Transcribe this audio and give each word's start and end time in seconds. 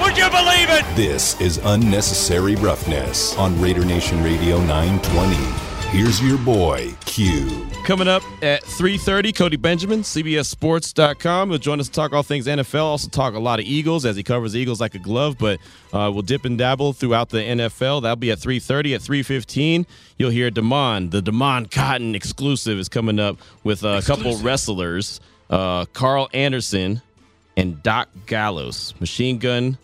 Would 0.00 0.16
you 0.18 0.28
believe 0.30 0.70
it? 0.70 0.84
This 0.96 1.40
is 1.40 1.58
unnecessary 1.58 2.56
roughness 2.56 3.36
on 3.38 3.60
Raider 3.60 3.84
Nation 3.84 4.22
Radio 4.22 4.58
920. 4.60 5.34
Here's 5.96 6.20
your 6.20 6.38
boy, 6.38 6.92
Q. 7.04 7.68
Coming 7.84 8.08
up 8.08 8.24
at 8.42 8.64
3.30, 8.64 9.36
Cody 9.36 9.56
Benjamin, 9.56 10.00
CBSSports.com. 10.00 11.50
He'll 11.50 11.58
join 11.58 11.78
us 11.78 11.86
to 11.86 11.92
talk 11.92 12.12
all 12.12 12.24
things 12.24 12.48
NFL, 12.48 12.82
also 12.82 13.08
talk 13.08 13.34
a 13.34 13.38
lot 13.38 13.60
of 13.60 13.66
Eagles 13.66 14.04
as 14.04 14.16
he 14.16 14.24
covers 14.24 14.56
Eagles 14.56 14.80
like 14.80 14.96
a 14.96 14.98
glove, 14.98 15.36
but 15.38 15.60
uh, 15.92 16.10
we'll 16.12 16.22
dip 16.22 16.44
and 16.44 16.58
dabble 16.58 16.94
throughout 16.94 17.28
the 17.28 17.38
NFL. 17.38 18.02
That'll 18.02 18.16
be 18.16 18.32
at 18.32 18.38
3.30. 18.38 18.96
At 18.96 19.00
3.15, 19.02 19.86
you'll 20.18 20.30
hear 20.30 20.50
Damon. 20.50 21.10
The 21.10 21.22
Damon 21.22 21.66
Cotton 21.66 22.16
exclusive 22.16 22.78
is 22.80 22.88
coming 22.88 23.20
up 23.20 23.38
with 23.62 23.84
a 23.84 24.02
couple 24.04 24.36
wrestlers, 24.38 25.20
uh, 25.48 25.84
Karl 25.92 26.28
Anderson 26.32 27.02
and 27.56 27.82
Doc 27.82 28.08
Gallows. 28.26 28.94
Machine 29.00 29.38
Gun 29.38 29.78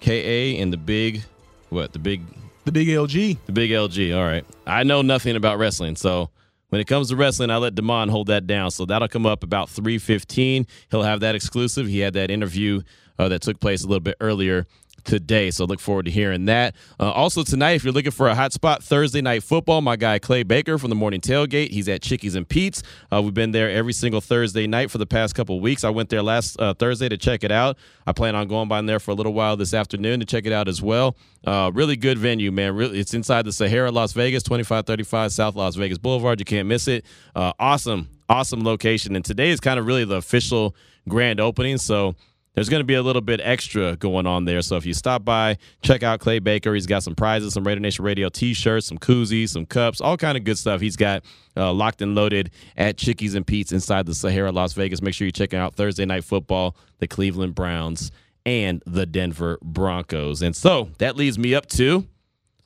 KA 0.00 0.10
and 0.10 0.72
the 0.72 0.76
big, 0.76 1.22
what, 1.70 1.92
the 1.92 1.98
big 1.98 2.22
The 2.64 2.72
big 2.72 2.88
LG. 2.88 3.38
the 3.46 3.52
big 3.52 3.70
LG. 3.70 4.16
All 4.16 4.24
right. 4.24 4.44
I 4.66 4.82
know 4.82 5.02
nothing 5.02 5.36
about 5.36 5.58
wrestling, 5.58 5.96
so 5.96 6.30
when 6.68 6.80
it 6.80 6.86
comes 6.86 7.08
to 7.10 7.16
wrestling, 7.16 7.50
I 7.50 7.56
let 7.58 7.74
Damon 7.74 8.08
hold 8.08 8.26
that 8.26 8.46
down. 8.46 8.70
So 8.70 8.84
that'll 8.86 9.08
come 9.08 9.26
up 9.26 9.42
about 9.44 9.68
3:15. 9.68 10.66
He'll 10.90 11.02
have 11.02 11.20
that 11.20 11.34
exclusive. 11.34 11.86
He 11.86 12.00
had 12.00 12.14
that 12.14 12.30
interview 12.30 12.82
uh, 13.18 13.28
that 13.28 13.42
took 13.42 13.60
place 13.60 13.82
a 13.82 13.86
little 13.86 14.00
bit 14.00 14.16
earlier 14.20 14.66
today. 15.06 15.50
So 15.50 15.64
look 15.64 15.80
forward 15.80 16.04
to 16.06 16.10
hearing 16.10 16.46
that. 16.46 16.74
Uh, 17.00 17.10
also 17.10 17.42
tonight, 17.42 17.72
if 17.72 17.84
you're 17.84 17.92
looking 17.92 18.10
for 18.10 18.28
a 18.28 18.34
hot 18.34 18.52
spot 18.52 18.82
Thursday 18.82 19.20
night 19.20 19.42
football, 19.42 19.80
my 19.80 19.96
guy 19.96 20.18
Clay 20.18 20.42
Baker 20.42 20.78
from 20.78 20.90
the 20.90 20.96
Morning 20.96 21.20
Tailgate. 21.20 21.70
He's 21.70 21.88
at 21.88 22.02
Chickies 22.02 22.34
and 22.34 22.48
Pete's. 22.48 22.82
Uh, 23.12 23.22
we've 23.22 23.34
been 23.34 23.52
there 23.52 23.70
every 23.70 23.92
single 23.92 24.20
Thursday 24.20 24.66
night 24.66 24.90
for 24.90 24.98
the 24.98 25.06
past 25.06 25.34
couple 25.34 25.58
weeks. 25.60 25.84
I 25.84 25.90
went 25.90 26.08
there 26.10 26.22
last 26.22 26.60
uh, 26.60 26.74
Thursday 26.74 27.08
to 27.08 27.16
check 27.16 27.44
it 27.44 27.52
out. 27.52 27.78
I 28.06 28.12
plan 28.12 28.34
on 28.34 28.48
going 28.48 28.68
by 28.68 28.76
there 28.82 29.00
for 29.00 29.10
a 29.10 29.14
little 29.14 29.32
while 29.32 29.56
this 29.56 29.72
afternoon 29.72 30.20
to 30.20 30.26
check 30.26 30.46
it 30.46 30.52
out 30.52 30.68
as 30.68 30.82
well. 30.82 31.16
Uh, 31.46 31.70
really 31.72 31.96
good 31.96 32.18
venue, 32.18 32.52
man. 32.52 32.74
Really, 32.74 32.98
it's 32.98 33.14
inside 33.14 33.44
the 33.44 33.52
Sahara, 33.52 33.90
Las 33.90 34.12
Vegas, 34.12 34.42
2535 34.42 35.32
South 35.32 35.54
Las 35.54 35.76
Vegas 35.76 35.98
Boulevard. 35.98 36.38
You 36.38 36.44
can't 36.44 36.68
miss 36.68 36.88
it. 36.88 37.04
Uh, 37.34 37.52
awesome, 37.58 38.08
awesome 38.28 38.64
location. 38.64 39.16
And 39.16 39.24
today 39.24 39.50
is 39.50 39.60
kind 39.60 39.78
of 39.78 39.86
really 39.86 40.04
the 40.04 40.16
official 40.16 40.74
grand 41.08 41.40
opening. 41.40 41.78
So 41.78 42.16
there's 42.56 42.70
going 42.70 42.80
to 42.80 42.84
be 42.84 42.94
a 42.94 43.02
little 43.02 43.20
bit 43.20 43.38
extra 43.42 43.96
going 43.96 44.26
on 44.26 44.46
there. 44.46 44.62
So 44.62 44.76
if 44.76 44.86
you 44.86 44.94
stop 44.94 45.24
by, 45.26 45.58
check 45.82 46.02
out 46.02 46.20
Clay 46.20 46.38
Baker. 46.38 46.72
He's 46.72 46.86
got 46.86 47.02
some 47.02 47.14
prizes, 47.14 47.52
some 47.52 47.64
Raider 47.64 47.80
Nation 47.80 48.02
Radio 48.02 48.30
T-shirts, 48.30 48.86
some 48.86 48.96
koozies, 48.96 49.50
some 49.50 49.66
cups, 49.66 50.00
all 50.00 50.16
kind 50.16 50.38
of 50.38 50.44
good 50.44 50.56
stuff. 50.56 50.80
He's 50.80 50.96
got 50.96 51.22
uh, 51.54 51.70
locked 51.74 52.00
and 52.00 52.14
loaded 52.14 52.50
at 52.74 52.96
Chickies 52.96 53.34
and 53.34 53.46
Pete's 53.46 53.72
inside 53.72 54.06
the 54.06 54.14
Sahara, 54.14 54.52
Las 54.52 54.72
Vegas. 54.72 55.02
Make 55.02 55.12
sure 55.12 55.26
you 55.26 55.32
check 55.32 55.52
out 55.52 55.74
Thursday 55.74 56.06
Night 56.06 56.24
Football, 56.24 56.76
the 56.98 57.06
Cleveland 57.06 57.54
Browns, 57.54 58.10
and 58.46 58.82
the 58.86 59.04
Denver 59.04 59.58
Broncos. 59.62 60.40
And 60.40 60.56
so 60.56 60.88
that 60.96 61.14
leads 61.14 61.38
me 61.38 61.54
up 61.54 61.66
to 61.66 62.06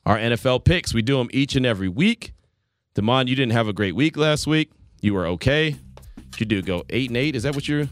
our 0.05 0.17
NFL 0.17 0.63
picks. 0.63 0.93
We 0.93 1.01
do 1.01 1.17
them 1.17 1.29
each 1.33 1.57
and 1.57 1.65
every 1.65 1.89
week. 1.89 2.33
Damon, 2.93 3.27
you 3.27 3.35
didn't 3.35 3.53
have 3.53 3.67
a 3.67 3.73
great 3.73 3.95
week 3.95 4.15
last 4.15 4.47
week. 4.47 4.71
You 5.01 5.15
were 5.15 5.27
okay. 5.27 5.75
You 6.37 6.45
do 6.45 6.61
go 6.61 6.83
eight 6.89 7.09
and 7.09 7.17
eight? 7.17 7.35
Is 7.35 7.43
that 7.43 7.53
what 7.55 7.67
you're? 7.67 7.89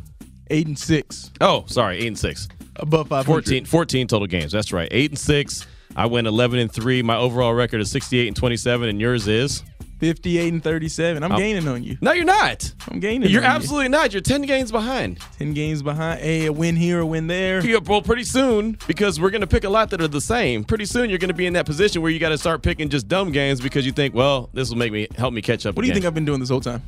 Eight 0.49 0.67
and 0.67 0.77
six. 0.77 1.31
Oh, 1.41 1.63
sorry, 1.67 1.97
eight 1.99 2.07
and 2.07 2.17
six. 2.19 2.47
Above 2.77 3.07
500. 3.09 3.25
14, 3.25 3.65
14 3.65 4.07
total 4.07 4.27
games. 4.27 4.51
That's 4.51 4.71
right. 4.71 4.87
Eight 4.91 5.11
and 5.11 5.19
six. 5.19 5.67
I 5.95 6.05
went 6.05 6.27
11 6.27 6.59
and 6.59 6.71
three. 6.71 7.01
My 7.01 7.17
overall 7.17 7.53
record 7.53 7.81
is 7.81 7.91
68 7.91 8.27
and 8.27 8.35
27, 8.37 8.87
and 8.89 9.01
yours 9.01 9.27
is? 9.27 9.63
58 9.99 10.53
and 10.53 10.63
37. 10.63 11.23
I'm 11.23 11.33
Oh. 11.33 11.37
gaining 11.37 11.67
on 11.67 11.83
you. 11.83 11.97
No, 11.99 12.13
you're 12.13 12.23
not. 12.23 12.71
I'm 12.89 13.01
gaining 13.01 13.29
You're 13.29 13.41
on 13.43 13.49
you. 13.49 13.55
absolutely 13.55 13.89
not. 13.89 14.13
You're 14.13 14.21
10 14.21 14.43
games 14.43 14.71
behind. 14.71 15.19
10 15.39 15.53
games 15.53 15.81
behind. 15.83 16.21
Hey, 16.21 16.45
a 16.45 16.53
win 16.53 16.77
here, 16.77 16.99
a 17.01 17.05
win 17.05 17.27
there. 17.27 17.65
Yeah, 17.65 17.79
well, 17.85 18.01
pretty 18.01 18.23
soon, 18.23 18.77
because 18.87 19.19
we're 19.19 19.29
going 19.29 19.41
to 19.41 19.47
pick 19.47 19.65
a 19.65 19.69
lot 19.69 19.89
that 19.89 19.99
are 20.01 20.07
the 20.07 20.21
same. 20.21 20.63
Pretty 20.63 20.85
soon, 20.85 21.09
you're 21.09 21.19
going 21.19 21.27
to 21.29 21.33
be 21.35 21.47
in 21.47 21.53
that 21.53 21.65
position 21.65 22.01
where 22.01 22.11
you 22.11 22.19
got 22.19 22.29
to 22.29 22.37
start 22.37 22.61
picking 22.61 22.87
just 22.87 23.09
dumb 23.09 23.33
games 23.33 23.59
because 23.59 23.85
you 23.85 23.91
think, 23.91 24.15
well, 24.15 24.49
this 24.53 24.69
will 24.69 24.77
make 24.77 24.93
me 24.93 25.07
help 25.17 25.33
me 25.33 25.41
catch 25.41 25.65
up. 25.65 25.75
What 25.75 25.81
do 25.81 25.87
you 25.87 25.91
again. 25.91 26.03
think 26.03 26.07
I've 26.07 26.13
been 26.15 26.23
doing 26.25 26.39
this 26.39 26.49
whole 26.49 26.61
time? 26.61 26.81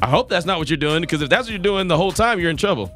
I 0.00 0.08
hope 0.08 0.28
that's 0.28 0.46
not 0.46 0.58
what 0.58 0.70
you're 0.70 0.76
doing 0.76 1.00
because 1.00 1.22
if 1.22 1.28
that's 1.28 1.46
what 1.46 1.50
you're 1.50 1.58
doing 1.58 1.88
the 1.88 1.96
whole 1.96 2.12
time, 2.12 2.38
you're 2.38 2.50
in 2.50 2.56
trouble. 2.56 2.92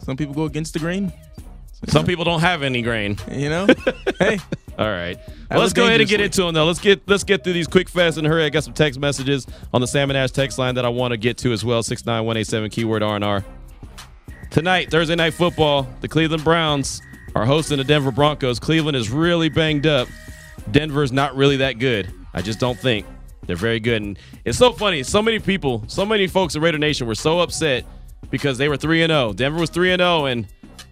Some 0.00 0.16
people 0.16 0.34
go 0.34 0.44
against 0.44 0.72
the 0.72 0.78
grain. 0.78 1.12
Some 1.88 2.06
people 2.06 2.24
don't 2.24 2.40
have 2.40 2.62
any 2.62 2.82
grain. 2.82 3.16
You 3.30 3.48
know? 3.48 3.66
hey, 4.18 4.38
All 4.78 4.90
right. 4.90 5.18
Well, 5.50 5.60
let's 5.60 5.72
go 5.72 5.86
ahead 5.86 6.00
and 6.00 6.08
get 6.08 6.20
into 6.20 6.42
them 6.42 6.54
though. 6.54 6.64
Let's 6.64 6.80
get 6.80 7.08
let's 7.08 7.24
get 7.24 7.44
through 7.44 7.52
these 7.52 7.68
quick, 7.68 7.88
fast, 7.88 8.18
and 8.18 8.26
hurry. 8.26 8.44
I 8.44 8.50
got 8.50 8.64
some 8.64 8.74
text 8.74 8.98
messages 8.98 9.46
on 9.72 9.80
the 9.80 9.86
Salmon 9.86 10.16
Ash 10.16 10.30
text 10.30 10.58
line 10.58 10.74
that 10.74 10.84
I 10.84 10.88
want 10.88 11.12
to 11.12 11.16
get 11.16 11.38
to 11.38 11.52
as 11.52 11.64
well. 11.64 11.82
Six 11.82 12.04
nine 12.04 12.24
one 12.24 12.36
eight 12.36 12.46
seven 12.46 12.68
keyword 12.68 13.02
R 13.02 13.14
and 13.14 13.24
R. 13.24 13.44
Tonight, 14.50 14.90
Thursday 14.90 15.14
night 15.14 15.34
football, 15.34 15.88
the 16.00 16.08
Cleveland 16.08 16.44
Browns 16.44 17.00
are 17.34 17.46
hosting 17.46 17.78
the 17.78 17.84
Denver 17.84 18.10
Broncos. 18.10 18.58
Cleveland 18.58 18.96
is 18.96 19.10
really 19.10 19.48
banged 19.48 19.86
up. 19.86 20.08
Denver's 20.72 21.12
not 21.12 21.36
really 21.36 21.58
that 21.58 21.78
good. 21.78 22.12
I 22.34 22.42
just 22.42 22.58
don't 22.58 22.78
think 22.78 23.06
they're 23.46 23.56
very 23.56 23.80
good. 23.80 24.02
And 24.02 24.18
it's 24.44 24.58
so 24.58 24.72
funny. 24.72 25.02
So 25.02 25.22
many 25.22 25.38
people, 25.38 25.84
so 25.86 26.04
many 26.04 26.26
folks 26.26 26.54
in 26.54 26.62
Raider 26.62 26.78
Nation 26.78 27.06
were 27.06 27.14
so 27.14 27.40
upset 27.40 27.84
because 28.30 28.58
they 28.58 28.68
were 28.68 28.76
three 28.76 29.02
and 29.02 29.10
zero. 29.10 29.32
Denver 29.32 29.60
was 29.60 29.70
three 29.70 29.92
and 29.92 30.00
zero, 30.00 30.26
and 30.26 30.46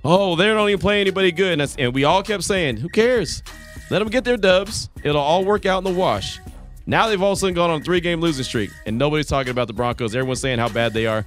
oh, 0.05 0.37
they 0.37 0.47
don't 0.47 0.69
even 0.69 0.81
play 0.81 1.01
anybody 1.01 1.33
good. 1.33 1.61
And, 1.61 1.77
and 1.79 1.95
we 1.95 2.05
all 2.05 2.23
kept 2.23 2.45
saying, 2.45 2.79
"Who 2.79 2.89
cares? 2.89 3.43
Let 3.91 3.99
them 3.99 4.09
get 4.09 4.25
their 4.25 4.37
dubs. 4.37 4.89
It'll 5.03 5.21
all 5.21 5.45
work 5.45 5.67
out 5.67 5.79
in 5.79 5.93
the 5.93 5.99
wash." 5.99 6.41
Now 6.87 7.09
they've 7.09 7.21
all 7.21 7.33
of 7.33 7.39
a 7.39 7.41
sudden 7.41 7.55
gone 7.55 7.71
on 7.71 7.81
a 7.81 7.85
three-game 7.85 8.21
losing 8.21 8.45
streak, 8.45 8.71
and 8.85 8.99
nobody's 8.99 9.27
talking 9.27 9.51
about 9.51 9.69
the 9.69 9.73
Broncos. 9.73 10.15
Everyone's 10.15 10.41
saying 10.41 10.59
how 10.59 10.69
bad 10.69 10.93
they 10.93 11.07
are. 11.07 11.25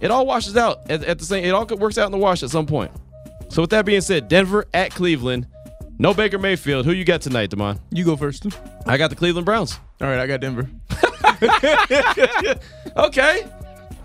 It 0.00 0.10
all 0.10 0.26
washes 0.26 0.56
out 0.56 0.90
at, 0.90 1.02
at 1.04 1.18
the 1.18 1.24
same. 1.24 1.44
It 1.44 1.50
all 1.50 1.66
works 1.66 1.96
out 1.98 2.06
in 2.06 2.12
the 2.12 2.18
wash 2.18 2.42
at 2.42 2.50
some 2.50 2.66
point. 2.66 2.90
So 3.48 3.62
with 3.62 3.70
that 3.70 3.86
being 3.86 4.02
said, 4.02 4.28
Denver 4.28 4.66
at 4.74 4.90
Cleveland. 4.90 5.46
No 5.98 6.14
Baker 6.14 6.38
Mayfield. 6.38 6.86
Who 6.86 6.92
you 6.92 7.04
got 7.04 7.22
tonight, 7.22 7.50
Damon? 7.50 7.80
you 7.90 8.04
go 8.04 8.16
first. 8.16 8.46
I 8.86 8.96
got 8.96 9.10
the 9.10 9.16
Cleveland 9.16 9.44
Browns. 9.44 9.78
All 10.00 10.06
right, 10.08 10.18
I 10.18 10.26
got 10.26 10.40
Denver. 10.40 10.68
Okay. 12.96 13.46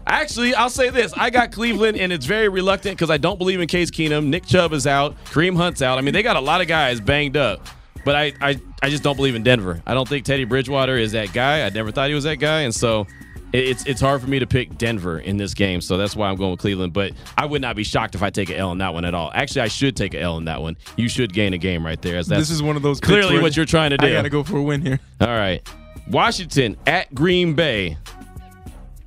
Actually, 0.06 0.54
I'll 0.54 0.70
say 0.70 0.90
this. 0.90 1.14
I 1.14 1.30
got 1.30 1.52
Cleveland, 1.52 1.98
and 1.98 2.12
it's 2.12 2.26
very 2.26 2.50
reluctant 2.50 2.96
because 2.98 3.10
I 3.10 3.18
don't 3.18 3.38
believe 3.40 3.60
in 3.62 3.68
Case 3.68 3.90
Keenum. 3.90 4.28
Nick 4.28 4.46
Chubb 4.46 4.74
is 4.74 4.86
out. 4.86 5.16
Kareem 5.26 5.56
Hunt's 5.56 5.82
out. 5.82 5.98
I 5.98 6.02
mean, 6.02 6.14
they 6.14 6.22
got 6.22 6.36
a 6.36 6.42
lot 6.42 6.62
of 6.62 6.68
guys 6.68 7.00
banged 7.00 7.38
up. 7.38 7.66
But 8.06 8.16
I, 8.16 8.34
I, 8.42 8.60
I 8.84 8.90
just 8.90 9.02
don't 9.02 9.16
believe 9.16 9.34
in 9.34 9.44
Denver. 9.44 9.82
I 9.86 9.94
don't 9.94 10.08
think 10.08 10.26
Teddy 10.26 10.44
Bridgewater 10.44 10.98
is 10.98 11.14
that 11.14 11.32
guy. 11.32 11.66
I 11.66 11.70
never 11.70 11.92
thought 11.92 12.10
he 12.10 12.14
was 12.14 12.26
that 12.26 12.36
guy. 12.36 12.62
And 12.62 12.76
so 12.76 13.08
it's 13.54 13.86
it's 13.86 14.02
hard 14.02 14.20
for 14.20 14.28
me 14.28 14.40
to 14.40 14.48
pick 14.48 14.78
Denver 14.78 15.20
in 15.20 15.38
this 15.38 15.54
game. 15.54 15.80
So 15.80 15.96
that's 15.98 16.16
why 16.16 16.30
I'm 16.30 16.36
going 16.36 16.52
with 16.52 16.60
Cleveland. 16.60 16.92
But 16.92 17.14
I 17.38 17.46
would 17.46 17.62
not 17.62 17.76
be 17.76 17.84
shocked 17.84 18.16
if 18.16 18.24
I 18.24 18.32
take 18.32 18.50
an 18.50 18.56
L 18.56 18.72
in 18.72 18.80
that 18.80 18.94
one 18.94 19.06
at 19.06 19.14
all. 19.14 19.32
Actually, 19.34 19.62
I 19.62 19.68
should 19.68 19.96
take 19.96 20.16
an 20.16 20.22
L 20.22 20.38
in 20.38 20.46
that 20.46 20.62
one. 20.62 20.76
You 20.98 21.08
should 21.08 21.32
gain 21.32 21.54
a 21.54 21.58
game 21.58 21.86
right 21.86 22.02
there. 22.02 22.18
As 22.18 22.28
that's 22.28 22.42
this 22.42 22.50
is 22.50 22.64
one 22.64 22.76
of 22.76 22.82
those. 22.82 23.00
clearly 23.00 23.40
what 23.40 23.56
you're 23.56 23.66
trying 23.66 23.92
to 23.92 23.98
do. 23.98 24.08
I 24.08 24.12
got 24.12 24.24
to 24.24 24.30
go 24.30 24.44
for 24.44 24.58
a 24.58 24.64
win 24.64 24.82
here. 24.82 25.00
All 25.22 25.28
right. 25.28 25.68
Washington 26.10 26.78
at 26.88 27.14
Green 27.14 27.54
Bay. 27.54 27.98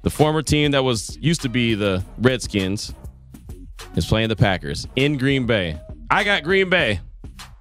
The 0.03 0.11
former 0.11 0.41
team 0.41 0.71
that 0.71 0.85
was 0.85 1.19
used 1.21 1.43
to 1.43 1.49
be 1.49 1.75
the 1.75 2.05
Redskins 2.19 2.95
is 3.97 4.07
playing 4.07 4.29
the 4.29 4.37
Packers 4.37 4.87
in 4.95 5.19
Green 5.19 5.47
Bay. 5.47 5.81
I 6.09 6.23
got 6.23 6.45
Green 6.45 6.71
Bay. 6.71 7.01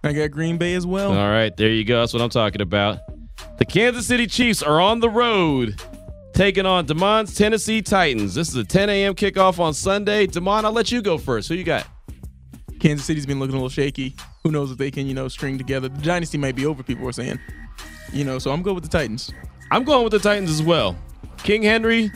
I 0.04 0.14
got 0.14 0.30
Green 0.30 0.60
Bay 0.60 0.76
as 0.76 0.86
well. 0.86 1.12
All 1.12 1.30
right, 1.32 1.56
there 1.58 1.72
you 1.72 1.84
go. 1.84 2.02
That's 2.02 2.14
what 2.14 2.22
I'm 2.22 2.30
talking 2.30 2.62
about. 2.62 3.00
The 3.58 3.66
Kansas 3.66 4.06
City 4.06 4.28
Chiefs 4.28 4.62
are 4.62 4.80
on 4.80 5.00
the 5.00 5.10
road 5.10 5.82
taking 6.36 6.66
on 6.66 6.86
Damon's 6.86 7.34
Tennessee 7.34 7.82
Titans. 7.82 8.36
This 8.36 8.50
is 8.50 8.56
a 8.56 8.64
10 8.66 8.90
a.m. 8.90 9.16
kickoff 9.16 9.58
on 9.58 9.74
Sunday. 9.74 10.28
Damon, 10.28 10.66
I'll 10.66 10.74
let 10.74 10.92
you 10.92 11.02
go 11.02 11.18
first. 11.18 11.48
Who 11.48 11.56
you 11.56 11.64
got? 11.64 11.88
Kansas 12.80 13.06
City's 13.06 13.26
been 13.26 13.40
looking 13.40 13.54
a 13.54 13.58
little 13.58 13.70
shaky. 13.70 14.16
Who 14.44 14.52
knows 14.52 14.70
if 14.70 14.78
they 14.78 14.92
can, 14.92 15.08
you 15.08 15.14
know, 15.14 15.30
string 15.30 15.58
together. 15.58 15.88
The 15.88 16.02
dynasty 16.02 16.38
might 16.38 16.56
be 16.56 16.66
over, 16.66 16.84
people 16.84 17.08
are 17.08 17.14
saying. 17.14 17.40
You 18.12 18.26
know, 18.26 18.38
so 18.38 18.52
I'm 18.52 18.62
good 18.64 18.76
with 18.76 18.84
the 18.84 18.90
Titans. 18.90 19.32
I'm 19.72 19.86
going 19.86 20.04
with 20.04 20.12
the 20.12 20.20
Titans 20.20 20.52
as 20.52 20.62
well. 20.62 20.98
King 21.38 21.64
Henry 21.64 22.12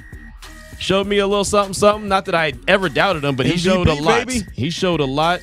showed 0.79 1.07
me 1.07 1.19
a 1.19 1.27
little 1.27 1.45
something, 1.45 1.73
something. 1.73 2.09
Not 2.09 2.25
that 2.25 2.35
I 2.35 2.53
ever 2.67 2.89
doubted 2.89 3.23
him, 3.23 3.37
but 3.37 3.45
he 3.45 3.57
showed 3.57 3.87
a 3.87 3.93
lot. 3.93 4.27
baby. 4.27 4.45
He 4.53 4.69
showed 4.69 4.99
a 4.99 5.05
lot. 5.05 5.39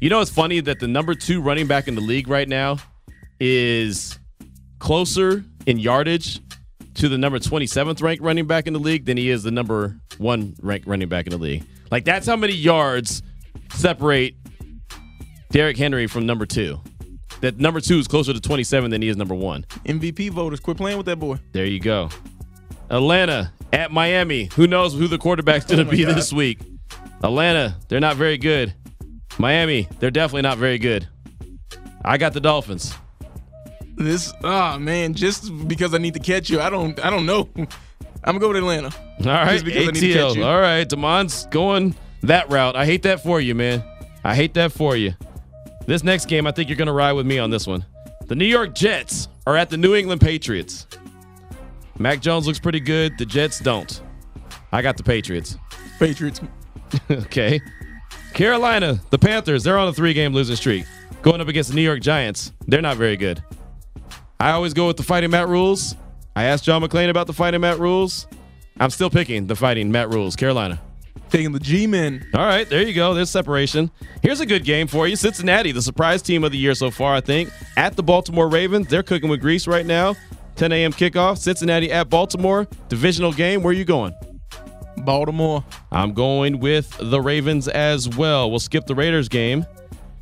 You 0.00 0.08
know, 0.08 0.20
it's 0.20 0.30
funny 0.30 0.60
that 0.60 0.78
the 0.78 0.86
number 0.86 1.14
two 1.14 1.42
running 1.42 1.66
back 1.66 1.88
in 1.88 1.96
the 1.96 2.00
league 2.00 2.28
right 2.28 2.48
now 2.48 2.78
is 3.40 4.18
closer 4.78 5.44
in 5.66 5.78
yardage 5.78 6.40
to 6.94 7.08
the 7.08 7.18
number 7.18 7.38
27th 7.38 8.02
ranked 8.02 8.22
running 8.22 8.46
back 8.46 8.66
in 8.66 8.72
the 8.72 8.78
league 8.78 9.04
than 9.04 9.16
he 9.16 9.28
is 9.30 9.42
the 9.42 9.50
number 9.50 9.96
one 10.18 10.54
ranked 10.60 10.86
running 10.86 11.08
back 11.08 11.26
in 11.26 11.30
the 11.32 11.38
league. 11.38 11.64
Like, 11.90 12.04
that's 12.04 12.26
how 12.26 12.36
many 12.36 12.54
yards 12.54 13.22
separate 13.72 14.34
Derrick 15.50 15.76
Henry 15.76 16.06
from 16.06 16.26
number 16.26 16.46
two. 16.46 16.80
that 17.40 17.58
number 17.58 17.80
two 17.80 17.98
is 17.98 18.08
closer 18.08 18.32
to 18.32 18.40
27 18.40 18.90
than 18.90 19.02
he 19.02 19.08
is 19.08 19.16
number 19.16 19.34
one. 19.34 19.64
MVP 19.84 20.30
voters, 20.30 20.60
quit 20.60 20.76
playing 20.76 20.96
with 20.96 21.06
that 21.06 21.18
boy. 21.18 21.38
There 21.52 21.66
you 21.66 21.80
go. 21.80 22.08
Atlanta 22.90 23.52
at 23.72 23.90
Miami. 23.92 24.48
Who 24.56 24.66
knows 24.66 24.94
who 24.94 25.08
the 25.08 25.18
quarterback's 25.18 25.64
going 25.66 25.78
to 25.84 25.86
Oh 25.86 25.90
be 25.90 26.04
God. 26.04 26.14
this 26.16 26.32
week? 26.32 26.58
Atlanta, 27.22 27.76
they're 27.88 28.00
not 28.00 28.16
very 28.16 28.38
good. 28.38 28.74
Miami, 29.38 29.88
they're 29.98 30.10
definitely 30.10 30.42
not 30.42 30.58
very 30.58 30.78
good. 30.78 31.08
I 32.04 32.18
got 32.18 32.34
the 32.34 32.40
Dolphins. 32.40 32.94
This 33.96 34.32
ah 34.42 34.76
man, 34.78 35.14
just 35.14 35.50
because 35.68 35.94
I 35.94 35.98
need 35.98 36.14
to 36.14 36.20
catch 36.20 36.50
you, 36.50 36.60
I 36.60 36.70
don't 36.70 36.98
I 37.04 37.10
don't 37.10 37.26
know. 37.26 37.48
I'm 37.56 38.38
gonna 38.38 38.38
go 38.40 38.48
with 38.48 38.56
Atlanta. 38.56 38.90
All 39.20 39.26
right, 39.26 39.52
Just 39.52 39.64
because 39.64 39.88
I 39.88 39.90
need 39.92 40.00
to 40.00 40.12
catch 40.12 40.22
ATL. 40.32 40.36
you. 40.36 40.44
All 40.44 40.60
right, 40.60 40.88
Damon's 40.88 41.46
going 41.46 41.94
that 42.22 42.50
route. 42.50 42.74
I 42.74 42.86
hate 42.86 43.02
that 43.02 43.22
for 43.22 43.40
you, 43.40 43.54
man. 43.54 43.84
I 44.24 44.34
hate 44.34 44.54
that 44.54 44.72
for 44.72 44.96
you. 44.96 45.12
This 45.86 46.02
next 46.02 46.26
game, 46.26 46.46
I 46.46 46.50
think 46.50 46.68
you're 46.70 46.78
going 46.78 46.86
to 46.86 46.92
ride 46.94 47.12
with 47.12 47.26
me 47.26 47.38
on 47.38 47.50
this 47.50 47.66
one. 47.66 47.84
The 48.26 48.34
New 48.34 48.46
York 48.46 48.74
Jets 48.74 49.28
are 49.46 49.54
at 49.56 49.68
the 49.68 49.76
New 49.76 49.94
England 49.94 50.22
Patriots. 50.22 50.86
Mac 51.98 52.20
Jones 52.20 52.46
looks 52.46 52.58
pretty 52.58 52.80
good. 52.80 53.18
The 53.18 53.26
Jets 53.26 53.60
don't. 53.60 54.00
I 54.72 54.80
got 54.80 54.96
the 54.96 55.02
Patriots. 55.02 55.58
Patriots. 55.98 56.40
okay. 57.10 57.60
Carolina, 58.32 58.98
the 59.10 59.18
Panthers, 59.18 59.62
they're 59.62 59.78
on 59.78 59.88
a 59.88 59.92
three 59.92 60.14
game 60.14 60.32
losing 60.32 60.56
streak. 60.56 60.86
Going 61.22 61.40
up 61.42 61.48
against 61.48 61.68
the 61.70 61.76
New 61.76 61.82
York 61.82 62.00
Giants, 62.00 62.52
they're 62.66 62.82
not 62.82 62.96
very 62.96 63.16
good. 63.16 63.44
I 64.44 64.50
always 64.50 64.74
go 64.74 64.86
with 64.86 64.98
the 64.98 65.02
fighting 65.02 65.30
Matt 65.30 65.48
Rhules. 65.48 65.96
I 66.36 66.44
asked 66.44 66.64
John 66.64 66.82
McClain 66.82 67.08
about 67.08 67.26
the 67.26 67.32
fighting 67.32 67.62
Matt 67.62 67.78
Rhules. 67.78 68.26
I'm 68.78 68.90
still 68.90 69.08
picking 69.08 69.46
the 69.46 69.56
fighting 69.56 69.90
Matt 69.90 70.10
Rhules. 70.10 70.36
Carolina. 70.36 70.82
Taking 71.30 71.52
the 71.52 71.58
G 71.58 71.86
men. 71.86 72.28
All 72.34 72.44
right, 72.44 72.68
there 72.68 72.82
you 72.82 72.92
go. 72.92 73.14
There's 73.14 73.30
separation. 73.30 73.90
Here's 74.20 74.40
a 74.40 74.46
good 74.46 74.62
game 74.62 74.86
for 74.86 75.08
you. 75.08 75.16
Cincinnati, 75.16 75.72
the 75.72 75.80
surprise 75.80 76.20
team 76.20 76.44
of 76.44 76.52
the 76.52 76.58
year 76.58 76.74
so 76.74 76.90
far, 76.90 77.14
I 77.14 77.22
think. 77.22 77.48
At 77.78 77.96
the 77.96 78.02
Baltimore 78.02 78.46
Ravens, 78.46 78.86
they're 78.88 79.02
cooking 79.02 79.30
with 79.30 79.40
grease 79.40 79.66
right 79.66 79.86
now. 79.86 80.14
10 80.56 80.72
a.m. 80.72 80.92
kickoff. 80.92 81.38
Cincinnati 81.38 81.90
at 81.90 82.10
Baltimore. 82.10 82.68
Divisional 82.90 83.32
game. 83.32 83.62
Where 83.62 83.70
are 83.70 83.72
you 83.72 83.86
going? 83.86 84.12
Baltimore. 84.98 85.64
I'm 85.90 86.12
going 86.12 86.60
with 86.60 86.94
the 87.00 87.22
Ravens 87.22 87.66
as 87.66 88.10
well. 88.10 88.50
We'll 88.50 88.60
skip 88.60 88.84
the 88.84 88.94
Raiders 88.94 89.30
game. 89.30 89.64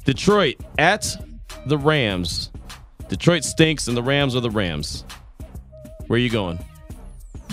Detroit 0.05 0.61
at 0.79 1.09
the 1.67 1.77
Rams. 1.77 2.53
Detroit 3.12 3.44
stinks, 3.44 3.88
and 3.88 3.97
the 3.97 4.03
Rams 4.03 4.35
are 4.35 4.41
the 4.41 4.49
Rams. 4.49 5.05
Where 6.06 6.17
are 6.17 6.19
you 6.19 6.31
going? 6.31 6.59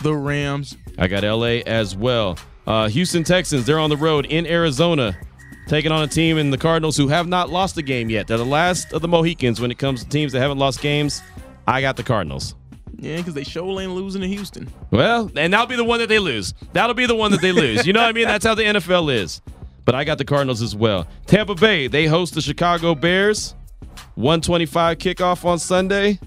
The 0.04 0.16
Rams. 0.16 0.78
I 0.98 1.08
got 1.08 1.26
LA 1.26 1.60
as 1.68 1.98
well. 1.98 2.38
Uh, 2.66 2.88
Houston 2.88 3.26
Texans, 3.26 3.66
they're 3.66 3.78
on 3.78 3.90
the 3.90 3.98
road 3.98 4.26
in 4.28 4.48
Arizona, 4.48 5.18
taking 5.68 5.92
on 5.92 6.02
a 6.02 6.08
team 6.08 6.38
in 6.38 6.50
the 6.50 6.58
Cardinals 6.58 6.96
who 6.96 7.10
have 7.10 7.28
not 7.28 7.50
lost 7.50 7.78
a 7.78 7.82
game 7.82 8.10
yet. 8.10 8.26
They're 8.26 8.38
the 8.38 8.46
last 8.46 8.94
of 8.94 9.02
the 9.02 9.10
Mohicans 9.10 9.60
when 9.60 9.70
it 9.70 9.78
comes 9.78 10.02
to 10.02 10.08
teams 10.08 10.32
that 10.32 10.40
haven't 10.40 10.60
lost 10.60 10.80
games. 10.82 11.22
I 11.68 11.82
got 11.82 11.98
the 11.98 12.04
Cardinals. 12.04 12.56
Yeah, 12.98 13.18
because 13.18 13.34
they 13.34 13.44
sure 13.44 13.82
ain't 13.82 13.92
losing 13.92 14.22
to 14.22 14.30
Houston. 14.30 14.70
Well, 14.92 15.30
and 15.36 15.52
that'll 15.52 15.68
be 15.68 15.76
the 15.76 15.84
one 15.84 16.00
that 16.00 16.08
they 16.08 16.20
lose. 16.20 16.54
That'll 16.72 16.94
be 16.94 17.06
the 17.06 17.16
one 17.16 17.32
that 17.32 17.42
they 17.42 17.52
lose. 17.52 17.86
You 17.86 17.92
know 17.92 18.00
what 18.00 18.08
I 18.10 18.14
mean? 18.14 18.28
That's 18.30 18.46
how 18.46 18.56
the 18.56 18.64
NFL 18.64 19.14
is. 19.14 19.42
But 19.84 19.94
I 19.94 20.06
got 20.06 20.20
the 20.20 20.26
Cardinals 20.26 20.62
as 20.62 20.74
well. 20.74 21.06
Tampa 21.26 21.56
Bay, 21.56 21.88
they 21.88 22.06
host 22.06 22.34
the 22.34 22.42
Chicago 22.42 22.96
Bears. 22.96 23.56
125 24.20 24.98
kickoff 24.98 25.46
on 25.46 25.58
Sunday. 25.60 26.20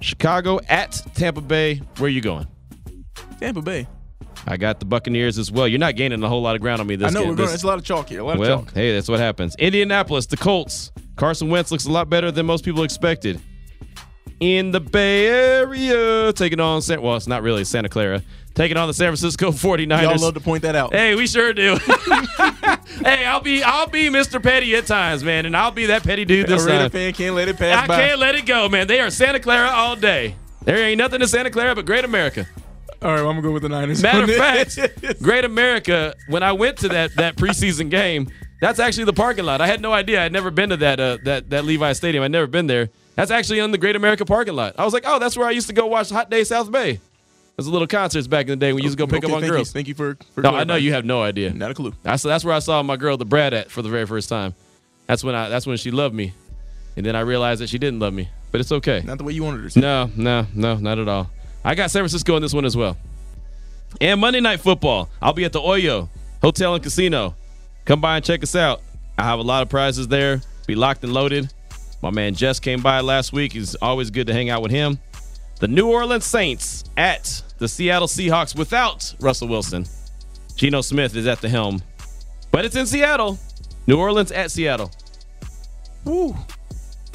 Chicago 0.00 0.58
at 0.68 1.00
Tampa 1.14 1.40
Bay. 1.40 1.76
Where 1.98 2.06
are 2.06 2.10
you 2.10 2.20
going? 2.20 2.48
Tampa 3.38 3.62
Bay. 3.62 3.86
I 4.46 4.56
got 4.56 4.80
the 4.80 4.86
Buccaneers 4.86 5.38
as 5.38 5.50
well. 5.52 5.68
You're 5.68 5.78
not 5.78 5.94
gaining 5.94 6.20
a 6.22 6.28
whole 6.28 6.42
lot 6.42 6.56
of 6.56 6.60
ground 6.62 6.80
on 6.80 6.88
me 6.88 6.96
this 6.96 7.08
I 7.08 7.14
know 7.14 7.20
game. 7.20 7.28
we're 7.30 7.36
going. 7.36 7.46
This- 7.46 7.54
It's 7.54 7.62
a 7.64 7.66
lot 7.68 7.78
of 7.78 7.84
chalk 7.84 8.08
here. 8.08 8.20
A 8.20 8.24
lot 8.24 8.34
of 8.34 8.38
well, 8.40 8.58
chalk. 8.64 8.74
hey, 8.74 8.92
that's 8.92 9.08
what 9.08 9.20
happens. 9.20 9.54
Indianapolis, 9.56 10.26
the 10.26 10.36
Colts. 10.36 10.90
Carson 11.14 11.48
Wentz 11.48 11.70
looks 11.70 11.84
a 11.86 11.92
lot 11.92 12.08
better 12.10 12.30
than 12.32 12.44
most 12.46 12.64
people 12.64 12.82
expected. 12.82 13.40
In 14.40 14.70
the 14.70 14.78
Bay 14.80 15.26
Area, 15.26 16.32
taking 16.32 16.60
on 16.60 16.80
San 16.80 17.02
well, 17.02 17.16
it's 17.16 17.26
not 17.26 17.42
really 17.42 17.64
Santa 17.64 17.88
Clara, 17.88 18.22
taking 18.54 18.76
on 18.76 18.86
the 18.86 18.94
San 18.94 19.08
Francisco 19.08 19.50
49ers. 19.52 20.02
Y'all 20.02 20.16
love 20.18 20.34
to 20.34 20.40
point 20.40 20.62
that 20.62 20.76
out. 20.76 20.92
Hey, 20.92 21.16
we 21.16 21.26
sure 21.26 21.52
do. 21.52 21.76
hey, 23.02 23.24
I'll 23.26 23.40
be 23.40 23.62
I'll 23.64 23.88
be 23.88 24.08
Mr. 24.08 24.40
Petty 24.40 24.76
at 24.76 24.86
times, 24.86 25.24
man, 25.24 25.44
and 25.44 25.56
I'll 25.56 25.72
be 25.72 25.86
that 25.86 26.04
petty 26.04 26.24
dude 26.24 26.46
a 26.46 26.50
this 26.54 26.64
Raider 26.64 26.78
time. 26.84 26.90
fan 26.90 27.12
can't 27.14 27.34
let 27.34 27.48
it 27.48 27.56
pass 27.56 27.82
I 27.82 27.86
by. 27.88 27.96
can't 28.00 28.20
let 28.20 28.36
it 28.36 28.46
go, 28.46 28.68
man. 28.68 28.86
They 28.86 29.00
are 29.00 29.10
Santa 29.10 29.40
Clara 29.40 29.70
all 29.70 29.96
day. 29.96 30.36
There 30.64 30.76
ain't 30.76 30.98
nothing 30.98 31.18
to 31.18 31.26
Santa 31.26 31.50
Clara 31.50 31.74
but 31.74 31.84
Great 31.84 32.04
America. 32.04 32.46
All 33.02 33.10
right, 33.10 33.20
well, 33.20 33.30
I'm 33.30 33.36
gonna 33.36 33.42
go 33.42 33.52
with 33.52 33.62
the 33.62 33.68
Niners. 33.68 34.00
Matter 34.02 34.22
of 34.24 34.30
fact, 34.36 34.78
Great 35.22 35.44
America. 35.44 36.14
When 36.28 36.44
I 36.44 36.52
went 36.52 36.78
to 36.78 36.88
that 36.90 37.16
that 37.16 37.34
preseason 37.36 37.90
game, 37.90 38.28
that's 38.60 38.78
actually 38.78 39.04
the 39.04 39.12
parking 39.14 39.44
lot. 39.44 39.60
I 39.60 39.66
had 39.66 39.80
no 39.80 39.92
idea. 39.92 40.22
I'd 40.24 40.32
never 40.32 40.52
been 40.52 40.70
to 40.70 40.76
that 40.78 41.00
uh, 41.00 41.18
that 41.24 41.50
that 41.50 41.64
Levi 41.64 41.92
Stadium. 41.94 42.22
I'd 42.22 42.30
never 42.30 42.46
been 42.46 42.68
there. 42.68 42.90
That's 43.18 43.32
actually 43.32 43.60
on 43.60 43.72
the 43.72 43.78
Great 43.78 43.96
America 43.96 44.24
parking 44.24 44.54
lot. 44.54 44.76
I 44.78 44.84
was 44.84 44.94
like, 44.94 45.02
oh, 45.04 45.18
that's 45.18 45.36
where 45.36 45.44
I 45.44 45.50
used 45.50 45.66
to 45.66 45.72
go 45.72 45.86
watch 45.86 46.08
Hot 46.10 46.30
Day 46.30 46.44
South 46.44 46.70
Bay. 46.70 47.00
There's 47.56 47.66
a 47.66 47.70
little 47.72 47.88
concerts 47.88 48.28
back 48.28 48.44
in 48.44 48.50
the 48.50 48.56
day 48.56 48.72
when 48.72 48.84
you 48.84 48.84
used 48.84 48.96
to 48.96 49.04
go 49.04 49.08
pick 49.08 49.24
Okay, 49.24 49.32
up 49.32 49.34
on 49.38 49.40
thank 49.40 49.52
girls. 49.52 49.70
You. 49.70 49.72
Thank 49.72 49.88
you 49.88 49.94
for. 49.94 50.16
for 50.36 50.42
No, 50.42 50.50
I 50.50 50.62
know 50.62 50.76
you 50.76 50.92
have 50.92 51.04
no 51.04 51.20
idea. 51.20 51.52
Not 51.52 51.72
a 51.72 51.74
clue. 51.74 51.92
That's 52.04 52.22
that's 52.22 52.44
where 52.44 52.54
I 52.54 52.60
saw 52.60 52.80
my 52.84 52.94
girl, 52.96 53.16
the 53.16 53.24
Brad, 53.24 53.54
at 53.54 53.72
for 53.72 53.82
the 53.82 53.88
very 53.88 54.06
first 54.06 54.28
time. 54.28 54.54
That's 55.08 55.24
when 55.24 55.34
I 55.34 55.48
that's 55.48 55.66
when 55.66 55.78
she 55.78 55.90
loved 55.90 56.14
me, 56.14 56.32
and 56.96 57.04
then 57.04 57.16
I 57.16 57.20
realized 57.22 57.60
that 57.60 57.68
she 57.68 57.76
didn't 57.78 57.98
love 57.98 58.14
me. 58.14 58.28
But 58.52 58.60
it's 58.60 58.70
okay. 58.70 59.02
Not 59.04 59.18
the 59.18 59.24
way 59.24 59.32
you 59.32 59.42
wanted 59.42 59.64
her 59.64 59.70
to. 59.70 59.80
No, 59.80 60.10
no, 60.14 60.46
no, 60.54 60.76
not 60.76 61.00
at 61.00 61.08
all. 61.08 61.28
I 61.64 61.74
got 61.74 61.90
San 61.90 62.02
Francisco 62.02 62.36
in 62.36 62.42
this 62.42 62.54
one 62.54 62.64
as 62.64 62.76
well. 62.76 62.96
And 64.00 64.20
Monday 64.20 64.38
Night 64.38 64.60
Football. 64.60 65.08
I'll 65.20 65.32
be 65.32 65.44
at 65.44 65.52
the 65.52 65.60
Oyo 65.60 66.08
Hotel 66.40 66.72
and 66.72 66.84
Casino. 66.84 67.34
Come 67.84 68.00
by 68.00 68.14
and 68.14 68.24
check 68.24 68.44
us 68.44 68.54
out. 68.54 68.80
I 69.18 69.24
have 69.24 69.40
a 69.40 69.42
lot 69.42 69.62
of 69.62 69.68
prizes 69.68 70.06
there. 70.06 70.40
Be 70.68 70.76
locked 70.76 71.02
and 71.02 71.12
loaded. 71.12 71.52
My 72.02 72.10
man 72.10 72.34
Jess 72.34 72.60
came 72.60 72.80
by 72.80 73.00
last 73.00 73.32
week. 73.32 73.56
It's 73.56 73.74
always 73.76 74.10
good 74.10 74.26
to 74.28 74.32
hang 74.32 74.50
out 74.50 74.62
with 74.62 74.70
him. 74.70 74.98
The 75.60 75.68
New 75.68 75.88
Orleans 75.90 76.24
Saints 76.24 76.84
at 76.96 77.42
the 77.58 77.66
Seattle 77.66 78.06
Seahawks 78.06 78.56
without 78.56 79.14
Russell 79.20 79.48
Wilson. 79.48 79.86
Geno 80.54 80.80
Smith 80.80 81.16
is 81.16 81.26
at 81.26 81.40
the 81.40 81.48
helm. 81.48 81.82
But 82.50 82.64
it's 82.64 82.76
in 82.76 82.86
Seattle. 82.86 83.38
New 83.86 83.98
Orleans 83.98 84.30
at 84.30 84.50
Seattle. 84.50 84.90
Woo. 86.04 86.36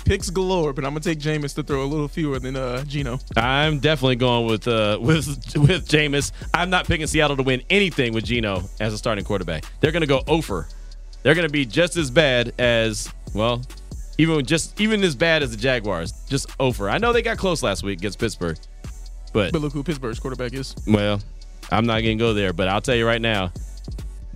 Picks 0.05 0.29
galore, 0.29 0.73
but 0.73 0.83
I'm 0.83 0.91
gonna 0.91 0.99
take 0.99 1.19
Jameis 1.19 1.55
to 1.55 1.63
throw 1.63 1.83
a 1.83 1.87
little 1.87 2.09
fewer 2.09 2.37
than 2.37 2.57
uh 2.57 2.83
Geno. 2.83 3.19
I'm 3.37 3.79
definitely 3.79 4.17
going 4.17 4.45
with 4.47 4.67
uh 4.67 4.97
with 5.01 5.27
with 5.55 5.87
Jameis. 5.87 6.33
I'm 6.53 6.69
not 6.69 6.85
picking 6.85 7.07
Seattle 7.07 7.37
to 7.37 7.43
win 7.43 7.61
anything 7.69 8.13
with 8.13 8.25
Geno 8.25 8.63
as 8.81 8.93
a 8.93 8.97
starting 8.97 9.23
quarterback. 9.23 9.63
They're 9.79 9.93
gonna 9.93 10.05
go 10.05 10.21
over. 10.27 10.67
They're 11.21 11.35
gonna 11.35 11.47
be 11.47 11.65
just 11.65 11.95
as 11.95 12.11
bad 12.11 12.53
as 12.59 13.09
well, 13.33 13.61
even 14.17 14.45
just 14.45 14.79
even 14.79 15.03
as 15.03 15.15
bad 15.15 15.43
as 15.43 15.51
the 15.51 15.57
Jaguars. 15.57 16.11
Just 16.27 16.49
over. 16.59 16.89
I 16.89 16.97
know 16.97 17.13
they 17.13 17.21
got 17.21 17.37
close 17.37 17.63
last 17.63 17.83
week 17.83 17.99
against 17.99 18.19
Pittsburgh, 18.19 18.57
but 19.33 19.51
But 19.51 19.61
look 19.61 19.73
who 19.73 19.83
Pittsburgh's 19.83 20.19
quarterback 20.19 20.53
is. 20.53 20.75
well, 20.87 21.21
I'm 21.71 21.85
not 21.85 21.99
gonna 22.01 22.15
go 22.15 22.33
there. 22.33 22.53
But 22.53 22.67
I'll 22.67 22.81
tell 22.81 22.95
you 22.95 23.05
right 23.05 23.21
now, 23.21 23.51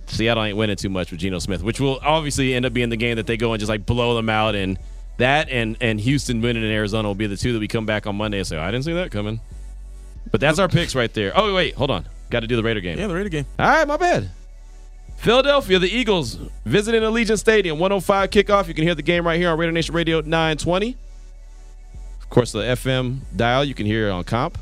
Seattle 0.06 0.42
ain't 0.44 0.56
winning 0.56 0.76
too 0.76 0.88
much 0.88 1.10
with 1.10 1.20
Geno 1.20 1.38
Smith, 1.38 1.62
which 1.62 1.80
will 1.80 1.98
obviously 2.02 2.54
end 2.54 2.64
up 2.66 2.72
being 2.72 2.88
the 2.88 2.96
game 2.96 3.16
that 3.16 3.26
they 3.26 3.36
go 3.36 3.52
and 3.52 3.60
just 3.60 3.68
like 3.70 3.86
blow 3.86 4.14
them 4.16 4.28
out. 4.28 4.54
And 4.54 4.78
that 5.18 5.48
and 5.50 5.76
and 5.80 6.00
Houston 6.00 6.40
winning 6.40 6.62
in 6.64 6.70
Arizona 6.70 7.08
will 7.08 7.14
be 7.14 7.26
the 7.26 7.36
two 7.36 7.52
that 7.52 7.58
we 7.58 7.68
come 7.68 7.86
back 7.86 8.06
on 8.06 8.16
Monday 8.16 8.38
and 8.38 8.46
say, 8.46 8.56
I 8.56 8.70
didn't 8.70 8.84
see 8.84 8.92
that 8.94 9.10
coming. 9.10 9.40
But 10.30 10.40
that's 10.40 10.58
our 10.58 10.68
picks 10.68 10.94
right 10.94 11.12
there. 11.12 11.32
Oh 11.34 11.54
wait, 11.54 11.74
hold 11.74 11.90
on, 11.90 12.06
got 12.30 12.40
to 12.40 12.46
do 12.46 12.56
the 12.56 12.62
Raider 12.62 12.80
game. 12.80 12.98
Yeah, 12.98 13.06
the 13.06 13.14
Raider 13.14 13.28
game. 13.30 13.46
All 13.58 13.66
right, 13.66 13.86
my 13.88 13.96
bad. 13.96 14.30
Philadelphia, 15.18 15.78
the 15.80 15.88
Eagles 15.88 16.38
visiting 16.64 17.02
Allegiant 17.02 17.38
Stadium, 17.38 17.78
105 17.78 18.30
kickoff. 18.30 18.68
You 18.68 18.74
can 18.74 18.84
hear 18.84 18.94
the 18.94 19.02
game 19.02 19.26
right 19.26 19.38
here 19.38 19.50
on 19.50 19.58
Raider 19.58 19.72
Nation 19.72 19.94
Radio 19.94 20.20
920. 20.20 20.96
Of 22.20 22.30
course, 22.30 22.52
the 22.52 22.60
FM 22.60 23.18
dial 23.34 23.64
you 23.64 23.74
can 23.74 23.84
hear 23.84 24.06
it 24.08 24.10
on 24.12 24.22
comp. 24.22 24.58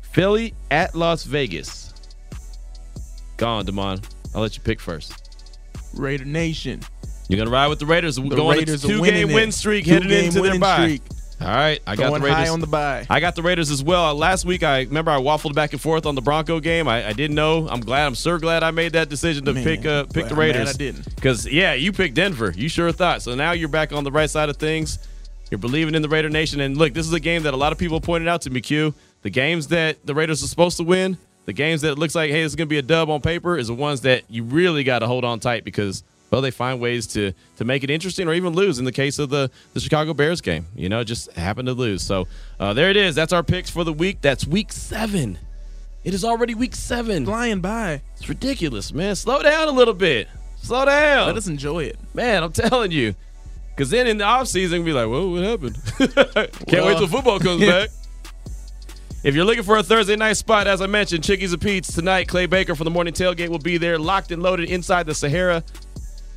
Philly 0.00 0.54
at 0.70 0.94
Las 0.94 1.24
Vegas. 1.24 1.92
Go 3.36 3.46
on, 3.46 3.66
Damon. 3.66 4.00
I'll 4.34 4.40
let 4.40 4.56
you 4.56 4.62
pick 4.62 4.80
first. 4.80 5.12
Raider 5.94 6.24
Nation. 6.24 6.80
You're 7.28 7.38
gonna 7.38 7.50
ride 7.50 7.68
with 7.68 7.78
the 7.78 7.86
Raiders. 7.86 8.18
We're 8.18 8.30
The 8.30 8.36
going 8.36 8.58
Raiders 8.58 8.80
to 8.82 8.88
two 8.88 9.02
game 9.04 9.32
win 9.32 9.52
streak 9.52 9.84
Two 9.84 9.92
heading 9.92 10.10
into 10.10 10.40
their 10.40 10.58
bye. 10.58 10.76
streak. 10.82 11.02
All 11.42 11.54
right, 11.54 11.80
I 11.86 11.96
got 11.96 12.12
the 12.12 12.20
Raiders 12.20 12.36
high 12.36 12.48
on 12.48 12.60
the 12.60 12.66
bye. 12.66 13.06
I 13.10 13.20
got 13.20 13.34
the 13.34 13.42
Raiders 13.42 13.70
as 13.70 13.82
well. 13.82 14.04
Uh, 14.06 14.14
last 14.14 14.44
week, 14.44 14.62
I 14.62 14.82
remember 14.82 15.10
I 15.10 15.18
waffled 15.18 15.54
back 15.54 15.72
and 15.72 15.80
forth 15.80 16.06
on 16.06 16.14
the 16.14 16.22
Bronco 16.22 16.60
game. 16.60 16.86
I, 16.88 17.08
I 17.08 17.12
didn't 17.12 17.34
know. 17.34 17.68
I'm 17.68 17.80
glad. 17.80 18.06
I'm 18.06 18.14
so 18.14 18.38
glad 18.38 18.62
I 18.62 18.70
made 18.70 18.92
that 18.92 19.08
decision 19.08 19.44
to 19.46 19.52
Man, 19.52 19.64
pick 19.64 19.84
uh, 19.84 20.04
pick 20.04 20.28
the 20.28 20.34
Raiders. 20.34 20.70
I 20.70 20.72
didn't. 20.72 21.14
Because 21.14 21.46
yeah, 21.46 21.74
you 21.74 21.92
picked 21.92 22.14
Denver. 22.14 22.52
You 22.56 22.68
sure 22.68 22.92
thought. 22.92 23.22
So 23.22 23.34
now 23.34 23.52
you're 23.52 23.68
back 23.68 23.92
on 23.92 24.04
the 24.04 24.12
right 24.12 24.30
side 24.30 24.48
of 24.48 24.56
things. 24.56 24.98
You're 25.50 25.58
believing 25.58 25.94
in 25.94 26.02
the 26.02 26.08
Raider 26.08 26.30
Nation. 26.30 26.60
And 26.60 26.76
look, 26.76 26.94
this 26.94 27.06
is 27.06 27.12
a 27.12 27.20
game 27.20 27.42
that 27.42 27.52
a 27.54 27.56
lot 27.56 27.72
of 27.72 27.78
people 27.78 28.00
pointed 28.00 28.28
out 28.28 28.42
to 28.42 28.50
me. 28.50 28.60
Q. 28.60 28.94
The 29.22 29.30
games 29.30 29.68
that 29.68 30.04
the 30.04 30.14
Raiders 30.14 30.42
are 30.42 30.48
supposed 30.48 30.76
to 30.78 30.82
win, 30.82 31.16
the 31.44 31.52
games 31.52 31.82
that 31.82 31.92
it 31.92 31.98
looks 31.98 32.14
like 32.14 32.30
hey, 32.30 32.42
this 32.42 32.52
is 32.52 32.56
gonna 32.56 32.66
be 32.66 32.78
a 32.78 32.82
dub 32.82 33.10
on 33.10 33.20
paper, 33.20 33.56
is 33.56 33.68
the 33.68 33.74
ones 33.74 34.00
that 34.02 34.24
you 34.28 34.44
really 34.44 34.84
got 34.84 35.00
to 35.00 35.06
hold 35.06 35.24
on 35.24 35.40
tight 35.40 35.64
because 35.64 36.02
well, 36.32 36.40
they 36.40 36.50
find 36.50 36.80
ways 36.80 37.06
to 37.08 37.32
to 37.58 37.64
make 37.64 37.84
it 37.84 37.90
interesting 37.90 38.26
or 38.26 38.32
even 38.32 38.54
lose. 38.54 38.78
In 38.78 38.86
the 38.86 38.92
case 38.92 39.18
of 39.18 39.28
the 39.28 39.50
the 39.74 39.80
Chicago 39.80 40.14
Bears 40.14 40.40
game, 40.40 40.66
you 40.74 40.88
know, 40.88 41.04
just 41.04 41.30
happened 41.32 41.66
to 41.66 41.74
lose. 41.74 42.02
So 42.02 42.26
uh, 42.58 42.72
there 42.72 42.88
it 42.90 42.96
is. 42.96 43.14
That's 43.14 43.34
our 43.34 43.42
picks 43.42 43.68
for 43.68 43.84
the 43.84 43.92
week. 43.92 44.22
That's 44.22 44.46
week 44.46 44.72
seven. 44.72 45.38
It 46.04 46.14
is 46.14 46.24
already 46.24 46.54
week 46.54 46.74
seven. 46.74 47.26
Flying 47.26 47.60
by. 47.60 48.00
It's 48.16 48.28
ridiculous, 48.28 48.92
man. 48.94 49.14
Slow 49.14 49.42
down 49.42 49.68
a 49.68 49.72
little 49.72 49.94
bit. 49.94 50.26
Slow 50.62 50.84
down, 50.86 51.26
Let 51.26 51.36
us 51.36 51.48
enjoy 51.48 51.84
it. 51.84 51.98
man. 52.14 52.42
I'm 52.42 52.52
telling 52.52 52.92
you. 52.92 53.14
Because 53.74 53.90
then 53.90 54.06
in 54.06 54.18
the 54.18 54.24
offseason, 54.24 54.84
we'll 54.84 54.84
be 54.84 54.92
like, 54.92 55.08
whoa, 55.08 55.28
what 55.28 55.42
happened? 55.42 55.78
Can't 56.68 56.84
wait 56.84 56.98
till 56.98 57.08
football 57.08 57.40
comes 57.40 57.64
back. 57.64 57.88
If 59.24 59.34
you're 59.34 59.44
looking 59.44 59.62
for 59.62 59.76
a 59.76 59.82
Thursday 59.82 60.16
night 60.16 60.32
spot, 60.34 60.66
as 60.66 60.82
I 60.82 60.86
mentioned, 60.86 61.22
Chickies 61.22 61.52
and 61.52 61.62
Pete's 61.62 61.94
tonight. 61.94 62.26
Clay 62.26 62.46
Baker 62.46 62.74
from 62.74 62.84
the 62.84 62.90
morning 62.90 63.14
tailgate 63.14 63.48
will 63.48 63.58
be 63.60 63.76
there, 63.78 63.98
locked 63.98 64.32
and 64.32 64.42
loaded 64.42 64.68
inside 64.68 65.06
the 65.06 65.14
Sahara, 65.14 65.62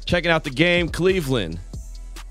checking 0.05 0.31
out 0.31 0.43
the 0.43 0.49
game. 0.49 0.89
Cleveland 0.89 1.59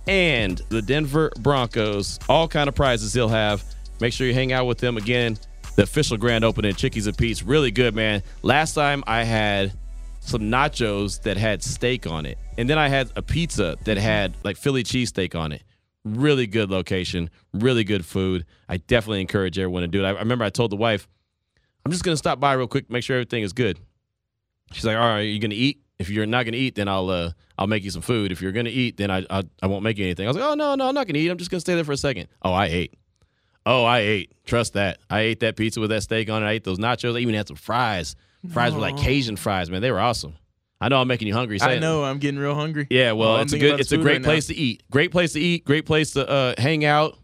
and 0.07 0.61
the 0.69 0.83
Denver 0.83 1.31
Broncos, 1.41 2.19
all 2.29 2.49
kind 2.49 2.69
of 2.69 2.75
prizes 2.75 3.13
he'll 3.13 3.29
have. 3.29 3.65
Make 4.01 4.13
sure 4.13 4.27
you 4.27 4.35
hang 4.35 4.53
out 4.53 4.67
with 4.67 4.79
them 4.79 4.97
again. 4.97 5.39
The 5.77 5.83
official 5.83 6.17
grand 6.17 6.45
opening, 6.45 6.75
Chickies 6.75 7.07
and 7.07 7.17
Pete's, 7.17 7.43
really 7.43 7.71
good, 7.71 7.95
man. 7.95 8.23
Last 8.43 8.75
time 8.75 9.03
I 9.07 9.25
had 9.25 9.73
some 10.21 10.43
nachos 10.43 11.21
that 11.23 11.37
had 11.37 11.63
steak 11.63 12.07
on 12.07 12.27
it, 12.27 12.39
and 12.57 12.69
then 12.69 12.79
I 12.79 12.89
had 12.89 13.11
a 13.17 13.23
pizza 13.23 13.77
that 13.85 13.97
had 13.99 14.35
like 14.45 14.57
Philly 14.57 14.85
cheesesteak 14.85 15.35
on 15.35 15.53
it. 15.53 15.63
Really 16.05 16.47
good 16.47 16.71
location, 16.71 17.29
really 17.53 17.83
good 17.83 18.07
food. 18.07 18.47
I 18.69 18.77
definitely 18.77 19.21
encourage 19.21 19.59
everyone 19.59 19.83
to 19.83 19.89
do 19.89 20.05
it. 20.05 20.07
I, 20.07 20.11
remember 20.11 20.45
I 20.45 20.51
told 20.51 20.71
the 20.71 20.77
wife, 20.77 21.09
I'm 21.85 21.93
just 21.93 22.05
gonna 22.05 22.17
stop 22.17 22.41
by 22.41 22.53
real 22.55 22.69
quick, 22.69 22.89
make 22.89 23.03
sure 23.03 23.17
everything 23.17 23.43
is 23.43 23.53
good. 23.53 23.79
She's 24.73 24.85
like, 24.85 24.97
"All 24.97 25.03
right, 25.03 25.21
are 25.21 25.23
you 25.23 25.39
gonna 25.41 25.55
eat? 25.55 25.84
If 25.99 26.11
you're 26.11 26.27
not 26.27 26.45
gonna 26.45 26.57
eat, 26.57 26.75
then 26.75 26.89
I'll 26.89 27.09
uh, 27.09 27.31
I'll 27.59 27.67
make 27.67 27.85
you 27.85 27.91
some 27.91 28.03
food. 28.03 28.33
If 28.33 28.43
you're 28.43 28.53
gonna 28.53 28.71
eat, 28.71 28.97
then 28.97 29.11
I, 29.11 29.25
I 29.31 29.45
I 29.63 29.67
won't 29.67 29.85
make 29.85 29.99
you 29.99 30.05
anything." 30.05 30.27
I 30.27 30.31
was 30.31 30.37
like, 30.37 30.45
"Oh 30.45 30.55
no, 30.55 30.75
no, 30.75 30.89
I'm 30.89 30.95
not 30.95 31.07
gonna 31.07 31.19
eat. 31.19 31.29
I'm 31.29 31.39
just 31.39 31.51
gonna 31.51 31.61
stay 31.61 31.75
there 31.75 31.85
for 31.85 31.93
a 31.93 31.97
second. 31.97 32.29
Oh, 32.43 32.53
I 32.53 32.67
ate. 32.67 32.95
Oh, 33.67 33.85
I 33.85 34.01
ate. 34.01 34.33
Trust 34.45 34.75
that. 34.75 34.99
I 35.09 35.21
ate 35.21 35.41
that 35.41 35.57
pizza 35.57 35.81
with 35.81 35.91
that 35.91 36.03
steak 36.03 36.29
on 36.29 36.43
it. 36.43 36.47
I 36.47 36.53
ate 36.53 36.65
those 36.65 36.79
nachos. 36.79 37.17
I 37.17 37.21
even 37.21 37.35
had 37.35 37.49
some 37.49 37.57
fries. 37.57 38.17
Fries 38.53 38.75
were 38.75 38.81
like 38.81 38.97
Cajun 38.99 39.37
fries, 39.37 39.71
man. 39.71 39.81
They 39.81 39.91
were 39.91 40.01
awesome. 40.01 40.35
I 40.81 40.89
know 40.89 41.01
I'm 41.01 41.09
making 41.09 41.29
you 41.29 41.35
hungry. 41.35 41.59
I 41.63 41.79
know. 41.79 42.05
I'm 42.05 42.19
getting 42.19 42.39
real 42.39 42.55
hungry. 42.55 42.87
yeah, 42.91 43.13
well, 43.13 43.37
I'm 43.37 43.43
it's 43.43 43.55
a 43.55 43.59
good, 43.59 43.81
it's 43.81 43.93
a 43.93 43.97
great 43.97 44.15
right 44.15 44.23
now. 44.23 44.27
place 44.29 44.49
to 44.49 44.55
eat. 44.55 44.83
Great 44.91 45.13
place 45.13 45.33
to 45.33 45.41
eat. 45.41 45.65
Great 45.65 45.87
place 45.87 46.11
to 46.13 46.29
uh, 46.29 46.55
hang 46.59 46.85
out. 46.85 47.17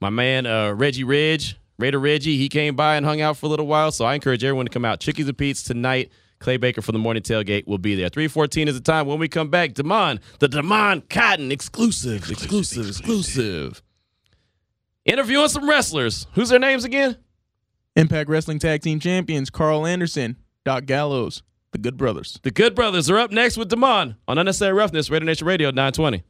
My 0.00 0.10
man 0.10 0.46
uh, 0.46 0.72
Reggie 0.74 1.02
Ridge, 1.02 1.56
Raider 1.78 1.98
Reggie, 1.98 2.36
he 2.36 2.48
came 2.48 2.76
by 2.76 2.94
and 2.94 3.04
hung 3.04 3.20
out 3.20 3.36
for 3.36 3.46
a 3.46 3.48
little 3.48 3.66
while. 3.66 3.90
So 3.90 4.04
I 4.04 4.14
encourage 4.14 4.44
everyone 4.44 4.66
to 4.66 4.70
come 4.70 4.84
out. 4.84 5.00
Chickies 5.00 5.26
and 5.26 5.36
Pete's 5.36 5.64
tonight. 5.64 6.12
Clay 6.38 6.56
Baker 6.56 6.82
from 6.82 6.92
the 6.94 6.98
morning 6.98 7.22
tailgate 7.22 7.66
will 7.66 7.78
be 7.78 7.94
there. 7.94 8.08
314 8.08 8.68
is 8.68 8.74
the 8.74 8.80
time. 8.80 9.06
When 9.06 9.18
we 9.18 9.28
come 9.28 9.50
back, 9.50 9.74
Damon, 9.74 10.20
the 10.38 10.48
Damon 10.48 11.02
Cotton 11.10 11.50
exclusive, 11.50 12.30
exclusive, 12.30 12.88
exclusive. 12.88 13.82
Interviewing 15.04 15.48
some 15.48 15.68
wrestlers. 15.68 16.26
Who's 16.34 16.50
their 16.50 16.58
names 16.58 16.84
again? 16.84 17.16
Impact 17.96 18.28
Wrestling 18.28 18.58
Tag 18.58 18.82
Team 18.82 19.00
Champions 19.00 19.50
Karl 19.50 19.86
Anderson, 19.86 20.36
Doc 20.64 20.84
Gallows, 20.84 21.42
the 21.72 21.78
Good 21.78 21.96
Brothers. 21.96 22.38
The 22.42 22.50
Good 22.50 22.74
Brothers 22.74 23.10
are 23.10 23.18
up 23.18 23.32
next 23.32 23.56
with 23.56 23.68
Damon 23.68 24.16
on 24.28 24.38
Unnecessary 24.38 24.72
Roughness, 24.72 25.10
Raider 25.10 25.24
Nation 25.24 25.46
Radio 25.46 25.70
920. 25.70 26.22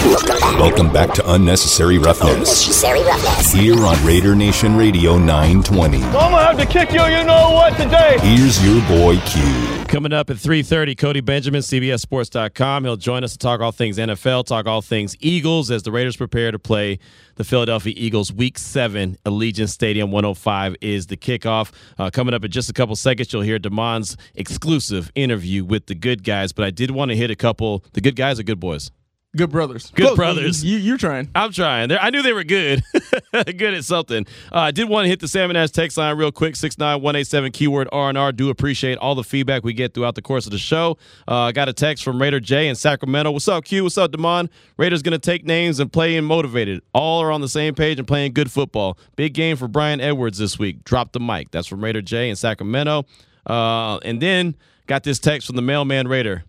Welcome 0.00 0.90
back 0.90 1.12
to 1.14 1.32
Unnecessary 1.34 1.98
Roughness 1.98 2.34
Unnecessary 2.34 3.02
roughness. 3.02 3.52
here 3.52 3.76
on 3.84 4.02
Raider 4.02 4.34
Nation 4.34 4.74
Radio 4.74 5.18
920. 5.18 6.02
I'm 6.02 6.12
gonna 6.12 6.42
have 6.42 6.56
to 6.56 6.64
kick 6.64 6.92
you, 6.92 7.04
you 7.04 7.22
know 7.22 7.50
what, 7.50 7.76
today. 7.76 8.16
Here's 8.22 8.64
your 8.64 8.80
boy 8.88 9.18
Q. 9.26 9.84
Coming 9.88 10.14
up 10.14 10.30
at 10.30 10.36
3.30, 10.36 10.96
Cody 10.96 11.20
Benjamin, 11.20 11.60
CBSSports.com. 11.60 12.84
He'll 12.84 12.96
join 12.96 13.24
us 13.24 13.32
to 13.32 13.38
talk 13.38 13.60
all 13.60 13.72
things 13.72 13.98
NFL, 13.98 14.46
talk 14.46 14.66
all 14.66 14.80
things 14.80 15.16
Eagles 15.20 15.70
as 15.70 15.82
the 15.82 15.92
Raiders 15.92 16.16
prepare 16.16 16.50
to 16.50 16.58
play 16.58 16.98
the 17.34 17.44
Philadelphia 17.44 17.92
Eagles 17.94 18.32
Week 18.32 18.56
7. 18.56 19.18
Allegiant 19.26 19.68
Stadium 19.68 20.10
105 20.10 20.76
is 20.80 21.08
the 21.08 21.16
kickoff. 21.18 21.72
Uh, 21.98 22.08
coming 22.08 22.32
up 22.32 22.42
in 22.42 22.50
just 22.50 22.70
a 22.70 22.72
couple 22.72 22.96
seconds, 22.96 23.32
you'll 23.34 23.42
hear 23.42 23.58
Damon's 23.58 24.16
exclusive 24.34 25.12
interview 25.14 25.62
with 25.62 25.86
the 25.86 25.94
good 25.94 26.24
guys. 26.24 26.52
But 26.54 26.64
I 26.64 26.70
did 26.70 26.90
want 26.90 27.10
to 27.10 27.16
hit 27.16 27.30
a 27.30 27.36
couple. 27.36 27.84
The 27.92 28.00
good 28.00 28.16
guys 28.16 28.40
are 28.40 28.44
good 28.44 28.60
boys. 28.60 28.90
Good 29.36 29.50
Brothers. 29.50 29.92
Good 29.94 30.06
Close. 30.06 30.16
Brothers. 30.16 30.64
You, 30.64 30.76
you're 30.76 30.96
trying. 30.96 31.30
I'm 31.36 31.52
trying. 31.52 31.88
They're, 31.88 32.02
I 32.02 32.10
knew 32.10 32.20
they 32.20 32.32
were 32.32 32.42
good. 32.42 32.82
good 33.32 33.74
at 33.74 33.84
something. 33.84 34.26
Uh, 34.50 34.58
I 34.58 34.70
did 34.72 34.88
want 34.88 35.04
to 35.04 35.08
hit 35.08 35.20
the 35.20 35.28
Salmon 35.28 35.54
Ash 35.54 35.70
text 35.70 35.96
line 35.96 36.16
real 36.16 36.32
quick. 36.32 36.56
69187 36.56 37.52
keyword 37.52 37.88
R&R. 37.92 38.32
Do 38.32 38.50
appreciate 38.50 38.98
all 38.98 39.14
the 39.14 39.22
feedback 39.22 39.62
we 39.62 39.72
get 39.72 39.94
throughout 39.94 40.16
the 40.16 40.22
course 40.22 40.46
of 40.46 40.52
the 40.52 40.58
show. 40.58 40.98
Uh, 41.28 41.42
I 41.42 41.52
got 41.52 41.68
a 41.68 41.72
text 41.72 42.02
from 42.02 42.20
Raider 42.20 42.40
J 42.40 42.66
in 42.66 42.74
Sacramento. 42.74 43.30
What's 43.30 43.46
up, 43.46 43.64
Q? 43.64 43.84
What's 43.84 43.96
up, 43.96 44.10
Damon? 44.10 44.50
Raiders 44.78 45.00
going 45.00 45.12
to 45.12 45.18
take 45.20 45.44
names 45.44 45.78
and 45.78 45.92
play 45.92 46.16
in 46.16 46.24
motivated. 46.24 46.82
All 46.92 47.22
are 47.22 47.30
on 47.30 47.40
the 47.40 47.48
same 47.48 47.76
page 47.76 48.00
and 48.00 48.08
playing 48.08 48.32
good 48.32 48.50
football. 48.50 48.98
Big 49.14 49.32
game 49.32 49.56
for 49.56 49.68
Bryan 49.68 50.00
Edwards 50.00 50.38
this 50.38 50.58
week. 50.58 50.82
Drop 50.82 51.12
the 51.12 51.20
mic. 51.20 51.52
That's 51.52 51.68
from 51.68 51.84
Raider 51.84 52.02
J 52.02 52.30
in 52.30 52.36
Sacramento. 52.36 53.06
Uh, 53.46 53.98
and 53.98 54.20
then 54.20 54.56
got 54.88 55.04
this 55.04 55.20
text 55.20 55.46
from 55.46 55.54
the 55.54 55.62
mailman 55.62 56.08
Raider. 56.08 56.42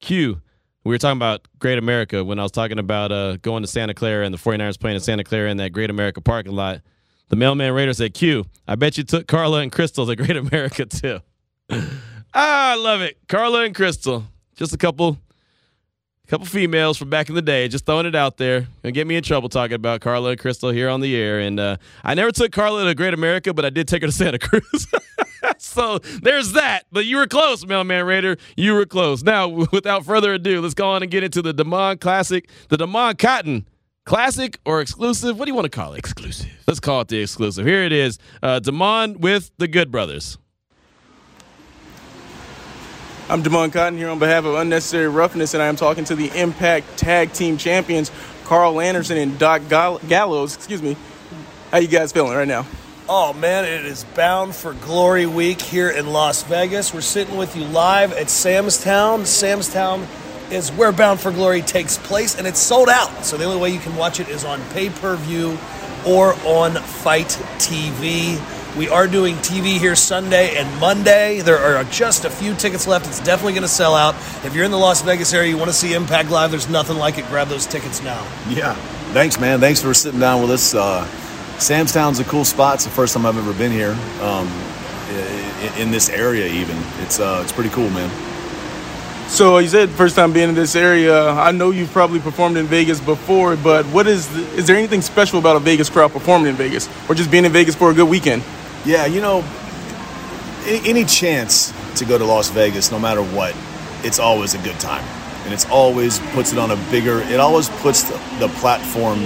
Q, 0.00 0.40
we 0.86 0.94
were 0.94 0.98
talking 0.98 1.18
about 1.18 1.42
Great 1.58 1.78
America 1.78 2.24
when 2.24 2.38
I 2.38 2.44
was 2.44 2.52
talking 2.52 2.78
about 2.78 3.10
uh, 3.10 3.38
going 3.38 3.64
to 3.64 3.66
Santa 3.66 3.92
Clara 3.92 4.24
and 4.24 4.32
the 4.32 4.38
49ers 4.38 4.78
playing 4.78 4.94
in 4.94 5.00
Santa 5.00 5.24
Clara 5.24 5.50
in 5.50 5.56
that 5.56 5.70
Great 5.70 5.90
America 5.90 6.20
parking 6.20 6.52
lot. 6.52 6.80
The 7.28 7.34
mailman 7.34 7.72
Raider 7.72 7.92
said, 7.92 8.14
Q, 8.14 8.44
I 8.68 8.76
bet 8.76 8.96
you 8.96 9.02
took 9.02 9.26
Carla 9.26 9.62
and 9.62 9.72
Crystal 9.72 10.06
to 10.06 10.14
Great 10.14 10.36
America 10.36 10.86
too. 10.86 11.18
ah, 11.70 11.90
I 12.32 12.76
love 12.76 13.00
it. 13.00 13.18
Carla 13.28 13.64
and 13.64 13.74
Crystal. 13.74 14.26
Just 14.54 14.72
a 14.72 14.78
couple 14.78 15.18
couple 16.28 16.46
females 16.46 16.96
from 16.96 17.10
back 17.10 17.28
in 17.28 17.34
the 17.34 17.42
day, 17.42 17.68
just 17.68 17.84
throwing 17.84 18.06
it 18.06 18.14
out 18.14 18.36
there. 18.36 18.68
Gonna 18.82 18.92
get 18.92 19.08
me 19.08 19.16
in 19.16 19.24
trouble 19.24 19.48
talking 19.48 19.74
about 19.74 20.00
Carla 20.00 20.30
and 20.30 20.40
Crystal 20.40 20.70
here 20.70 20.88
on 20.88 21.00
the 21.00 21.16
air. 21.16 21.40
And 21.40 21.58
uh, 21.58 21.78
I 22.04 22.14
never 22.14 22.30
took 22.30 22.52
Carla 22.52 22.84
to 22.84 22.94
Great 22.94 23.14
America, 23.14 23.52
but 23.52 23.64
I 23.64 23.70
did 23.70 23.88
take 23.88 24.02
her 24.02 24.08
to 24.08 24.12
Santa 24.12 24.38
Cruz. 24.40 24.86
so 25.58 25.98
there's 25.98 26.52
that. 26.52 26.84
But 26.92 27.06
you 27.06 27.16
were 27.16 27.26
close, 27.26 27.64
Mailman 27.66 28.04
Raider. 28.06 28.36
You 28.56 28.74
were 28.74 28.86
close. 28.86 29.22
Now, 29.22 29.48
without 29.72 30.04
further 30.04 30.34
ado, 30.34 30.60
let's 30.60 30.74
go 30.74 30.88
on 30.90 31.02
and 31.02 31.10
get 31.10 31.22
into 31.22 31.42
the 31.42 31.52
Damon 31.52 31.98
Classic, 31.98 32.48
the 32.68 32.76
Damon 32.76 33.16
Cotton 33.16 33.66
Classic 34.04 34.58
or 34.64 34.80
exclusive. 34.80 35.38
What 35.38 35.46
do 35.46 35.50
you 35.50 35.54
want 35.54 35.64
to 35.64 35.70
call 35.76 35.94
it? 35.94 35.98
Exclusive. 35.98 36.48
Let's 36.66 36.80
call 36.80 37.00
it 37.00 37.08
the 37.08 37.18
exclusive. 37.20 37.66
Here 37.66 37.82
it 37.82 37.92
is. 37.92 38.18
Uh, 38.42 38.60
Damon 38.60 39.20
with 39.20 39.50
the 39.58 39.68
Good 39.68 39.90
Brothers. 39.90 40.38
I'm 43.28 43.42
Damon 43.42 43.72
Cotton 43.72 43.98
here 43.98 44.08
on 44.08 44.20
behalf 44.20 44.44
of 44.44 44.54
Unnecessary 44.54 45.08
Roughness, 45.08 45.54
and 45.54 45.62
I 45.62 45.66
am 45.66 45.74
talking 45.74 46.04
to 46.04 46.14
the 46.14 46.30
Impact 46.40 46.96
Tag 46.96 47.32
Team 47.32 47.56
Champions, 47.58 48.12
Karl 48.44 48.80
Anderson 48.80 49.18
and 49.18 49.36
Doc 49.36 49.62
Gall- 49.68 49.98
Gallows. 50.08 50.54
Excuse 50.54 50.80
me. 50.80 50.96
How 51.72 51.78
you 51.78 51.88
guys 51.88 52.12
feeling 52.12 52.36
right 52.36 52.46
now? 52.46 52.64
Oh 53.08 53.32
man, 53.32 53.64
it 53.64 53.84
is 53.84 54.02
bound 54.02 54.52
for 54.52 54.72
glory 54.72 55.26
week 55.26 55.62
here 55.62 55.88
in 55.90 56.08
Las 56.08 56.42
Vegas. 56.42 56.92
We're 56.92 57.02
sitting 57.02 57.36
with 57.36 57.54
you 57.54 57.62
live 57.62 58.12
at 58.12 58.28
Sam's 58.28 58.82
Town. 58.82 59.24
Sam's 59.24 59.72
Town 59.72 60.04
is 60.50 60.72
where 60.72 60.90
Bound 60.90 61.20
for 61.20 61.30
Glory 61.30 61.62
takes 61.62 61.98
place, 61.98 62.36
and 62.36 62.48
it's 62.48 62.58
sold 62.58 62.88
out. 62.88 63.24
So 63.24 63.36
the 63.36 63.44
only 63.44 63.60
way 63.60 63.70
you 63.70 63.78
can 63.78 63.94
watch 63.94 64.18
it 64.18 64.28
is 64.28 64.44
on 64.44 64.60
pay 64.70 64.90
per 64.90 65.14
view 65.14 65.56
or 66.04 66.34
on 66.44 66.72
FITE 66.74 67.28
TV. 67.58 68.40
We 68.76 68.88
are 68.88 69.06
doing 69.06 69.36
TV 69.36 69.78
here 69.78 69.94
Sunday 69.94 70.56
and 70.56 70.80
Monday. 70.80 71.42
There 71.42 71.58
are 71.58 71.84
just 71.84 72.24
a 72.24 72.30
few 72.30 72.56
tickets 72.56 72.88
left. 72.88 73.06
It's 73.06 73.20
definitely 73.20 73.52
going 73.52 73.62
to 73.62 73.68
sell 73.68 73.94
out. 73.94 74.16
If 74.44 74.52
you're 74.52 74.64
in 74.64 74.72
the 74.72 74.78
Las 74.78 75.02
Vegas 75.02 75.32
area, 75.32 75.48
you 75.48 75.56
want 75.56 75.70
to 75.70 75.76
see 75.76 75.94
Impact 75.94 76.28
Live, 76.28 76.50
there's 76.50 76.68
nothing 76.68 76.96
like 76.96 77.18
it. 77.18 77.26
Grab 77.26 77.46
those 77.46 77.66
tickets 77.66 78.02
now. 78.02 78.20
Yeah. 78.48 78.74
Thanks, 79.12 79.38
man. 79.38 79.60
Thanks 79.60 79.80
for 79.80 79.94
sitting 79.94 80.18
down 80.18 80.42
with 80.42 80.50
us. 80.50 80.74
Uh, 80.74 81.08
Sam's 81.58 81.92
Town's 81.92 82.18
a 82.20 82.24
cool 82.24 82.44
spot. 82.44 82.74
It's 82.74 82.84
the 82.84 82.90
first 82.90 83.14
time 83.14 83.24
I've 83.24 83.38
ever 83.38 83.52
been 83.54 83.72
here 83.72 83.96
um, 84.20 84.46
in 85.78 85.90
this 85.90 86.08
area. 86.10 86.46
Even 86.46 86.76
it's 87.00 87.18
uh, 87.18 87.40
it's 87.42 87.52
pretty 87.52 87.70
cool, 87.70 87.88
man. 87.90 88.10
So 89.28 89.58
you 89.58 89.68
said 89.68 89.90
first 89.90 90.14
time 90.14 90.32
being 90.32 90.50
in 90.50 90.54
this 90.54 90.76
area. 90.76 91.30
I 91.30 91.50
know 91.50 91.70
you've 91.70 91.90
probably 91.90 92.20
performed 92.20 92.56
in 92.56 92.66
Vegas 92.66 93.00
before, 93.00 93.56
but 93.56 93.84
what 93.86 94.06
is 94.06 94.28
the, 94.28 94.42
is 94.52 94.66
there 94.66 94.76
anything 94.76 95.02
special 95.02 95.38
about 95.38 95.56
a 95.56 95.58
Vegas 95.58 95.90
crowd 95.90 96.12
performing 96.12 96.48
in 96.48 96.54
Vegas, 96.54 96.88
or 97.08 97.14
just 97.14 97.30
being 97.30 97.44
in 97.44 97.52
Vegas 97.52 97.74
for 97.74 97.90
a 97.90 97.94
good 97.94 98.08
weekend? 98.08 98.44
Yeah, 98.84 99.06
you 99.06 99.20
know, 99.20 99.42
any, 100.64 100.88
any 100.90 101.04
chance 101.04 101.72
to 101.96 102.04
go 102.04 102.18
to 102.18 102.24
Las 102.24 102.50
Vegas, 102.50 102.92
no 102.92 103.00
matter 103.00 103.22
what, 103.22 103.56
it's 104.04 104.20
always 104.20 104.54
a 104.54 104.58
good 104.58 104.78
time, 104.78 105.04
and 105.44 105.52
it's 105.52 105.66
always 105.70 106.20
puts 106.30 106.52
it 106.52 106.58
on 106.58 106.70
a 106.70 106.76
bigger. 106.90 107.20
It 107.22 107.40
always 107.40 107.68
puts 107.80 108.04
the, 108.04 108.14
the 108.38 108.48
platform 108.60 109.24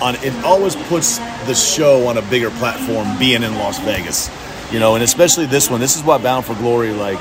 on. 0.00 0.14
It 0.16 0.34
always 0.44 0.76
puts 0.76 1.18
the 1.46 1.54
show 1.54 2.06
on 2.06 2.18
a 2.18 2.22
bigger 2.22 2.50
platform. 2.50 3.18
Being 3.18 3.42
in 3.42 3.54
Las 3.54 3.78
Vegas, 3.80 4.30
you 4.72 4.78
know, 4.78 4.94
and 4.94 5.04
especially 5.04 5.46
this 5.46 5.70
one. 5.70 5.80
This 5.80 5.96
is 5.96 6.02
why 6.02 6.18
Bound 6.18 6.44
for 6.44 6.54
Glory, 6.54 6.92
like, 6.92 7.18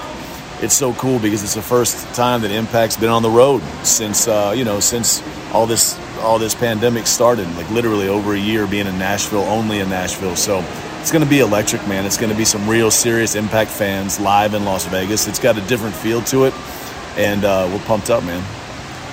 it's 0.61 0.73
so 0.73 0.93
cool 0.93 1.19
because 1.19 1.43
it's 1.43 1.55
the 1.55 1.61
first 1.61 2.13
time 2.15 2.41
that 2.41 2.51
Impact's 2.51 2.97
been 2.97 3.09
on 3.09 3.21
the 3.21 3.29
road 3.29 3.61
since 3.83 4.27
uh, 4.27 4.53
you 4.55 4.63
know 4.63 4.79
since 4.79 5.21
all 5.53 5.65
this 5.65 5.99
all 6.19 6.39
this 6.39 6.55
pandemic 6.55 7.07
started. 7.07 7.47
Like 7.55 7.69
literally 7.69 8.07
over 8.07 8.33
a 8.33 8.39
year 8.39 8.65
being 8.67 8.87
in 8.87 8.97
Nashville, 8.97 9.43
only 9.43 9.79
in 9.79 9.89
Nashville. 9.89 10.35
So 10.35 10.63
it's 11.01 11.11
going 11.11 11.23
to 11.23 11.29
be 11.29 11.39
electric, 11.39 11.87
man. 11.87 12.05
It's 12.05 12.17
going 12.17 12.31
to 12.31 12.37
be 12.37 12.45
some 12.45 12.67
real 12.67 12.89
serious 12.89 13.35
Impact 13.35 13.69
fans 13.69 14.19
live 14.19 14.53
in 14.53 14.65
Las 14.65 14.85
Vegas. 14.87 15.27
It's 15.27 15.39
got 15.39 15.57
a 15.57 15.61
different 15.67 15.93
feel 15.93 16.21
to 16.23 16.45
it, 16.45 16.53
and 17.15 17.45
uh, 17.45 17.69
we're 17.71 17.85
pumped 17.85 18.09
up, 18.09 18.23
man. 18.23 18.43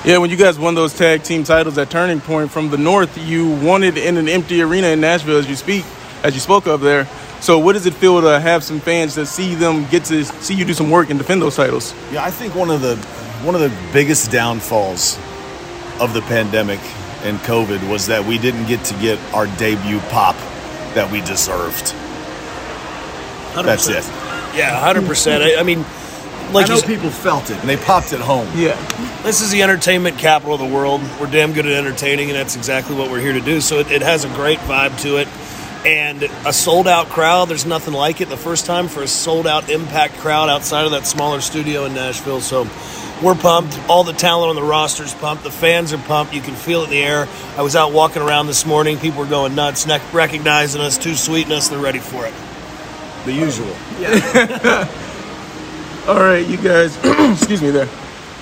Yeah, 0.05 0.19
when 0.19 0.31
you 0.31 0.37
guys 0.37 0.59
won 0.59 0.75
those 0.75 0.93
tag 0.93 1.23
team 1.23 1.45
titles 1.45 1.79
at 1.79 1.89
Turning 1.89 2.21
Point 2.21 2.51
from 2.51 2.71
the 2.71 2.77
North, 2.77 3.17
you 3.19 3.49
won 3.49 3.85
it 3.85 3.97
in 3.97 4.17
an 4.17 4.29
empty 4.29 4.61
arena 4.61 4.89
in 4.89 5.01
Nashville, 5.01 5.39
as 5.39 5.49
you 5.49 5.55
speak, 5.55 5.85
as 6.25 6.35
you 6.35 6.41
spoke 6.41 6.67
of 6.67 6.81
there. 6.81 7.07
So, 7.41 7.61
what 7.61 7.75
does 7.75 7.87
it 7.87 7.95
feel 7.95 8.21
to 8.21 8.41
have 8.41 8.65
some 8.65 8.81
fans 8.81 9.15
to 9.15 9.25
see 9.27 9.55
them 9.55 9.87
get 9.91 10.05
to 10.07 10.25
see 10.25 10.55
you 10.55 10.65
do 10.65 10.75
some 10.75 10.91
work 10.91 11.11
and 11.11 11.21
defend 11.21 11.41
those 11.41 11.55
titles? 11.55 11.95
Yeah, 12.11 12.25
I 12.25 12.33
think 12.33 12.57
one 12.57 12.69
of 12.69 12.81
the 12.81 12.97
one 13.45 13.55
of 13.55 13.61
the 13.61 13.73
biggest 13.93 14.33
downfalls 14.33 15.19
of 16.01 16.15
the 16.15 16.23
pandemic 16.23 16.81
and 17.23 17.39
COVID 17.41 17.89
was 17.89 18.09
that 18.09 18.25
we 18.25 18.39
didn't 18.39 18.67
get 18.67 18.85
to 18.87 18.95
get 18.95 19.21
our 19.33 19.47
debut 19.57 20.01
pop 20.11 20.35
that 20.95 21.09
we 21.13 21.21
deserved. 21.21 21.95
That's 23.55 23.87
it. 23.87 24.05
Yeah, 24.57 24.81
hundred 24.81 25.07
percent. 25.07 25.45
I 25.45 25.61
I 25.61 25.63
mean, 25.63 25.85
like 26.53 26.67
I 26.67 26.75
know 26.75 26.77
you 26.77 26.83
people 26.83 27.11
felt 27.11 27.51
it 27.51 27.59
and 27.59 27.69
they 27.69 27.77
popped 27.77 28.13
it 28.13 28.21
home. 28.21 28.49
Yeah. 28.55 28.77
this 29.23 29.41
is 29.41 29.51
the 29.51 29.63
entertainment 29.63 30.19
capital 30.19 30.55
of 30.55 30.61
the 30.61 30.67
world. 30.67 31.01
We're 31.21 31.31
damn 31.31 31.53
good 31.53 31.67
at 31.67 31.73
entertaining, 31.73 32.31
and 32.31 32.39
that's 32.39 32.57
exactly 32.57 32.97
what 32.97 33.11
we're 33.11 33.21
here 33.21 33.33
to 33.33 33.41
do. 33.41 33.61
So 33.61 33.79
it, 33.79 33.91
it 33.91 34.03
has 34.03 34.25
a 34.25 34.29
great 34.29 34.59
vibe 34.61 35.01
to 35.03 35.19
it. 35.19 35.29
And 35.85 36.23
a 36.47 36.53
sold 36.53 36.87
out 36.87 37.09
crowd, 37.09 37.49
there's 37.49 37.67
nothing 37.67 37.93
like 37.93 38.21
it 38.21 38.29
the 38.29 38.37
first 38.37 38.67
time 38.67 38.87
for 38.87 39.03
a 39.03 39.09
sold 39.09 39.49
out 39.49 39.69
impact 39.69 40.15
crowd 40.19 40.49
outside 40.49 40.85
of 40.85 40.93
that 40.93 41.07
smaller 41.07 41.41
studio 41.41 41.87
in 41.87 41.95
Nashville. 41.95 42.41
So 42.41 42.69
we're 43.21 43.35
pumped. 43.35 43.77
All 43.89 44.05
the 44.05 44.13
talent 44.13 44.51
on 44.51 44.57
the 44.57 44.63
roster's 44.63 45.13
pumped. 45.13 45.43
The 45.43 45.51
fans 45.51 45.93
are 45.93 45.99
pumped. 45.99 46.35
You 46.35 46.41
can 46.41 46.55
feel 46.55 46.83
it 46.83 46.85
in 46.85 46.91
the 46.91 47.03
air. 47.03 47.29
I 47.57 47.63
was 47.63 47.75
out 47.75 47.93
walking 47.93 48.23
around 48.23 48.47
this 48.47 48.65
morning. 48.65 48.97
People 48.99 49.21
were 49.21 49.29
going 49.29 49.57
nuts, 49.57 49.85
ne- 49.87 50.01
recognizing 50.13 50.81
us, 50.81 50.99
too 50.99 51.15
sweet 51.15 51.51
us. 51.51 51.69
They're 51.69 51.81
ready 51.81 51.99
for 51.99 52.27
it. 52.27 52.35
The 53.25 53.33
usual. 53.33 53.75
All 56.07 56.19
right, 56.19 56.45
you 56.47 56.57
guys. 56.57 56.97
excuse 57.33 57.63
me 57.63 57.71
there. 57.71 57.89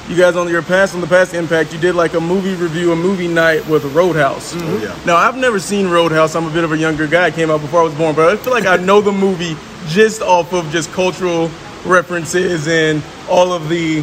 You 0.09 0.17
guys 0.17 0.35
on 0.35 0.49
your 0.49 0.63
past 0.63 0.95
on 0.95 1.01
the 1.01 1.07
past 1.07 1.35
impact, 1.35 1.73
you 1.73 1.79
did 1.79 1.95
like 1.95 2.15
a 2.15 2.21
movie 2.21 2.55
review, 2.55 2.91
a 2.93 2.97
movie 2.97 3.29
night 3.29 3.67
with 3.69 3.85
Roadhouse. 3.95 4.55
Mm-hmm. 4.55 4.67
Oh, 4.67 4.79
yeah. 4.79 5.05
Now 5.05 5.17
I've 5.17 5.37
never 5.37 5.61
seen 5.61 5.89
Roadhouse. 5.89 6.35
I'm 6.35 6.47
a 6.47 6.51
bit 6.51 6.65
of 6.65 6.73
a 6.73 6.79
younger 6.79 7.07
guy. 7.07 7.29
It 7.29 7.35
came 7.35 7.51
out 7.51 7.61
before 7.61 7.81
I 7.81 7.85
was 7.85 7.95
born, 7.95 8.17
but 8.17 8.29
I 8.29 8.37
feel 8.37 8.53
like 8.53 8.67
I 8.67 8.77
know 8.77 9.01
the 9.01 9.13
movie 9.13 9.57
just 9.89 10.23
off 10.23 10.53
of 10.55 10.71
just 10.71 10.91
cultural 10.93 11.51
references 11.85 12.67
and 12.67 13.03
all 13.29 13.53
of 13.53 13.69
the 13.69 14.03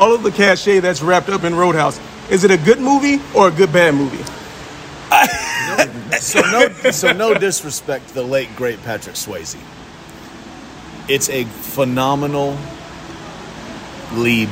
all 0.00 0.14
of 0.14 0.22
the 0.22 0.30
cachet 0.32 0.80
that's 0.80 1.02
wrapped 1.02 1.28
up 1.28 1.44
in 1.44 1.54
Roadhouse. 1.54 2.00
Is 2.30 2.42
it 2.44 2.50
a 2.50 2.56
good 2.56 2.80
movie 2.80 3.20
or 3.36 3.48
a 3.48 3.50
good 3.52 3.72
bad 3.72 3.94
movie? 3.94 4.24
So 6.20 6.40
no, 6.40 6.68
so 6.90 7.12
no 7.12 7.34
disrespect 7.34 8.08
to 8.08 8.14
the 8.14 8.22
late 8.22 8.54
great 8.54 8.80
Patrick 8.82 9.16
Swayze. 9.16 9.56
It's 11.08 11.28
a 11.28 11.44
phenomenal 11.44 12.56
lead, 14.14 14.48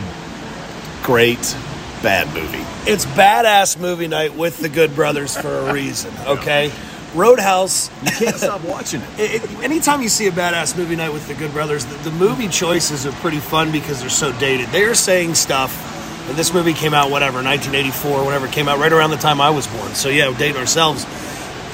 great 1.02 1.56
bad 2.02 2.26
movie. 2.34 2.64
It's 2.90 3.04
badass 3.04 3.78
movie 3.78 4.08
night 4.08 4.34
with 4.34 4.58
the 4.58 4.68
Good 4.68 4.94
Brothers 4.94 5.36
for 5.36 5.48
a 5.48 5.72
reason, 5.72 6.12
okay? 6.26 6.72
Roadhouse. 7.14 7.90
You 8.04 8.10
can't 8.12 8.36
stop 8.36 8.62
watching 8.64 9.00
it. 9.02 9.20
It, 9.20 9.44
it- 9.44 9.50
anytime 9.62 10.00
you 10.00 10.08
see 10.08 10.26
a 10.28 10.30
badass 10.30 10.76
movie 10.76 10.96
night 10.96 11.12
with 11.12 11.26
the 11.28 11.34
Good 11.34 11.52
Brothers, 11.52 11.84
the, 11.84 11.96
the 12.10 12.16
movie 12.16 12.48
choices 12.48 13.04
are 13.06 13.12
pretty 13.12 13.40
fun 13.40 13.70
because 13.72 14.00
they're 14.00 14.08
so 14.08 14.32
dated. 14.38 14.68
They're 14.68 14.94
saying 14.94 15.34
stuff. 15.34 15.88
And 16.28 16.38
this 16.38 16.54
movie 16.54 16.74
came 16.74 16.94
out, 16.94 17.10
whatever, 17.10 17.42
1984, 17.42 18.24
whatever, 18.24 18.46
came 18.46 18.68
out 18.68 18.78
right 18.78 18.92
around 18.92 19.10
the 19.10 19.16
time 19.16 19.40
I 19.40 19.50
was 19.50 19.66
born. 19.66 19.94
So, 19.94 20.08
yeah, 20.08 20.32
dating 20.38 20.58
ourselves. 20.58 21.04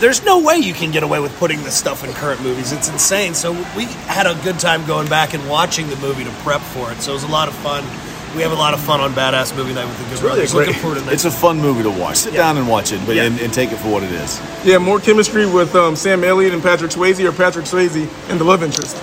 There's 0.00 0.22
no 0.24 0.40
way 0.40 0.56
you 0.56 0.74
can 0.74 0.90
get 0.90 1.02
away 1.02 1.20
with 1.20 1.34
putting 1.38 1.62
this 1.62 1.74
stuff 1.76 2.04
in 2.04 2.12
current 2.12 2.42
movies. 2.42 2.72
It's 2.72 2.88
insane. 2.90 3.32
So, 3.34 3.52
we 3.76 3.84
had 4.06 4.26
a 4.26 4.34
good 4.44 4.58
time 4.58 4.86
going 4.86 5.08
back 5.08 5.32
and 5.34 5.48
watching 5.48 5.88
the 5.88 5.96
movie 5.96 6.24
to 6.24 6.30
prep 6.42 6.60
for 6.60 6.92
it. 6.92 7.00
So, 7.00 7.12
it 7.12 7.14
was 7.14 7.22
a 7.24 7.28
lot 7.28 7.48
of 7.48 7.54
fun. 7.54 7.82
We 8.36 8.42
have 8.42 8.52
a 8.52 8.56
lot 8.56 8.74
of 8.74 8.80
fun 8.80 9.00
on 9.00 9.12
Badass 9.14 9.56
Movie 9.56 9.72
Night 9.72 9.86
with 9.86 9.98
the 9.98 10.14
Good 10.14 10.20
Brothers. 10.20 10.54
Looking 10.54 10.74
forward 10.74 10.96
to 10.96 11.00
the 11.00 11.12
It's 11.12 11.24
a 11.24 11.30
fun 11.30 11.58
movie 11.58 11.82
to 11.84 11.90
watch. 11.90 12.16
Sit 12.16 12.34
Yeah. 12.34 12.40
down 12.42 12.58
and 12.58 12.68
watch 12.68 12.92
it, 12.92 13.00
but 13.06 13.16
Yeah. 13.16 13.22
and, 13.22 13.40
and 13.40 13.50
take 13.52 13.72
it 13.72 13.76
for 13.78 13.88
what 13.88 14.02
it 14.02 14.12
is. 14.12 14.38
Yeah, 14.64 14.76
more 14.76 15.00
chemistry 15.00 15.46
with 15.46 15.74
um, 15.74 15.96
Sam 15.96 16.22
Elliott 16.22 16.52
and 16.52 16.62
Patrick 16.62 16.90
Swayze, 16.90 17.24
or 17.24 17.32
Patrick 17.32 17.64
Swayze 17.64 18.06
and 18.28 18.38
the 18.38 18.44
love 18.44 18.62
interest. 18.62 18.98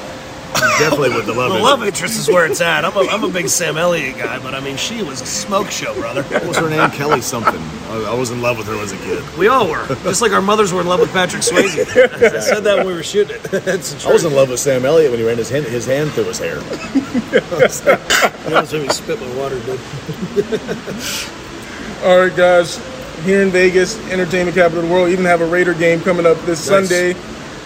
Definitely 0.53 1.15
with 1.15 1.25
the 1.25 1.33
love. 1.33 1.53
The 1.53 1.59
love 1.59 1.83
interest 1.83 2.19
is 2.19 2.27
where 2.27 2.45
it's 2.45 2.61
at. 2.61 2.85
I'm 2.85 2.95
a, 2.95 3.07
I'm 3.09 3.23
a 3.23 3.29
big 3.29 3.49
Sam 3.49 3.77
Elliott 3.77 4.17
guy, 4.17 4.39
but 4.39 4.53
I 4.55 4.59
mean, 4.59 4.77
she 4.77 5.03
was 5.03 5.21
a 5.21 5.25
smoke 5.25 5.69
show, 5.71 5.93
brother. 5.95 6.23
What 6.23 6.45
was 6.45 6.57
her 6.57 6.69
name? 6.69 6.89
Kelly 6.91 7.21
something. 7.21 7.59
I, 7.89 8.11
I 8.11 8.13
was 8.13 8.31
in 8.31 8.41
love 8.41 8.57
with 8.57 8.67
her 8.67 8.75
as 8.81 8.91
a 8.91 8.97
kid. 8.97 9.23
We 9.37 9.47
all 9.47 9.69
were. 9.69 9.85
Just 10.03 10.21
like 10.21 10.31
our 10.31 10.41
mothers 10.41 10.73
were 10.73 10.81
in 10.81 10.87
love 10.87 10.99
with 10.99 11.11
Patrick 11.11 11.43
Swayze. 11.43 11.79
I 12.23 12.39
said 12.39 12.61
that 12.61 12.77
when 12.77 12.87
we 12.87 12.93
were 12.93 13.03
shooting 13.03 13.35
it. 13.37 13.53
It's 13.73 13.93
the 13.93 14.09
I 14.09 14.13
was 14.13 14.25
in 14.25 14.33
love 14.33 14.49
with 14.49 14.59
Sam 14.59 14.85
Elliott 14.85 15.11
when 15.11 15.19
he 15.19 15.25
ran 15.25 15.37
his 15.37 15.49
hand, 15.49 15.65
his 15.65 15.85
hand 15.85 16.11
through 16.11 16.25
his 16.25 16.39
hair. 16.39 16.57
That 17.33 18.61
was 18.61 18.73
when 18.73 18.83
we 18.83 18.89
spit 18.89 19.19
my 19.19 19.35
water, 19.35 19.59
dude. 19.61 19.79
All 22.03 22.19
right, 22.19 22.35
guys. 22.35 22.77
Here 23.23 23.41
in 23.41 23.49
Vegas, 23.49 23.97
entertainment 24.11 24.55
capital 24.55 24.83
of 24.83 24.89
the 24.89 24.93
world, 24.93 25.09
even 25.09 25.25
have 25.25 25.41
a 25.41 25.45
Raider 25.45 25.73
game 25.73 26.01
coming 26.01 26.25
up 26.25 26.37
this 26.41 26.59
Sunday. 26.59 27.13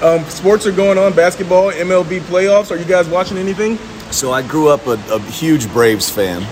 Um, 0.02 0.24
sports 0.26 0.68
are 0.68 0.72
going 0.72 0.98
on, 0.98 1.14
basketball, 1.14 1.72
MLB 1.72 2.20
playoffs. 2.22 2.70
Are 2.72 2.78
you 2.78 2.86
guys 2.86 3.08
watching 3.08 3.38
anything? 3.38 3.78
So 4.12 4.32
I 4.32 4.42
grew 4.42 4.70
up 4.70 4.86
a, 4.88 5.00
a 5.12 5.20
huge 5.22 5.68
Braves 5.72 6.10
fan. 6.10 6.44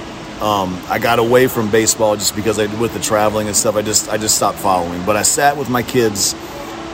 Um, 0.42 0.82
I 0.90 1.00
got 1.00 1.20
away 1.20 1.48
from 1.48 1.70
baseball 1.70 2.16
just 2.16 2.36
because 2.36 2.60
I, 2.60 2.66
with 2.80 2.94
the 2.94 3.00
traveling 3.00 3.48
and 3.48 3.56
stuff, 3.56 3.76
I 3.76 3.82
just 3.82 4.10
I 4.10 4.18
just 4.18 4.36
stopped 4.36 4.58
following. 4.58 5.06
But 5.06 5.16
I 5.16 5.22
sat 5.22 5.56
with 5.56 5.70
my 5.70 5.82
kids 5.82 6.34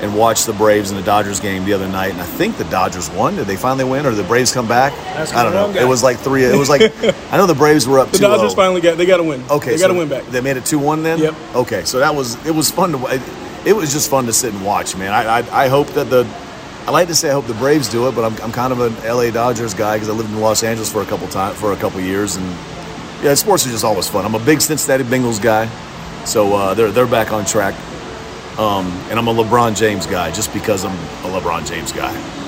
and 0.02 0.16
watched 0.16 0.46
the 0.46 0.54
Braves 0.54 0.92
and 0.92 1.00
the 1.00 1.04
Dodgers 1.04 1.40
game 1.40 1.64
the 1.64 1.74
other 1.74 1.88
night, 1.88 2.12
and 2.12 2.22
I 2.22 2.26
think 2.26 2.58
the 2.58 2.64
Dodgers 2.66 3.10
won. 3.12 3.36
Did 3.36 3.48
they 3.48 3.56
finally 3.56 3.86
win, 3.86 4.06
or 4.06 4.10
did 4.10 4.18
the 4.18 4.28
Braves 4.28 4.52
come 4.52 4.68
back? 4.68 4.94
Asking 5.16 5.38
I 5.40 5.44
don't 5.44 5.54
know. 5.54 5.74
guy. 5.74 5.82
It 5.84 5.88
was 5.88 6.04
like 6.04 6.18
three. 6.18 6.44
It 6.44 6.58
was 6.58 6.70
like 6.70 6.82
I 7.32 7.38
know 7.38 7.48
the 7.48 7.56
Braves 7.56 7.88
were 7.88 8.00
up. 8.00 8.12
The 8.12 8.18
2-0. 8.18 8.22
Dodgers 8.22 8.54
finally 8.54 8.82
got 8.82 8.98
they 8.98 9.06
got 9.06 9.18
to 9.18 9.24
win. 9.24 9.44
Okay, 9.50 9.72
they 9.72 9.78
so 9.78 9.88
got 9.88 9.94
to 9.94 10.00
win 10.00 10.10
back. 10.10 10.26
They 10.26 10.42
made 10.42 10.58
it 10.58 10.66
two 10.66 10.80
one 10.80 11.02
then. 11.02 11.20
Yep. 11.20 11.36
Okay, 11.56 11.84
so 11.86 12.00
that 12.00 12.14
was 12.14 12.44
it 12.46 12.54
was 12.54 12.70
fun 12.70 12.92
to. 12.92 13.22
It, 13.66 13.74
was 13.74 13.92
just 13.94 14.10
fun 14.10 14.26
to 14.26 14.34
sit 14.34 14.54
and 14.54 14.66
watch, 14.66 14.96
man. 14.96 15.14
I 15.14 15.40
I, 15.40 15.66
I 15.66 15.68
hope 15.68 15.88
that 15.90 16.10
the. 16.10 16.28
I 16.88 16.92
like 16.92 17.08
to 17.10 17.16
say 17.16 17.30
I 17.30 17.34
hope 17.34 17.46
the 17.46 17.54
Braves 17.54 17.88
do 17.90 18.08
it, 18.08 18.16
but 18.16 18.24
I'm, 18.24 18.36
I'm 18.42 18.52
kind 18.52 18.74
of 18.74 18.80
an 18.80 18.94
LA 19.08 19.30
Dodgers 19.30 19.76
guy 19.76 19.98
because 19.98 20.10
I 20.10 20.14
lived 20.14 20.32
in 20.32 20.42
Los 20.42 20.64
Angeles 20.64 20.92
for 20.92 21.04
a 21.04 21.06
couple 21.06 21.28
time 21.28 21.54
for 21.54 21.74
a 21.74 21.76
couple 21.76 22.00
years, 22.00 22.38
and 22.38 22.46
yeah, 23.22 23.36
sports 23.36 23.68
are 23.68 23.70
just 23.70 23.84
always 23.84 24.10
fun. 24.10 24.26
I'm 24.26 24.34
a 24.34 24.44
big 24.44 24.62
Cincinnati 24.62 25.04
Bengals 25.04 25.40
guy, 25.42 25.68
so 26.26 26.56
uh, 26.56 26.74
they're 26.74 26.92
they're 26.92 27.06
back 27.06 27.32
on 27.32 27.46
track. 27.46 27.76
Um, 28.58 28.88
and 29.10 29.18
I'm 29.18 29.28
a 29.28 29.34
LeBron 29.34 29.78
James 29.78 30.06
guy 30.06 30.32
just 30.32 30.54
because 30.54 30.84
I'm 30.84 30.96
a 31.26 31.40
LeBron 31.40 31.66
James 31.68 31.92
guy. 31.92 32.41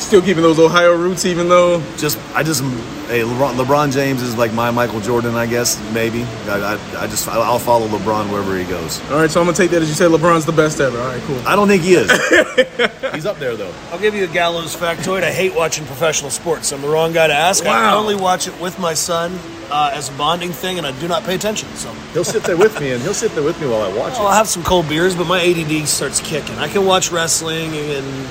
Still 0.00 0.22
keeping 0.22 0.42
those 0.42 0.58
Ohio 0.58 0.96
roots, 0.96 1.24
even 1.26 1.48
though 1.48 1.80
Just 1.96 2.18
I 2.34 2.42
just 2.42 2.62
hey 3.06 3.20
LeBron, 3.20 3.54
LeBron 3.62 3.92
James 3.92 4.22
is 4.22 4.36
like 4.36 4.52
my 4.52 4.70
Michael 4.70 5.00
Jordan, 5.00 5.34
I 5.34 5.46
guess 5.46 5.78
maybe. 5.92 6.22
I, 6.48 6.74
I, 6.74 7.02
I 7.02 7.06
just 7.06 7.28
I'll 7.28 7.58
follow 7.58 7.86
LeBron 7.86 8.30
wherever 8.30 8.56
he 8.56 8.64
goes. 8.64 8.98
All 9.10 9.18
right, 9.18 9.30
so 9.30 9.40
I'm 9.40 9.46
gonna 9.46 9.56
take 9.56 9.70
that 9.72 9.82
as 9.82 9.88
you 9.88 9.94
say 9.94 10.06
LeBron's 10.06 10.46
the 10.46 10.52
best 10.52 10.80
ever. 10.80 10.98
All 10.98 11.06
right, 11.06 11.22
cool. 11.22 11.38
I 11.46 11.54
don't 11.54 11.68
think 11.68 11.82
he 11.82 11.94
is. 11.94 12.10
He's 13.14 13.26
up 13.26 13.38
there 13.38 13.54
though. 13.56 13.72
I'll 13.92 13.98
give 14.00 14.14
you 14.14 14.24
a 14.24 14.28
gallows 14.28 14.74
factoid. 14.74 15.22
I 15.22 15.30
hate 15.30 15.54
watching 15.54 15.84
professional 15.86 16.30
sports. 16.30 16.72
I'm 16.72 16.80
the 16.82 16.88
wrong 16.88 17.12
guy 17.12 17.26
to 17.26 17.34
ask. 17.34 17.64
I 17.66 17.94
only 17.94 18.16
watch 18.16 18.48
it 18.48 18.58
with 18.60 18.78
my 18.78 18.94
son 18.94 19.38
uh, 19.70 19.90
as 19.94 20.08
a 20.08 20.12
bonding 20.12 20.50
thing, 20.52 20.78
and 20.78 20.86
I 20.86 20.98
do 20.98 21.06
not 21.08 21.24
pay 21.24 21.34
attention. 21.34 21.68
So 21.76 21.92
He'll 22.14 22.24
sit 22.24 22.42
there 22.42 22.56
with 22.56 22.80
me, 22.80 22.92
and 22.92 23.02
he'll 23.02 23.14
sit 23.14 23.32
there 23.32 23.44
with 23.44 23.60
me 23.60 23.68
while 23.68 23.82
I 23.82 23.96
watch 23.96 24.14
I'll 24.14 24.30
have 24.32 24.48
some 24.48 24.62
cold 24.64 24.88
beers, 24.88 25.14
but 25.14 25.26
my 25.26 25.40
ADD 25.40 25.86
starts 25.86 26.20
kicking. 26.20 26.56
I 26.56 26.68
can 26.68 26.84
watch 26.86 27.12
wrestling, 27.12 27.70
and 27.74 28.26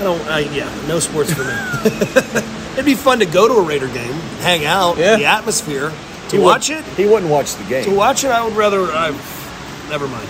I 0.00 0.02
don't. 0.02 0.20
I, 0.28 0.38
yeah, 0.40 0.86
no 0.88 0.98
sports 0.98 1.32
for 1.32 1.44
me. 1.44 1.52
It'd 2.72 2.84
be 2.86 2.94
fun 2.94 3.18
to 3.18 3.26
go 3.26 3.46
to 3.48 3.54
a 3.54 3.62
Raider 3.62 3.88
game, 3.88 4.12
hang 4.40 4.64
out, 4.64 4.96
Yeah. 4.96 5.16
the 5.16 5.26
atmosphere. 5.26 5.92
To 6.30 6.36
He 6.36 6.42
watch 6.42 6.68
wouldn't- 6.70 6.86
it, 6.88 6.94
He 6.96 7.06
wouldn't 7.06 7.30
watch 7.30 7.54
the 7.56 7.64
game. 7.64 7.84
to 7.84 7.90
watch 7.94 8.24
it, 8.24 8.30
I 8.30 8.42
would 8.44 8.56
rather. 8.56 8.84
I, 8.84 9.10
never 9.90 10.06
mind. 10.08 10.28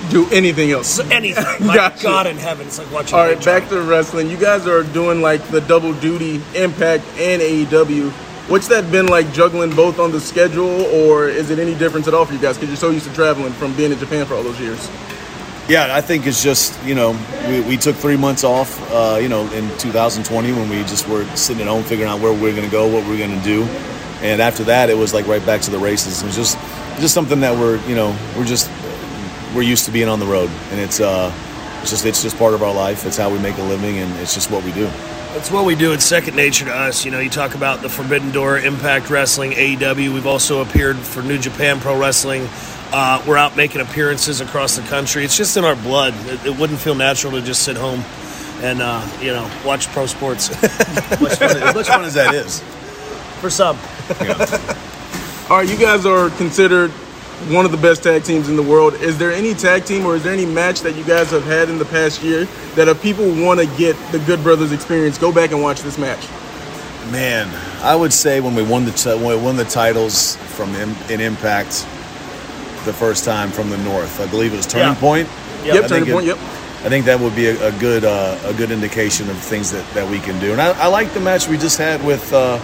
Do 0.10 0.28
anything 0.30 0.70
else. 0.72 0.88
So 0.88 1.04
anything. 1.08 1.44
My 1.66 1.74
Gotcha. 1.76 2.02
God 2.02 2.26
in 2.26 2.36
heaven, 2.36 2.66
it's 2.66 2.78
like 2.78 2.90
watching. 2.92 3.18
All 3.18 3.24
right, 3.24 3.36
back 3.44 3.68
Charles. 3.68 3.70
to 3.70 3.82
wrestling. 3.90 4.28
You 4.30 4.36
guys 4.36 4.66
are 4.66 4.82
doing 4.82 5.22
like 5.22 5.42
the 5.48 5.60
double 5.62 5.94
duty, 5.94 6.42
Impact 6.54 7.04
and 7.18 7.40
AEW. 7.40 8.10
What's 8.50 8.68
that 8.68 8.92
been 8.92 9.06
like 9.06 9.32
juggling 9.32 9.74
both 9.74 9.98
on 9.98 10.12
the 10.12 10.20
schedule, 10.20 10.82
or 10.86 11.28
is 11.28 11.50
it 11.50 11.58
any 11.58 11.74
difference 11.74 12.06
at 12.08 12.14
all 12.14 12.24
for 12.26 12.34
you 12.34 12.40
guys? 12.40 12.56
Because 12.56 12.68
you're 12.68 12.76
so 12.76 12.90
used 12.90 13.06
to 13.08 13.14
traveling 13.14 13.52
from 13.54 13.74
being 13.74 13.90
in 13.92 13.98
Japan 13.98 14.26
for 14.26 14.34
all 14.34 14.42
those 14.42 14.60
years. 14.60 14.90
Yeah, 15.68 15.88
I 15.90 16.00
think 16.00 16.26
it's 16.26 16.44
just 16.44 16.80
you 16.84 16.94
know 16.94 17.18
we, 17.48 17.60
we 17.62 17.76
took 17.76 17.96
three 17.96 18.16
months 18.16 18.44
off, 18.44 18.80
uh, 18.92 19.18
you 19.20 19.28
know, 19.28 19.50
in 19.52 19.68
2020 19.78 20.52
when 20.52 20.68
we 20.68 20.76
just 20.82 21.08
were 21.08 21.24
sitting 21.36 21.62
at 21.62 21.68
home 21.68 21.82
figuring 21.82 22.08
out 22.08 22.20
where 22.20 22.32
we 22.32 22.50
are 22.50 22.54
going 22.54 22.64
to 22.64 22.70
go, 22.70 22.86
what 22.86 23.04
we 23.08 23.14
are 23.16 23.26
going 23.26 23.36
to 23.36 23.44
do, 23.44 23.64
and 24.22 24.40
after 24.40 24.62
that 24.64 24.90
it 24.90 24.96
was 24.96 25.12
like 25.12 25.26
right 25.26 25.44
back 25.44 25.60
to 25.62 25.70
the 25.72 25.78
races. 25.78 26.22
It 26.22 26.26
was 26.26 26.36
just 26.36 26.56
just 27.00 27.14
something 27.14 27.40
that 27.40 27.58
we're 27.58 27.84
you 27.88 27.96
know 27.96 28.16
we're 28.36 28.44
just 28.44 28.70
we're 29.56 29.62
used 29.62 29.86
to 29.86 29.90
being 29.90 30.08
on 30.08 30.20
the 30.20 30.26
road, 30.26 30.50
and 30.70 30.80
it's 30.80 31.00
uh 31.00 31.32
it's 31.80 31.90
just 31.90 32.06
it's 32.06 32.22
just 32.22 32.38
part 32.38 32.54
of 32.54 32.62
our 32.62 32.72
life. 32.72 33.04
It's 33.04 33.16
how 33.16 33.30
we 33.30 33.38
make 33.40 33.58
a 33.58 33.62
living, 33.62 33.98
and 33.98 34.12
it's 34.20 34.34
just 34.34 34.52
what 34.52 34.64
we 34.64 34.72
do. 34.72 34.88
It's 35.34 35.50
what 35.50 35.66
we 35.66 35.74
do. 35.74 35.92
It's 35.92 36.04
second 36.04 36.34
nature 36.34 36.64
to 36.64 36.74
us. 36.74 37.04
You 37.04 37.10
know, 37.10 37.18
you 37.20 37.28
talk 37.28 37.54
about 37.54 37.82
the 37.82 37.88
Forbidden 37.88 38.30
Door, 38.30 38.60
Impact 38.60 39.10
Wrestling, 39.10 39.50
AEW. 39.50 40.14
We've 40.14 40.26
also 40.26 40.62
appeared 40.62 40.96
for 40.96 41.22
New 41.22 41.38
Japan 41.38 41.78
Pro 41.78 41.98
Wrestling. 41.98 42.48
Uh, 42.92 43.22
we're 43.26 43.36
out 43.36 43.56
making 43.56 43.80
appearances 43.80 44.40
across 44.40 44.76
the 44.76 44.82
country. 44.88 45.24
It's 45.24 45.36
just 45.36 45.56
in 45.56 45.64
our 45.64 45.76
blood. 45.76 46.14
It, 46.26 46.46
it 46.46 46.56
wouldn't 46.58 46.78
feel 46.78 46.94
natural 46.94 47.32
to 47.32 47.42
just 47.42 47.62
sit 47.62 47.76
home 47.76 48.00
and 48.62 48.80
uh, 48.80 49.06
you 49.20 49.32
know 49.32 49.50
watch 49.64 49.86
pro 49.88 50.06
sports. 50.06 50.50
Much 51.20 51.34
fun, 51.38 51.56
as 51.56 51.74
much 51.74 51.86
fun 51.88 52.04
as 52.04 52.14
that 52.14 52.34
is. 52.34 52.60
for 53.40 53.50
some, 53.50 53.76
All 55.50 55.58
right, 55.58 55.68
you 55.68 55.76
guys 55.76 56.06
are 56.06 56.30
considered 56.30 56.90
one 57.50 57.64
of 57.66 57.70
the 57.70 57.76
best 57.76 58.02
tag 58.02 58.24
teams 58.24 58.48
in 58.48 58.56
the 58.56 58.62
world. 58.62 58.94
Is 58.94 59.18
there 59.18 59.30
any 59.30 59.52
tag 59.52 59.84
team 59.84 60.06
or 60.06 60.16
is 60.16 60.22
there 60.24 60.32
any 60.32 60.46
match 60.46 60.80
that 60.80 60.96
you 60.96 61.04
guys 61.04 61.30
have 61.32 61.44
had 61.44 61.68
in 61.68 61.78
the 61.78 61.84
past 61.84 62.22
year 62.22 62.46
that 62.76 62.88
if 62.88 63.02
people 63.02 63.26
want 63.44 63.60
to 63.60 63.66
get 63.76 63.94
the 64.10 64.18
Good 64.20 64.42
Brothers 64.42 64.72
experience, 64.72 65.18
go 65.18 65.30
back 65.32 65.50
and 65.52 65.60
watch 65.62 65.82
this 65.82 65.98
match? 65.98 66.26
Man, 67.12 67.48
I 67.84 67.94
would 67.94 68.12
say 68.12 68.40
when 68.40 68.54
we 68.54 68.62
won 68.62 68.84
the 68.84 68.90
t- 68.92 69.10
when 69.10 69.26
we 69.26 69.36
won 69.36 69.56
the 69.56 69.64
titles 69.64 70.36
from 70.56 70.74
Im- 70.74 70.96
in 71.10 71.20
Impact, 71.20 71.86
the 72.86 72.92
first 72.94 73.24
time 73.24 73.50
from 73.50 73.68
the 73.68 73.76
north. 73.78 74.18
I 74.20 74.26
believe 74.26 74.54
it 74.54 74.56
was 74.56 74.66
Turning 74.66 74.94
Yeah. 74.94 75.00
Point. 75.00 75.28
Yep, 75.64 75.74
I 75.74 75.78
think 75.78 75.88
turning 75.88 76.08
it- 76.08 76.12
point. 76.12 76.26
Yep. 76.26 76.38
I 76.84 76.88
think 76.88 77.04
that 77.06 77.18
would 77.18 77.34
be 77.34 77.46
a, 77.46 77.68
a 77.68 77.72
good 77.80 78.04
uh, 78.04 78.38
a 78.44 78.54
good 78.54 78.70
indication 78.70 79.28
of 79.28 79.36
things 79.38 79.72
that, 79.72 79.84
that 79.94 80.08
we 80.08 80.20
can 80.20 80.38
do. 80.40 80.52
And 80.52 80.60
I, 80.60 80.84
I 80.84 80.86
like 80.86 81.12
the 81.12 81.20
match 81.20 81.48
we 81.48 81.58
just 81.58 81.78
had 81.78 82.04
with 82.04 82.32
uh, 82.32 82.60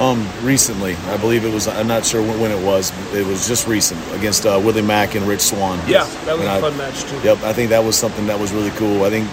um, 0.00 0.26
recently. 0.42 0.96
I 1.08 1.16
believe 1.16 1.44
it 1.44 1.54
was. 1.54 1.68
I'm 1.68 1.86
not 1.86 2.04
sure 2.04 2.20
when, 2.22 2.40
when 2.40 2.50
it 2.50 2.66
was. 2.66 2.90
It 3.14 3.24
was 3.24 3.46
just 3.46 3.68
recent 3.68 4.00
against 4.14 4.46
uh, 4.46 4.60
Willie 4.62 4.82
Mack 4.82 5.14
and 5.14 5.26
Rich 5.28 5.42
Swann. 5.42 5.78
Yeah, 5.88 6.04
that 6.24 6.32
was 6.36 6.40
And 6.40 6.48
a 6.48 6.52
I- 6.52 6.60
fun 6.60 6.76
match 6.76 7.04
too. 7.04 7.16
Yep, 7.22 7.42
I 7.44 7.52
think 7.52 7.70
that 7.70 7.84
was 7.84 7.96
something 7.96 8.26
that 8.26 8.38
was 8.40 8.52
really 8.52 8.70
cool. 8.72 9.04
I 9.04 9.10
think 9.10 9.28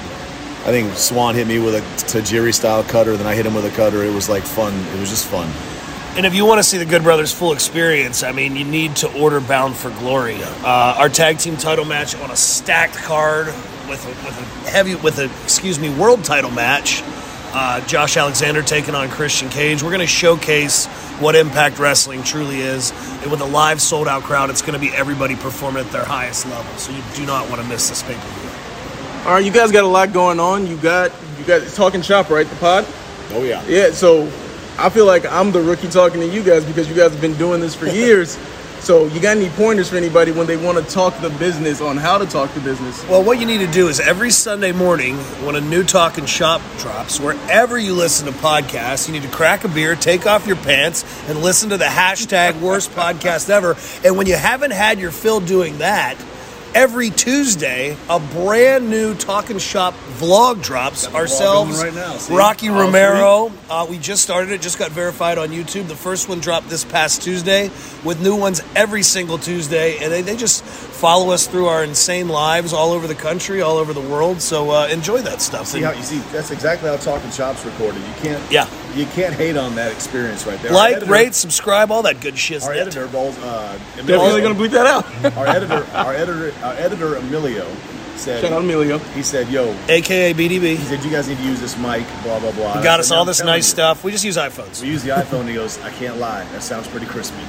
I 0.68 0.70
think 0.72 0.94
Swann 0.94 1.34
hit 1.34 1.48
me 1.48 1.58
with 1.60 1.74
a 1.76 1.82
Tajiri 2.06 2.54
style 2.54 2.84
cutter, 2.84 3.18
then 3.18 3.26
I 3.26 3.34
hit 3.34 3.46
him 3.48 3.56
with 3.56 3.66
a 3.66 3.72
cutter. 3.76 4.04
It 4.04 4.14
was 4.14 4.30
like 4.30 4.44
fun. 4.44 4.74
It 4.96 5.00
was 5.00 5.10
just 5.10 5.28
fun. 5.28 5.50
And 6.16 6.28
if 6.28 6.36
you 6.36 6.46
want 6.46 6.60
to 6.60 6.64
see 6.64 6.78
the 6.78 6.86
Good 6.86 7.02
Brothers 7.02 7.34
full 7.34 7.54
experience, 7.54 8.22
I 8.22 8.34
mean, 8.34 8.56
you 8.56 8.64
need 8.64 8.98
to 8.98 9.12
order 9.20 9.42
Bound 9.42 9.76
for 9.76 9.90
Glory. 9.90 10.38
Uh, 10.44 10.96
our 11.00 11.10
tag 11.10 11.40
team 11.40 11.58
title 11.58 11.86
match 11.86 12.16
on 12.16 12.30
a 12.30 12.36
stacked 12.36 12.98
card 12.98 13.48
with 13.90 14.06
a, 14.06 14.10
with 14.24 14.38
a 14.38 14.70
heavy 14.70 14.94
with 14.94 15.18
a 15.18 15.26
excuse 15.44 15.80
me 15.80 15.90
world 15.90 16.24
title 16.24 16.52
match. 16.52 17.02
Uh, 17.56 17.84
Josh 17.88 18.16
Alexander 18.16 18.62
taking 18.62 18.94
on 18.94 19.10
Christian 19.10 19.50
Cage. 19.50 19.82
We're 19.82 19.90
going 19.90 20.02
to 20.02 20.08
showcase 20.08 20.86
what 21.20 21.36
Impact 21.36 21.80
Wrestling 21.80 22.22
truly 22.22 22.62
is, 22.62 22.92
and 23.24 23.32
with 23.32 23.42
a 23.42 23.46
live 23.46 23.82
sold 23.82 24.08
out 24.08 24.22
crowd, 24.22 24.52
it's 24.52 24.62
going 24.62 24.74
to 24.74 24.80
be 24.80 24.90
everybody 24.90 25.36
performing 25.36 25.84
at 25.84 25.92
their 25.92 26.06
highest 26.06 26.46
level. 26.46 26.72
So 26.78 26.92
you 26.92 27.02
do 27.16 27.26
not 27.26 27.50
want 27.50 27.60
to 27.60 27.68
miss 27.68 27.90
this 27.90 28.04
pay 28.04 28.14
per 28.14 28.20
view. 28.20 28.50
All 29.26 29.34
right, 29.34 29.44
you 29.44 29.52
guys 29.52 29.72
got 29.72 29.84
a 29.84 29.88
lot 29.88 30.14
going 30.14 30.40
on. 30.40 30.68
You 30.68 30.78
got 30.78 31.12
you 31.40 31.46
got 31.46 31.68
talking 31.70 32.04
shop, 32.04 32.30
right? 32.30 32.46
The 32.46 32.56
pod. 32.58 32.86
Oh 33.32 33.44
yeah. 33.44 33.66
Yeah. 33.68 33.90
So 33.90 34.32
I 34.78 34.90
feel 34.90 35.06
like 35.06 35.26
I'm 35.26 35.52
the 35.52 35.62
rookie 35.62 35.90
talking 35.90 36.20
to 36.22 36.28
you 36.28 36.44
guys 36.44 36.66
because 36.66 36.90
you 36.90 36.96
guys 36.96 37.12
have 37.12 37.22
been 37.22 37.38
doing 37.38 37.62
this 37.62 37.76
for 37.76 37.88
years. 37.90 38.38
So 38.80 39.06
you 39.06 39.22
got 39.22 39.38
any 39.38 39.48
pointers 39.50 39.90
for 39.90 39.96
anybody 39.96 40.34
when 40.34 40.46
they 40.46 40.58
want 40.58 40.78
to 40.78 40.84
talk 40.94 41.18
the 41.22 41.30
business 41.30 41.80
on 41.80 41.96
how 41.96 42.18
to 42.18 42.26
talk 42.26 42.54
the 42.54 42.60
business? 42.60 43.02
Well, 43.08 43.24
what 43.24 43.40
you 43.40 43.46
need 43.46 43.66
to 43.66 43.72
do 43.72 43.88
is 43.88 44.02
every 44.02 44.30
Sunday 44.30 44.74
morning 44.74 45.16
when 45.46 45.56
a 45.56 45.62
new 45.62 45.86
Talking 45.86 46.26
Shop 46.26 46.62
drops, 46.80 47.18
wherever 47.18 47.78
you 47.78 47.94
listen 47.94 48.28
to 48.28 48.34
podcasts, 48.34 49.08
you 49.08 49.14
need 49.14 49.24
to 49.24 49.30
crack 49.30 49.64
a 49.64 49.70
beer, 49.70 49.96
take 49.96 50.26
off 50.26 50.46
your 50.46 50.58
pants, 50.58 51.06
and 51.30 51.40
listen 51.40 51.70
to 51.70 51.78
the 51.78 51.86
hashtag 51.86 52.60
worst 52.60 52.92
podcast 52.96 53.50
ever. 53.50 53.78
And 54.04 54.18
when 54.18 54.28
you 54.28 54.36
haven't 54.36 54.72
had 54.72 55.00
your 55.00 55.12
fill 55.12 55.40
doing 55.40 55.78
that, 55.78 56.18
every 56.76 57.10
Tuesday, 57.10 57.96
a 58.10 58.20
brand 58.20 58.90
new 58.90 59.14
Talking 59.16 59.58
Shop 59.58 59.94
vlog 60.18 60.64
drops. 60.64 61.08
Ourselves, 61.14 61.82
right 61.84 61.94
now, 61.94 62.18
see? 62.18 62.36
Rocky 62.36 62.70
All 62.70 62.80
Romero. 62.80 63.52
Uh, 63.70 63.86
we 63.90 63.98
just 63.98 64.24
started 64.24 64.52
it, 64.52 64.62
just 64.62 64.80
got 64.80 64.92
verified 64.92 65.38
on 65.38 65.50
YouTube. 65.50 65.88
The 65.88 65.96
first 65.96 66.30
one 66.30 66.40
dropped 66.40 66.70
this 66.70 66.84
past 66.84 67.22
Tuesday, 67.22 67.70
with 68.04 68.22
new 68.22 68.36
ones 68.36 68.62
every 68.76 69.04
single 69.04 69.38
Tuesday, 69.38 69.98
and 69.98 70.12
they, 70.12 70.22
they 70.22 70.36
just 70.36 70.64
follow 70.64 71.32
us 71.32 71.48
through 71.48 71.68
our 71.68 71.84
insane 71.84 72.30
lives 72.30 72.74
all 72.74 72.92
over 72.92 73.08
the 73.08 73.16
country, 73.16 73.62
all 73.62 73.78
over 73.78 73.94
the 73.94 74.02
world. 74.02 74.42
So 74.42 74.72
uh, 74.72 74.88
enjoy 74.88 75.22
that 75.22 75.42
stuff. 75.42 75.68
See 75.68 75.82
how 75.82 75.92
you 75.92 76.04
see 76.04 76.20
that's 76.32 76.52
exactly 76.52 76.90
how 76.90 76.98
Talking 76.98 77.32
Shop's 77.32 77.66
recorded. 77.66 78.02
You 78.02 78.14
can't 78.22 78.52
Yeah. 78.52 78.68
You 78.96 79.06
can't 79.08 79.34
hate 79.34 79.58
on 79.58 79.76
that 79.76 79.92
experience 79.92 80.46
right 80.46 80.60
there. 80.62 80.72
Like, 80.72 80.98
editor- 80.98 81.12
rate, 81.12 81.34
subscribe, 81.36 81.92
all 81.92 82.04
that 82.04 82.20
good 82.22 82.38
shit. 82.38 82.64
Our 82.64 82.74
editor, 82.74 83.08
Balls, 83.08 83.38
uh, 83.40 83.78
Definitely 83.98 84.42
gonna 84.42 84.56
bleep 84.56 84.72
that 84.72 84.86
out. 84.88 85.06
our 85.38 85.48
editor, 85.48 85.86
our 85.94 86.14
editor, 86.14 86.54
our 86.64 86.74
editor 86.74 87.16
Emilio 87.16 87.66
said. 88.16 88.42
Shout 88.42 88.54
out 88.54 88.62
Emilio. 88.62 88.98
He 89.00 89.24
said, 89.24 89.50
"Yo, 89.50 89.76
AKA 89.90 90.34
BDB." 90.34 90.76
he 90.76 90.84
said 90.84 91.04
you 91.04 91.10
guys 91.12 91.28
need 91.28 91.38
to 91.38 91.44
use 91.44 91.60
this 91.60 91.76
mic, 91.78 92.06
blah 92.24 92.40
blah 92.40 92.52
blah." 92.52 92.82
Got 92.84 93.00
I 93.00 93.02
us 93.02 93.12
all 93.12 93.26
this 93.26 93.44
nice 93.44 93.66
you." 93.66 93.72
stuff. 93.72 94.04
We 94.04 94.12
just 94.12 94.24
use 94.24 94.38
iPhones. 94.38 94.82
We 94.82 94.88
use 94.90 95.04
the 95.04 95.10
iPhone. 95.12 95.48
He 95.48 95.56
goes, 95.56 95.80
"I 95.82 95.90
can't 95.92 96.18
lie. 96.18 96.46
That 96.52 96.62
sounds 96.64 96.88
pretty 96.88 97.06
crispy. 97.08 97.42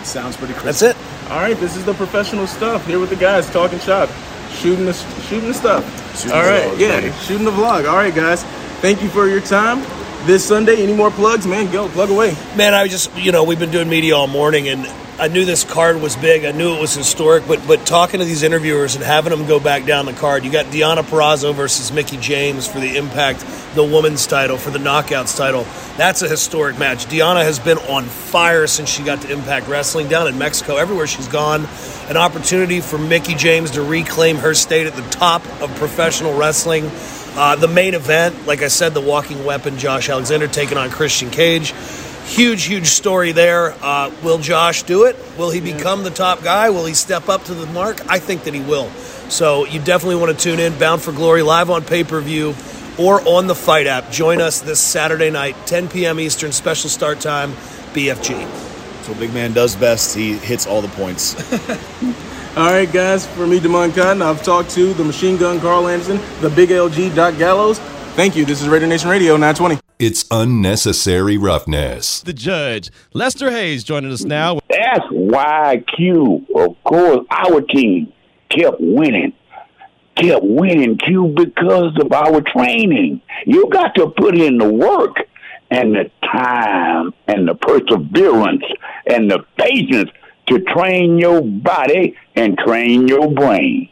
It 0.00 0.06
sounds 0.06 0.36
pretty 0.36 0.54
crispy." 0.54 0.86
That's 0.86 0.98
it. 0.98 1.30
All 1.30 1.38
right, 1.40 1.56
this 1.58 1.76
is 1.76 1.84
the 1.84 1.94
professional 1.94 2.46
stuff. 2.46 2.84
Here 2.86 2.98
with 2.98 3.10
the 3.10 3.16
guys 3.16 3.48
talking 3.50 3.78
shop, 3.78 4.10
shooting 4.50 4.84
the 4.86 4.92
shooting 5.28 5.48
the 5.48 5.54
stuff. 5.54 5.84
Shooting 6.20 6.32
All 6.36 6.42
the 6.42 6.48
right, 6.50 6.62
vlog, 6.72 6.78
yeah, 6.80 7.00
buddy. 7.00 7.12
shooting 7.24 7.44
the 7.44 7.50
vlog. 7.52 7.88
All 7.88 7.96
right, 7.96 8.14
guys, 8.14 8.42
thank 8.82 9.02
you 9.02 9.08
for 9.08 9.26
your 9.28 9.40
time. 9.40 9.82
This 10.26 10.42
Sunday, 10.42 10.82
any 10.82 10.94
more 10.94 11.10
plugs, 11.10 11.46
man? 11.46 11.70
Go 11.70 11.86
plug 11.86 12.08
away. 12.08 12.34
Man, 12.56 12.72
I 12.72 12.88
just 12.88 13.14
you 13.14 13.30
know 13.30 13.44
we've 13.44 13.58
been 13.58 13.70
doing 13.70 13.90
media 13.90 14.16
all 14.16 14.26
morning, 14.26 14.68
and 14.68 14.86
I 15.20 15.28
knew 15.28 15.44
this 15.44 15.64
card 15.64 16.00
was 16.00 16.16
big. 16.16 16.46
I 16.46 16.52
knew 16.52 16.74
it 16.74 16.80
was 16.80 16.94
historic, 16.94 17.46
but 17.46 17.66
but 17.66 17.84
talking 17.84 18.20
to 18.20 18.24
these 18.24 18.42
interviewers 18.42 18.94
and 18.94 19.04
having 19.04 19.36
them 19.36 19.46
go 19.46 19.60
back 19.60 19.84
down 19.84 20.06
the 20.06 20.14
card, 20.14 20.42
you 20.42 20.50
got 20.50 20.64
Deonna 20.66 21.02
Purrazzo 21.02 21.54
versus 21.54 21.92
Mickie 21.92 22.16
James 22.16 22.66
for 22.66 22.80
the 22.80 22.96
Impact, 22.96 23.44
the 23.74 23.84
women's 23.84 24.26
title 24.26 24.56
for 24.56 24.70
the 24.70 24.78
Knockouts 24.78 25.36
title. 25.36 25.66
That's 25.98 26.22
a 26.22 26.28
historic 26.28 26.78
match. 26.78 27.04
Deanna 27.04 27.42
has 27.42 27.58
been 27.58 27.76
on 27.76 28.04
fire 28.04 28.66
since 28.66 28.88
she 28.88 29.02
got 29.02 29.20
to 29.22 29.30
Impact 29.30 29.68
Wrestling 29.68 30.08
down 30.08 30.26
in 30.26 30.38
Mexico. 30.38 30.76
Everywhere 30.76 31.06
she's 31.06 31.28
gone, 31.28 31.66
an 32.08 32.16
opportunity 32.16 32.80
for 32.80 32.96
Mickie 32.96 33.34
James 33.34 33.72
to 33.72 33.82
reclaim 33.82 34.36
her 34.36 34.54
state 34.54 34.86
at 34.86 34.94
the 34.94 35.08
top 35.10 35.44
of 35.60 35.74
professional 35.76 36.34
wrestling. 36.34 36.90
Uh, 37.36 37.56
the 37.56 37.68
main 37.68 37.94
event, 37.94 38.46
like 38.46 38.62
I 38.62 38.68
said, 38.68 38.94
the 38.94 39.00
walking 39.00 39.44
weapon, 39.44 39.76
Josh 39.78 40.08
Alexander 40.08 40.46
taking 40.46 40.78
on 40.78 40.90
Christian 40.90 41.30
Cage. 41.30 41.74
Huge, 42.26 42.64
huge 42.64 42.86
story 42.86 43.32
there. 43.32 43.74
Uh, 43.82 44.12
will 44.22 44.38
Josh 44.38 44.84
do 44.84 45.04
it? 45.04 45.16
Will 45.36 45.50
he 45.50 45.60
become 45.60 46.04
the 46.04 46.10
top 46.10 46.42
guy? 46.42 46.70
Will 46.70 46.86
he 46.86 46.94
step 46.94 47.28
up 47.28 47.44
to 47.44 47.54
the 47.54 47.66
mark? 47.66 48.08
I 48.08 48.18
think 48.18 48.44
that 48.44 48.54
he 48.54 48.60
will. 48.60 48.88
So 49.28 49.66
you 49.66 49.80
definitely 49.80 50.16
want 50.16 50.36
to 50.36 50.42
tune 50.42 50.60
in. 50.60 50.78
Bound 50.78 51.02
for 51.02 51.12
Glory 51.12 51.42
live 51.42 51.70
on 51.70 51.82
pay 51.82 52.04
per 52.04 52.20
view 52.20 52.54
or 52.98 53.20
on 53.26 53.46
the 53.46 53.54
FITE 53.54 53.86
app. 53.88 54.10
Join 54.10 54.40
us 54.40 54.60
this 54.60 54.80
Saturday 54.80 55.30
night, 55.30 55.56
10 55.66 55.88
p.m. 55.88 56.20
Eastern, 56.20 56.52
special 56.52 56.88
start 56.88 57.20
time, 57.20 57.52
BFG. 57.94 58.48
So 59.02 59.14
big 59.14 59.34
man 59.34 59.52
does 59.52 59.76
best. 59.76 60.14
He 60.14 60.34
hits 60.34 60.66
all 60.66 60.80
the 60.80 60.88
points. 60.88 61.34
All 62.56 62.70
right, 62.70 62.90
guys, 62.90 63.26
for 63.26 63.48
me, 63.48 63.58
Damon 63.58 63.90
Cotton, 63.90 64.22
I've 64.22 64.40
talked 64.44 64.70
to 64.70 64.94
the 64.94 65.02
machine 65.02 65.36
gun 65.36 65.58
Karl 65.58 65.88
Anderson, 65.88 66.20
the 66.40 66.48
big 66.48 66.68
LG 66.68 67.12
Doc 67.12 67.36
Gallows. 67.36 67.80
Thank 68.14 68.36
you. 68.36 68.44
This 68.44 68.62
is 68.62 68.68
Radio 68.68 68.86
Nation 68.88 69.10
Radio 69.10 69.32
920. 69.32 69.80
It's 69.98 70.24
unnecessary 70.30 71.36
roughness. 71.36 72.22
The 72.22 72.32
judge, 72.32 72.92
Lester 73.12 73.50
Hayes, 73.50 73.82
joining 73.82 74.12
us 74.12 74.22
now. 74.22 74.60
That's 74.70 75.04
why 75.10 75.82
Q, 75.96 76.46
of 76.54 76.76
course, 76.84 77.26
our 77.28 77.60
team 77.60 78.12
kept 78.50 78.76
winning. 78.78 79.32
Kept 80.14 80.44
winning, 80.44 80.96
Q, 80.96 81.34
because 81.36 81.98
of 82.00 82.12
our 82.12 82.40
training. 82.40 83.20
You 83.46 83.68
got 83.68 83.96
to 83.96 84.10
put 84.10 84.38
in 84.38 84.58
the 84.58 84.72
work 84.72 85.16
and 85.72 85.92
the 85.92 86.08
time 86.22 87.12
and 87.26 87.48
the 87.48 87.56
perseverance 87.56 88.62
and 89.08 89.28
the 89.28 89.44
patience 89.58 90.10
to 90.46 90.60
train 90.60 91.18
your 91.18 91.42
body 91.42 92.16
and 92.36 92.56
train 92.58 93.08
your 93.08 93.30
brain. 93.32 93.90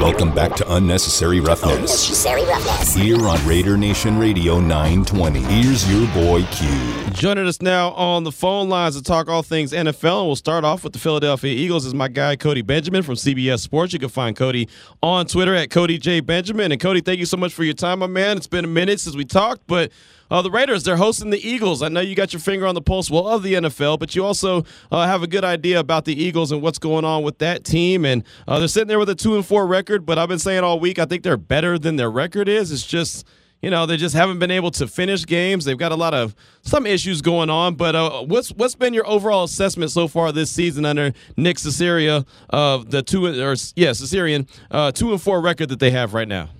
Welcome 0.00 0.34
back 0.34 0.54
to 0.56 0.74
Unnecessary 0.74 1.40
Roughness. 1.40 1.74
Unnecessary 1.74 2.44
roughness. 2.44 2.94
Here 2.94 3.26
on 3.26 3.46
Raider 3.46 3.76
Nation 3.76 4.18
Radio 4.18 4.60
920. 4.60 5.40
Here's 5.40 5.90
your 5.90 6.06
boy 6.12 6.42
Q. 6.52 6.68
Joining 7.12 7.46
us 7.46 7.60
now 7.62 7.90
on 7.92 8.24
the 8.24 8.32
phone 8.32 8.68
lines 8.68 8.96
to 8.96 9.02
talk 9.02 9.28
all 9.28 9.42
things 9.42 9.72
NFL. 9.72 10.20
And 10.20 10.26
we'll 10.26 10.36
start 10.36 10.64
off 10.64 10.84
with 10.84 10.92
the 10.92 10.98
Philadelphia 10.98 11.52
Eagles 11.52 11.86
is 11.86 11.94
my 11.94 12.08
guy 12.08 12.36
Cody 12.36 12.62
Benjamin 12.62 13.02
from 13.02 13.14
CBS 13.14 13.60
Sports. 13.60 13.92
You 13.92 13.98
can 13.98 14.08
find 14.08 14.36
Cody 14.36 14.68
on 15.02 15.26
Twitter 15.26 15.54
at 15.54 15.70
Cody 15.70 15.98
J 15.98 16.20
Benjamin. 16.20 16.70
And 16.70 16.80
Cody, 16.80 17.00
thank 17.00 17.18
you 17.18 17.26
so 17.26 17.36
much 17.36 17.52
for 17.54 17.64
your 17.64 17.74
time, 17.74 18.00
my 18.00 18.06
man. 18.06 18.36
It's 18.36 18.46
been 18.46 18.64
a 18.64 18.68
minute 18.68 19.00
since 19.00 19.16
we 19.16 19.24
talked, 19.24 19.66
but 19.66 19.90
uh, 20.30 20.42
the 20.42 20.50
Raiders 20.50 20.84
they're 20.84 20.96
hosting 20.96 21.30
the 21.30 21.46
Eagles. 21.46 21.82
I 21.82 21.88
know 21.88 22.00
you 22.00 22.14
got 22.14 22.32
your 22.32 22.40
finger 22.40 22.66
on 22.66 22.74
the 22.74 22.82
pulse 22.82 23.10
well 23.10 23.26
of 23.28 23.42
the 23.42 23.54
NFL, 23.54 23.98
but 23.98 24.14
you 24.14 24.24
also 24.24 24.64
uh, 24.90 25.06
have 25.06 25.22
a 25.22 25.26
good 25.26 25.44
idea 25.44 25.80
about 25.80 26.04
the 26.04 26.20
Eagles 26.20 26.52
and 26.52 26.62
what's 26.62 26.78
going 26.78 27.04
on 27.04 27.22
with 27.22 27.38
that 27.38 27.64
team. 27.64 28.04
And 28.04 28.24
uh, 28.46 28.58
they're 28.58 28.68
sitting 28.68 28.88
there 28.88 28.98
with 28.98 29.10
a 29.10 29.14
two 29.14 29.36
and 29.36 29.44
four 29.44 29.66
record, 29.66 30.06
but 30.06 30.18
I've 30.18 30.28
been 30.28 30.38
saying 30.38 30.64
all 30.64 30.78
week 30.78 30.98
I 30.98 31.04
think 31.04 31.22
they're 31.22 31.36
better 31.36 31.78
than 31.78 31.96
their 31.96 32.10
record 32.10 32.48
is. 32.48 32.70
It's 32.72 32.86
just 32.86 33.26
you 33.62 33.70
know 33.70 33.86
they 33.86 33.96
just 33.96 34.14
haven't 34.14 34.38
been 34.38 34.50
able 34.50 34.70
to 34.72 34.86
finish 34.86 35.26
games. 35.26 35.64
They've 35.64 35.78
got 35.78 35.92
a 35.92 35.96
lot 35.96 36.14
of 36.14 36.34
some 36.62 36.86
issues 36.86 37.20
going 37.20 37.50
on. 37.50 37.74
But 37.74 37.94
uh, 37.94 38.22
what's 38.22 38.50
what's 38.50 38.74
been 38.74 38.94
your 38.94 39.06
overall 39.06 39.44
assessment 39.44 39.90
so 39.90 40.08
far 40.08 40.32
this 40.32 40.50
season 40.50 40.84
under 40.84 41.12
Nick 41.36 41.56
Casaria 41.56 42.26
of 42.48 42.90
the 42.90 43.02
two 43.02 43.26
or 43.26 43.54
yeah 43.76 43.88
Caesarian 43.88 44.46
uh, 44.70 44.92
two 44.92 45.12
and 45.12 45.20
four 45.20 45.40
record 45.40 45.68
that 45.70 45.80
they 45.80 45.90
have 45.90 46.14
right 46.14 46.28
now? 46.28 46.50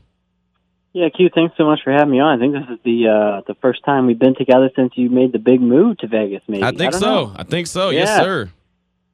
Yeah, 0.93 1.09
Q, 1.09 1.31
thanks 1.33 1.57
so 1.57 1.65
much 1.65 1.81
for 1.85 1.93
having 1.93 2.11
me 2.11 2.21
on. 2.21 2.37
I 2.37 2.41
think 2.43 2.53
this 2.53 2.77
is 2.77 2.83
the 2.85 3.09
uh, 3.09 3.43
the 3.47 3.55
first 3.61 3.85
time 3.85 4.07
we've 4.07 4.19
been 4.19 4.35
together 4.35 4.71
since 4.75 4.93
you 4.97 5.09
made 5.09 5.33
the 5.33 5.39
big 5.39 5.61
move 5.61 5.99
to 5.99 6.09
Vegas. 6.09 6.43
Maybe 6.49 6.65
I 6.65 6.73
think 6.73 6.93
don't 6.93 7.01
so. 7.01 7.27
know. 7.27 7.33
I 7.37 7.45
think 7.45 7.69
so. 7.69 7.91
Yes, 7.91 8.09
sir. 8.23 8.51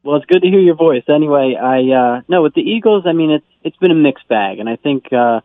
Well, 0.03 0.17
it's 0.17 0.25
good 0.25 0.41
to 0.41 0.49
hear 0.49 0.61
your 0.61 0.77
voice. 0.77 1.03
Anyway, 1.09 1.55
I 1.55 1.93
uh, 1.93 2.21
no 2.29 2.43
with 2.43 2.55
the 2.55 2.63
Eagles. 2.63 3.05
I 3.07 3.13
mean, 3.13 3.31
it's 3.31 3.47
it's 3.63 3.77
been 3.77 3.91
a 3.91 3.95
mixed 3.95 4.27
bag, 4.27 4.59
and 4.59 4.71
I 4.71 4.77
think 4.77 5.13
uh, 5.13 5.41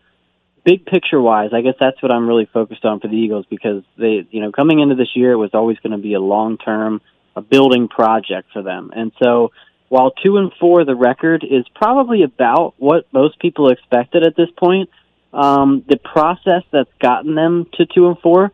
big 0.63 0.86
picture 0.86 1.20
wise, 1.20 1.50
I 1.52 1.62
guess 1.62 1.76
that's 1.78 2.02
what 2.02 2.13
I'm 2.13 2.28
really 2.28 2.48
focused 2.54 2.86
on 2.86 3.02
for 3.02 3.10
the 3.10 3.17
Eagles 3.17 3.46
because 3.50 3.84
they, 3.98 4.26
you 4.32 4.39
know, 4.39 4.54
coming 4.54 4.80
into 4.80 4.96
this 4.96 5.10
year, 5.15 5.34
it 5.34 5.38
was 5.38 5.50
always 5.54 5.80
going 5.80 5.91
to 5.91 5.98
be 5.98 6.13
a 6.13 6.22
long 6.22 6.58
term, 6.58 7.02
a 7.36 7.41
building 7.41 7.89
project 7.89 8.50
for 8.54 8.62
them, 8.62 8.91
and 8.96 9.12
so. 9.22 9.52
While 9.89 10.12
two 10.12 10.38
and 10.38 10.54
four, 10.58 10.86
the 10.86 10.96
record 10.96 11.44
is 11.44 11.65
probably 11.76 12.24
about 12.24 12.76
what 12.78 13.12
most 13.12 13.38
people 13.39 13.70
expected 13.70 14.24
at 14.24 14.38
this 14.38 14.48
point. 14.56 14.89
Um, 15.34 15.84
the 15.88 15.98
process 15.98 16.63
that's 16.72 16.89
gotten 17.00 17.36
them 17.36 17.67
to 17.74 17.86
two 17.86 18.08
and 18.08 18.20
four, 18.20 18.46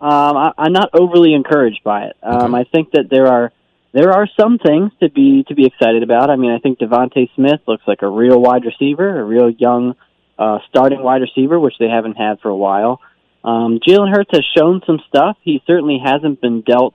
um, 0.00 0.36
I, 0.36 0.52
I'm 0.56 0.72
not 0.72 0.90
overly 0.94 1.34
encouraged 1.34 1.82
by 1.84 2.04
it. 2.04 2.16
Um, 2.22 2.54
I 2.54 2.64
think 2.64 2.92
that 2.92 3.10
there 3.10 3.26
are 3.26 3.52
there 3.92 4.12
are 4.12 4.28
some 4.38 4.58
things 4.58 4.92
to 5.00 5.10
be 5.10 5.44
to 5.48 5.54
be 5.54 5.66
excited 5.66 6.02
about. 6.02 6.30
I 6.30 6.36
mean, 6.36 6.52
I 6.52 6.58
think 6.58 6.78
DeVonta 6.78 7.28
Smith 7.34 7.60
looks 7.66 7.82
like 7.86 8.02
a 8.02 8.08
real 8.08 8.40
wide 8.40 8.64
receiver, 8.64 9.20
a 9.20 9.24
real 9.24 9.50
young 9.50 9.96
uh, 10.38 10.58
starting 10.68 11.02
wide 11.02 11.22
receiver, 11.22 11.58
which 11.58 11.74
they 11.78 11.88
haven't 11.88 12.14
had 12.14 12.40
for 12.40 12.48
a 12.48 12.56
while. 12.56 13.00
Um, 13.42 13.80
Jalen 13.86 14.12
Hurts 14.12 14.30
has 14.32 14.44
shown 14.56 14.82
some 14.86 15.00
stuff. 15.08 15.36
He 15.42 15.62
certainly 15.66 15.98
hasn't 16.02 16.40
been 16.40 16.60
dealt 16.60 16.94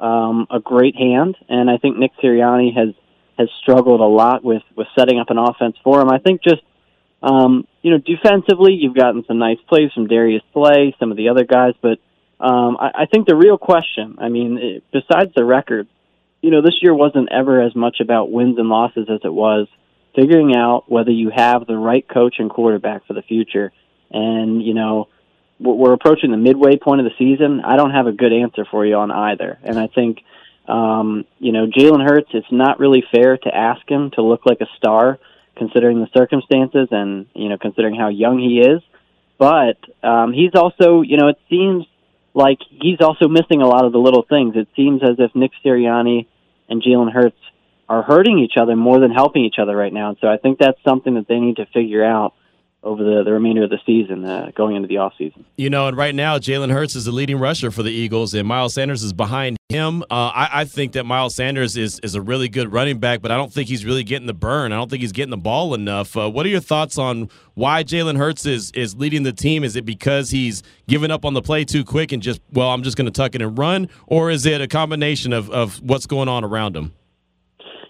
um, 0.00 0.46
a 0.50 0.60
great 0.60 0.96
hand, 0.96 1.36
and 1.48 1.70
I 1.70 1.78
think 1.78 1.96
Nick 1.96 2.12
Sirianni 2.22 2.76
has 2.76 2.94
has 3.38 3.48
struggled 3.62 4.00
a 4.00 4.06
lot 4.06 4.44
with 4.44 4.62
with 4.76 4.86
setting 4.96 5.18
up 5.18 5.30
an 5.30 5.38
offense 5.38 5.76
for 5.82 6.00
him. 6.00 6.10
I 6.10 6.18
think 6.18 6.42
just 6.42 6.62
um, 7.24 7.66
you 7.82 7.90
know 7.90 7.98
defensively, 7.98 8.74
you've 8.74 8.94
gotten 8.94 9.24
some 9.26 9.38
nice 9.38 9.58
plays 9.68 9.92
from 9.92 10.06
Darius 10.06 10.42
Slay, 10.52 10.94
some 10.98 11.10
of 11.10 11.16
the 11.16 11.28
other 11.30 11.44
guys, 11.44 11.74
but 11.80 11.98
um, 12.40 12.76
I, 12.78 12.90
I 13.02 13.06
think 13.06 13.26
the 13.26 13.36
real 13.36 13.58
question, 13.58 14.16
I 14.18 14.28
mean, 14.28 14.58
it, 14.58 14.84
besides 14.92 15.32
the 15.34 15.44
record, 15.44 15.88
you 16.42 16.50
know, 16.50 16.60
this 16.60 16.82
year 16.82 16.94
wasn't 16.94 17.30
ever 17.32 17.62
as 17.62 17.74
much 17.74 18.00
about 18.00 18.30
wins 18.30 18.58
and 18.58 18.68
losses 18.68 19.06
as 19.08 19.20
it 19.24 19.32
was 19.32 19.66
figuring 20.14 20.54
out 20.54 20.84
whether 20.90 21.10
you 21.10 21.30
have 21.34 21.66
the 21.66 21.76
right 21.76 22.06
coach 22.06 22.36
and 22.38 22.50
quarterback 22.50 23.06
for 23.06 23.14
the 23.14 23.22
future. 23.22 23.72
And, 24.10 24.62
you 24.62 24.74
know, 24.74 25.08
we're 25.58 25.92
approaching 25.92 26.30
the 26.30 26.36
midway 26.36 26.76
point 26.76 27.00
of 27.00 27.06
the 27.06 27.16
season. 27.18 27.62
I 27.64 27.76
don't 27.76 27.90
have 27.90 28.06
a 28.06 28.12
good 28.12 28.32
answer 28.32 28.64
for 28.70 28.84
you 28.84 28.96
on 28.96 29.10
either. 29.10 29.58
And 29.62 29.78
I 29.78 29.86
think, 29.86 30.22
um, 30.68 31.24
you 31.38 31.52
know, 31.52 31.66
Jalen 31.66 32.06
Hurts, 32.06 32.30
it's 32.34 32.52
not 32.52 32.78
really 32.78 33.04
fair 33.10 33.38
to 33.38 33.54
ask 33.54 33.88
him 33.88 34.10
to 34.12 34.22
look 34.22 34.46
like 34.46 34.60
a 34.60 34.68
star 34.76 35.18
considering 35.56 36.00
the 36.00 36.08
circumstances 36.16 36.88
and, 36.90 37.26
you 37.34 37.48
know, 37.48 37.58
considering 37.58 37.94
how 37.94 38.08
young 38.08 38.38
he 38.38 38.60
is. 38.60 38.82
But 39.38 39.78
um, 40.02 40.32
he's 40.32 40.54
also, 40.54 41.02
you 41.02 41.16
know, 41.16 41.28
it 41.28 41.38
seems 41.50 41.86
like 42.34 42.58
he's 42.68 43.00
also 43.00 43.28
missing 43.28 43.62
a 43.62 43.66
lot 43.66 43.84
of 43.84 43.92
the 43.92 43.98
little 43.98 44.24
things. 44.28 44.54
It 44.56 44.68
seems 44.76 45.02
as 45.02 45.16
if 45.18 45.34
Nick 45.34 45.52
Sirianni 45.64 46.26
and 46.68 46.82
Jalen 46.82 47.12
Hurts 47.12 47.38
are 47.88 48.02
hurting 48.02 48.38
each 48.38 48.54
other 48.56 48.76
more 48.76 48.98
than 48.98 49.10
helping 49.10 49.44
each 49.44 49.56
other 49.60 49.76
right 49.76 49.92
now. 49.92 50.10
And 50.10 50.18
so 50.20 50.28
I 50.28 50.38
think 50.38 50.58
that's 50.58 50.78
something 50.86 51.14
that 51.14 51.28
they 51.28 51.38
need 51.38 51.56
to 51.56 51.66
figure 51.66 52.04
out 52.04 52.34
over 52.84 53.02
the, 53.02 53.24
the 53.24 53.32
remainder 53.32 53.64
of 53.64 53.70
the 53.70 53.78
season, 53.84 54.24
uh, 54.24 54.50
going 54.54 54.76
into 54.76 54.86
the 54.86 54.96
offseason. 54.96 55.44
You 55.56 55.70
know, 55.70 55.88
and 55.88 55.96
right 55.96 56.14
now, 56.14 56.38
Jalen 56.38 56.70
Hurts 56.70 56.94
is 56.94 57.06
the 57.06 57.12
leading 57.12 57.38
rusher 57.38 57.70
for 57.70 57.82
the 57.82 57.90
Eagles, 57.90 58.34
and 58.34 58.46
Miles 58.46 58.74
Sanders 58.74 59.02
is 59.02 59.12
behind 59.12 59.56
him. 59.70 60.02
Uh, 60.02 60.30
I, 60.34 60.48
I, 60.52 60.64
think 60.64 60.92
that 60.92 61.04
Miles 61.04 61.34
Sanders 61.34 61.76
is, 61.76 61.98
is 62.00 62.14
a 62.14 62.20
really 62.20 62.48
good 62.48 62.72
running 62.72 62.98
back, 62.98 63.22
but 63.22 63.30
I 63.32 63.36
don't 63.36 63.52
think 63.52 63.68
he's 63.68 63.84
really 63.84 64.04
getting 64.04 64.26
the 64.26 64.34
burn. 64.34 64.72
I 64.72 64.76
don't 64.76 64.90
think 64.90 65.00
he's 65.00 65.12
getting 65.12 65.30
the 65.30 65.36
ball 65.36 65.74
enough. 65.74 66.16
Uh, 66.16 66.30
what 66.30 66.44
are 66.44 66.50
your 66.50 66.60
thoughts 66.60 66.98
on 66.98 67.30
why 67.54 67.82
Jalen 67.82 68.18
Hurts 68.18 68.44
is, 68.46 68.70
is 68.72 68.94
leading 68.94 69.22
the 69.22 69.32
team? 69.32 69.64
Is 69.64 69.74
it 69.74 69.84
because 69.84 70.30
he's 70.30 70.62
giving 70.86 71.10
up 71.10 71.24
on 71.24 71.34
the 71.34 71.42
play 71.42 71.64
too 71.64 71.84
quick 71.84 72.12
and 72.12 72.22
just, 72.22 72.40
well, 72.52 72.70
I'm 72.70 72.82
just 72.82 72.96
going 72.96 73.06
to 73.06 73.10
tuck 73.10 73.34
it 73.34 73.42
and 73.42 73.58
run? 73.58 73.88
Or 74.06 74.30
is 74.30 74.44
it 74.44 74.60
a 74.60 74.68
combination 74.68 75.32
of, 75.32 75.50
of 75.50 75.80
what's 75.82 76.06
going 76.06 76.28
on 76.28 76.44
around 76.44 76.76
him? 76.76 76.92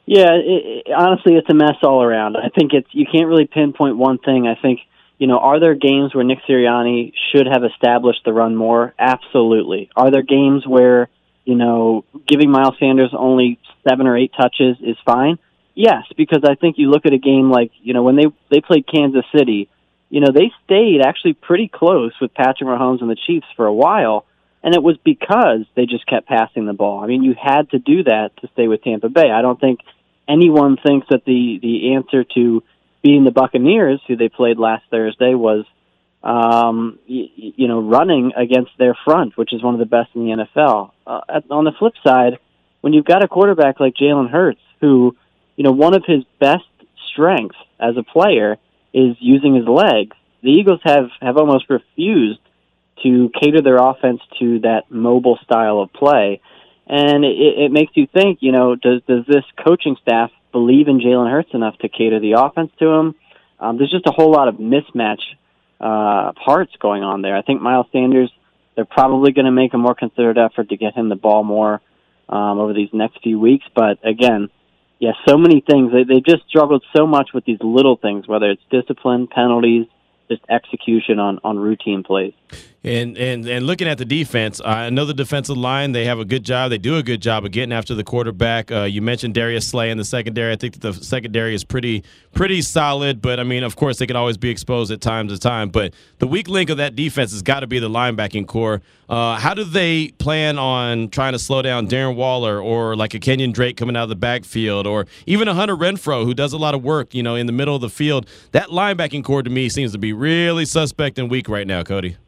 Yeah, 0.06 0.32
it, 0.34 0.86
it, 0.86 0.92
honestly, 0.92 1.34
it's 1.34 1.48
a 1.48 1.54
mess 1.54 1.76
all 1.82 2.02
around. 2.02 2.36
I 2.36 2.48
think 2.48 2.72
it's 2.74 2.88
you 2.92 3.06
can't 3.10 3.26
really 3.26 3.46
pinpoint 3.46 3.96
one 3.96 4.18
thing. 4.18 4.46
I 4.46 4.60
think 4.60 4.80
you 5.18 5.26
know, 5.26 5.38
are 5.38 5.60
there 5.60 5.74
games 5.74 6.14
where 6.14 6.24
Nick 6.24 6.38
Sirianni 6.48 7.12
should 7.32 7.46
have 7.46 7.64
established 7.64 8.20
the 8.24 8.32
run 8.32 8.56
more? 8.56 8.94
Absolutely. 8.98 9.88
Are 9.96 10.10
there 10.10 10.22
games 10.22 10.66
where 10.66 11.08
you 11.44 11.54
know 11.54 12.04
giving 12.26 12.50
Miles 12.50 12.74
Sanders 12.78 13.14
only 13.16 13.58
seven 13.88 14.06
or 14.06 14.16
eight 14.16 14.32
touches 14.36 14.76
is 14.80 14.96
fine? 15.06 15.38
Yes, 15.74 16.04
because 16.16 16.42
I 16.44 16.54
think 16.54 16.76
you 16.78 16.90
look 16.90 17.06
at 17.06 17.12
a 17.12 17.18
game 17.18 17.50
like 17.50 17.72
you 17.82 17.94
know 17.94 18.02
when 18.02 18.16
they 18.16 18.26
they 18.50 18.60
played 18.60 18.86
Kansas 18.86 19.24
City, 19.36 19.68
you 20.10 20.20
know 20.20 20.32
they 20.32 20.52
stayed 20.64 21.00
actually 21.04 21.34
pretty 21.34 21.68
close 21.68 22.12
with 22.20 22.34
Patrick 22.34 22.68
Mahomes 22.68 23.00
and 23.00 23.10
the 23.10 23.16
Chiefs 23.26 23.46
for 23.56 23.66
a 23.66 23.74
while, 23.74 24.26
and 24.62 24.74
it 24.74 24.82
was 24.82 24.96
because 25.04 25.64
they 25.76 25.86
just 25.86 26.06
kept 26.06 26.26
passing 26.26 26.66
the 26.66 26.72
ball. 26.72 27.02
I 27.02 27.06
mean, 27.06 27.22
you 27.22 27.34
had 27.40 27.70
to 27.70 27.78
do 27.78 28.04
that 28.04 28.32
to 28.40 28.48
stay 28.52 28.68
with 28.68 28.82
Tampa 28.82 29.08
Bay. 29.08 29.30
I 29.30 29.42
don't 29.42 29.60
think 29.60 29.80
anyone 30.28 30.76
thinks 30.76 31.06
that 31.10 31.24
the 31.24 31.58
the 31.60 31.94
answer 31.94 32.24
to 32.34 32.62
beating 33.02 33.24
the 33.24 33.30
Buccaneers, 33.30 34.00
who 34.06 34.16
they 34.16 34.28
played 34.28 34.58
last 34.58 34.84
Thursday, 34.90 35.34
was 35.34 35.64
um, 36.22 36.98
you, 37.06 37.26
you 37.36 37.68
know 37.68 37.80
running 37.80 38.32
against 38.36 38.72
their 38.78 38.96
front, 39.04 39.36
which 39.36 39.52
is 39.52 39.62
one 39.62 39.74
of 39.74 39.80
the 39.80 39.86
best 39.86 40.10
in 40.14 40.24
the 40.24 40.46
NFL. 40.56 40.92
Uh, 41.06 41.20
at, 41.28 41.50
on 41.50 41.64
the 41.64 41.72
flip 41.78 41.94
side, 42.06 42.38
when 42.80 42.92
you've 42.92 43.04
got 43.04 43.22
a 43.22 43.28
quarterback 43.28 43.80
like 43.80 43.94
Jalen 43.94 44.30
Hurts, 44.30 44.60
who 44.80 45.16
you 45.56 45.64
know 45.64 45.72
one 45.72 45.94
of 45.94 46.04
his 46.06 46.24
best 46.40 46.64
strengths 47.12 47.58
as 47.78 47.96
a 47.96 48.02
player 48.02 48.56
is 48.92 49.16
using 49.20 49.54
his 49.54 49.66
legs, 49.66 50.16
the 50.42 50.50
Eagles 50.50 50.80
have 50.84 51.10
have 51.20 51.36
almost 51.36 51.68
refused 51.68 52.40
to 53.02 53.30
cater 53.40 53.60
their 53.60 53.76
offense 53.76 54.20
to 54.38 54.60
that 54.60 54.84
mobile 54.88 55.38
style 55.42 55.80
of 55.80 55.92
play 55.92 56.40
and 56.86 57.24
it, 57.24 57.58
it 57.58 57.72
makes 57.72 57.92
you 57.96 58.06
think. 58.06 58.38
You 58.40 58.52
know, 58.52 58.74
does 58.74 59.02
does 59.06 59.24
this 59.26 59.44
coaching 59.64 59.96
staff 60.02 60.30
believe 60.52 60.88
in 60.88 61.00
Jalen 61.00 61.30
Hurts 61.30 61.50
enough 61.52 61.78
to 61.78 61.88
cater 61.88 62.20
the 62.20 62.32
offense 62.32 62.70
to 62.78 62.88
him? 62.88 63.14
Um, 63.58 63.78
there's 63.78 63.90
just 63.90 64.06
a 64.06 64.12
whole 64.12 64.30
lot 64.30 64.48
of 64.48 64.56
mismatch 64.56 65.22
uh, 65.80 66.32
parts 66.32 66.72
going 66.80 67.02
on 67.02 67.22
there. 67.22 67.36
I 67.36 67.42
think 67.42 67.60
Miles 67.60 67.86
Sanders. 67.92 68.30
They're 68.76 68.84
probably 68.84 69.30
going 69.30 69.44
to 69.44 69.52
make 69.52 69.72
a 69.72 69.78
more 69.78 69.94
considered 69.94 70.36
effort 70.36 70.70
to 70.70 70.76
get 70.76 70.94
him 70.94 71.08
the 71.08 71.14
ball 71.14 71.44
more 71.44 71.80
um, 72.28 72.58
over 72.58 72.72
these 72.72 72.88
next 72.92 73.22
few 73.22 73.38
weeks. 73.38 73.64
But 73.72 74.04
again, 74.04 74.48
yeah, 74.98 75.12
so 75.28 75.38
many 75.38 75.60
things. 75.60 75.92
They 75.92 76.02
they 76.04 76.20
just 76.20 76.48
struggled 76.48 76.84
so 76.96 77.06
much 77.06 77.30
with 77.32 77.44
these 77.44 77.58
little 77.60 77.96
things, 77.96 78.26
whether 78.26 78.50
it's 78.50 78.62
discipline, 78.70 79.28
penalties, 79.28 79.86
just 80.28 80.42
execution 80.48 81.18
on 81.18 81.38
on 81.44 81.58
routine 81.58 82.02
plays. 82.02 82.34
And 82.84 83.16
and 83.16 83.46
and 83.46 83.66
looking 83.66 83.88
at 83.88 83.96
the 83.96 84.04
defense, 84.04 84.60
I 84.62 84.90
know 84.90 85.06
the 85.06 85.14
defensive 85.14 85.56
line. 85.56 85.92
They 85.92 86.04
have 86.04 86.18
a 86.18 86.24
good 86.26 86.44
job. 86.44 86.68
They 86.68 86.76
do 86.76 86.96
a 86.96 87.02
good 87.02 87.22
job 87.22 87.46
of 87.46 87.50
getting 87.50 87.72
after 87.72 87.94
the 87.94 88.04
quarterback. 88.04 88.70
Uh, 88.70 88.82
you 88.82 89.00
mentioned 89.00 89.32
Darius 89.32 89.66
Slay 89.66 89.90
in 89.90 89.96
the 89.96 90.04
secondary. 90.04 90.52
I 90.52 90.56
think 90.56 90.74
that 90.74 90.80
the 90.82 90.92
secondary 90.92 91.54
is 91.54 91.64
pretty 91.64 92.04
pretty 92.34 92.60
solid. 92.60 93.22
But 93.22 93.40
I 93.40 93.42
mean, 93.44 93.62
of 93.62 93.74
course, 93.76 93.96
they 93.98 94.06
can 94.06 94.16
always 94.16 94.36
be 94.36 94.50
exposed 94.50 94.92
at 94.92 95.00
times 95.00 95.32
to 95.32 95.38
time. 95.38 95.70
But 95.70 95.94
the 96.18 96.26
weak 96.26 96.46
link 96.46 96.68
of 96.68 96.76
that 96.76 96.94
defense 96.94 97.32
has 97.32 97.40
got 97.40 97.60
to 97.60 97.66
be 97.66 97.78
the 97.78 97.88
linebacking 97.88 98.46
core. 98.46 98.82
Uh, 99.08 99.36
how 99.36 99.54
do 99.54 99.64
they 99.64 100.08
plan 100.18 100.58
on 100.58 101.08
trying 101.08 101.32
to 101.32 101.38
slow 101.38 101.62
down 101.62 101.88
Darren 101.88 102.16
Waller 102.16 102.60
or 102.60 102.96
like 102.96 103.14
a 103.14 103.18
Kenyan 103.18 103.54
Drake 103.54 103.78
coming 103.78 103.96
out 103.96 104.02
of 104.02 104.08
the 104.10 104.16
backfield 104.16 104.86
or 104.86 105.06
even 105.26 105.48
a 105.48 105.54
Hunter 105.54 105.76
Renfrow 105.76 106.24
who 106.26 106.34
does 106.34 106.52
a 106.52 106.58
lot 106.58 106.74
of 106.74 106.84
work, 106.84 107.14
you 107.14 107.22
know, 107.22 107.34
in 107.34 107.46
the 107.46 107.52
middle 107.52 107.74
of 107.74 107.80
the 107.80 107.88
field? 107.88 108.28
That 108.52 108.68
linebacking 108.68 109.24
core 109.24 109.42
to 109.42 109.48
me 109.48 109.70
seems 109.70 109.92
to 109.92 109.98
be 109.98 110.12
really 110.12 110.66
suspect 110.66 111.18
and 111.18 111.30
weak 111.30 111.48
right 111.48 111.66
now, 111.66 111.82
Cody. 111.82 112.18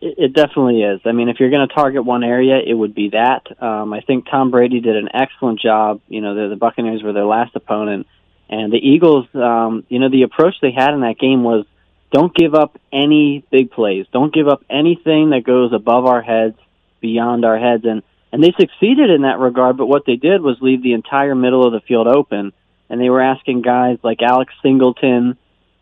It 0.00 0.32
definitely 0.32 0.82
is. 0.82 1.00
I 1.04 1.12
mean, 1.12 1.28
if 1.28 1.40
you're 1.40 1.50
going 1.50 1.66
to 1.66 1.74
target 1.74 2.04
one 2.04 2.22
area, 2.22 2.60
it 2.64 2.74
would 2.74 2.94
be 2.94 3.10
that. 3.10 3.60
Um, 3.60 3.92
I 3.92 4.00
think 4.00 4.26
Tom 4.30 4.52
Brady 4.52 4.80
did 4.80 4.96
an 4.96 5.08
excellent 5.12 5.60
job. 5.60 6.00
You 6.06 6.20
know, 6.20 6.50
the, 6.50 6.54
Buccaneers 6.54 7.02
were 7.02 7.12
their 7.12 7.24
last 7.24 7.56
opponent, 7.56 8.06
and 8.48 8.72
the 8.72 8.76
Eagles. 8.76 9.26
Um, 9.34 9.84
you 9.88 9.98
know, 9.98 10.08
the 10.08 10.22
approach 10.22 10.54
they 10.62 10.70
had 10.70 10.94
in 10.94 11.00
that 11.00 11.18
game 11.18 11.42
was 11.42 11.66
don't 12.12 12.32
give 12.32 12.54
up 12.54 12.78
any 12.92 13.44
big 13.50 13.72
plays. 13.72 14.06
Don't 14.12 14.32
give 14.32 14.46
up 14.46 14.64
anything 14.70 15.30
that 15.30 15.42
goes 15.44 15.72
above 15.72 16.06
our 16.06 16.22
heads, 16.22 16.56
beyond 17.00 17.44
our 17.44 17.58
heads, 17.58 17.84
and 17.84 18.02
and 18.30 18.44
they 18.44 18.52
succeeded 18.52 19.10
in 19.10 19.22
that 19.22 19.40
regard. 19.40 19.76
But 19.76 19.86
what 19.86 20.04
they 20.06 20.16
did 20.16 20.42
was 20.42 20.58
leave 20.60 20.82
the 20.82 20.92
entire 20.92 21.34
middle 21.34 21.66
of 21.66 21.72
the 21.72 21.80
field 21.80 22.06
open, 22.06 22.52
and 22.88 23.00
they 23.00 23.10
were 23.10 23.20
asking 23.20 23.62
guys 23.62 23.98
like 24.04 24.22
Alex 24.22 24.54
Singleton 24.62 25.36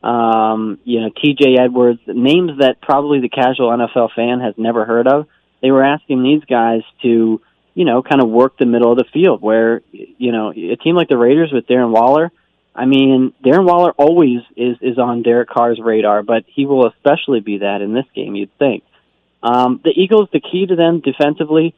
um, 0.06 0.78
you 0.84 1.00
know, 1.00 1.10
T.J. 1.10 1.56
Edwards, 1.58 2.00
names 2.06 2.60
that 2.60 2.80
probably 2.80 3.20
the 3.20 3.28
casual 3.28 3.70
NFL 3.70 4.10
fan 4.14 4.38
has 4.38 4.54
never 4.56 4.84
heard 4.84 5.08
of. 5.08 5.26
They 5.60 5.72
were 5.72 5.82
asking 5.82 6.22
these 6.22 6.44
guys 6.44 6.82
to, 7.02 7.40
you 7.74 7.84
know, 7.84 8.04
kind 8.04 8.22
of 8.22 8.28
work 8.28 8.56
the 8.56 8.66
middle 8.66 8.92
of 8.92 8.98
the 8.98 9.06
field 9.12 9.42
where, 9.42 9.82
you 9.90 10.30
know, 10.30 10.52
a 10.52 10.76
team 10.76 10.94
like 10.94 11.08
the 11.08 11.16
Raiders 11.16 11.50
with 11.52 11.66
Darren 11.66 11.90
Waller, 11.90 12.30
I 12.72 12.84
mean, 12.84 13.32
Darren 13.44 13.66
Waller 13.66 13.90
always 13.98 14.42
is, 14.56 14.76
is 14.80 14.96
on 14.96 15.22
Derek 15.22 15.48
Carr's 15.48 15.80
radar, 15.82 16.22
but 16.22 16.44
he 16.46 16.66
will 16.66 16.86
especially 16.86 17.40
be 17.40 17.58
that 17.58 17.82
in 17.82 17.92
this 17.92 18.06
game, 18.14 18.36
you'd 18.36 18.56
think. 18.58 18.84
Um, 19.42 19.80
the 19.82 19.90
Eagles, 19.90 20.28
the 20.32 20.40
key 20.40 20.66
to 20.66 20.76
them 20.76 21.00
defensively, 21.00 21.74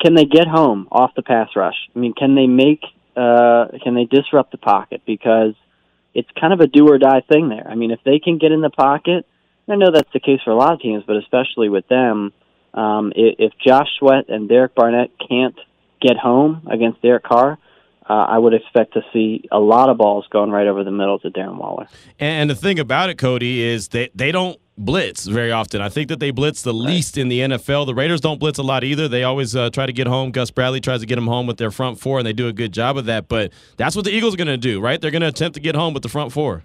can 0.00 0.14
they 0.14 0.24
get 0.24 0.46
home 0.46 0.86
off 0.92 1.14
the 1.16 1.22
pass 1.22 1.48
rush? 1.56 1.76
I 1.94 1.98
mean, 1.98 2.12
can 2.12 2.36
they 2.36 2.46
make, 2.46 2.82
uh, 3.16 3.66
can 3.82 3.94
they 3.94 4.04
disrupt 4.04 4.52
the 4.52 4.58
pocket? 4.58 5.02
Because 5.04 5.54
it's 6.16 6.28
kind 6.40 6.54
of 6.54 6.60
a 6.60 6.66
do 6.66 6.88
or 6.88 6.96
die 6.96 7.22
thing 7.30 7.50
there. 7.50 7.68
I 7.68 7.74
mean, 7.74 7.90
if 7.90 8.00
they 8.02 8.18
can 8.18 8.38
get 8.38 8.50
in 8.50 8.62
the 8.62 8.70
pocket, 8.70 9.26
I 9.68 9.76
know 9.76 9.90
that's 9.92 10.12
the 10.14 10.20
case 10.20 10.40
for 10.42 10.50
a 10.50 10.56
lot 10.56 10.72
of 10.72 10.80
teams, 10.80 11.04
but 11.06 11.16
especially 11.16 11.68
with 11.68 11.86
them, 11.88 12.32
um, 12.72 13.12
if 13.14 13.52
Josh 13.58 13.88
Sweat 13.98 14.30
and 14.30 14.48
Derek 14.48 14.74
Barnett 14.74 15.10
can't 15.28 15.56
get 16.00 16.16
home 16.16 16.66
against 16.70 17.02
Derek 17.02 17.24
Carr, 17.24 17.58
uh, 18.08 18.12
I 18.12 18.38
would 18.38 18.54
expect 18.54 18.94
to 18.94 19.02
see 19.12 19.48
a 19.50 19.58
lot 19.58 19.88
of 19.88 19.98
balls 19.98 20.26
going 20.30 20.50
right 20.50 20.66
over 20.66 20.84
the 20.84 20.92
middle 20.92 21.18
to 21.20 21.30
Darren 21.30 21.56
Waller. 21.56 21.88
And 22.20 22.48
the 22.48 22.54
thing 22.54 22.78
about 22.78 23.10
it, 23.10 23.18
Cody, 23.18 23.62
is 23.62 23.88
that 23.88 24.10
they 24.14 24.30
don't 24.30 24.60
blitz 24.78 25.26
very 25.26 25.50
often. 25.50 25.80
I 25.80 25.88
think 25.88 26.08
that 26.08 26.20
they 26.20 26.30
blitz 26.30 26.62
the 26.62 26.72
right. 26.72 26.86
least 26.86 27.18
in 27.18 27.28
the 27.28 27.40
NFL. 27.40 27.86
The 27.86 27.94
Raiders 27.94 28.20
don't 28.20 28.38
blitz 28.38 28.58
a 28.58 28.62
lot 28.62 28.84
either. 28.84 29.08
They 29.08 29.24
always 29.24 29.56
uh, 29.56 29.70
try 29.70 29.86
to 29.86 29.92
get 29.92 30.06
home. 30.06 30.30
Gus 30.30 30.50
Bradley 30.50 30.80
tries 30.80 31.00
to 31.00 31.06
get 31.06 31.16
them 31.16 31.26
home 31.26 31.46
with 31.46 31.56
their 31.56 31.70
front 31.70 31.98
four, 31.98 32.18
and 32.18 32.26
they 32.26 32.32
do 32.32 32.46
a 32.46 32.52
good 32.52 32.72
job 32.72 32.96
of 32.96 33.06
that. 33.06 33.28
But 33.28 33.52
that's 33.76 33.96
what 33.96 34.04
the 34.04 34.12
Eagles 34.12 34.34
are 34.34 34.36
going 34.36 34.46
to 34.48 34.56
do, 34.56 34.80
right? 34.80 35.00
They're 35.00 35.10
going 35.10 35.22
to 35.22 35.28
attempt 35.28 35.54
to 35.54 35.60
get 35.60 35.74
home 35.74 35.92
with 35.94 36.02
the 36.02 36.08
front 36.08 36.32
four. 36.32 36.64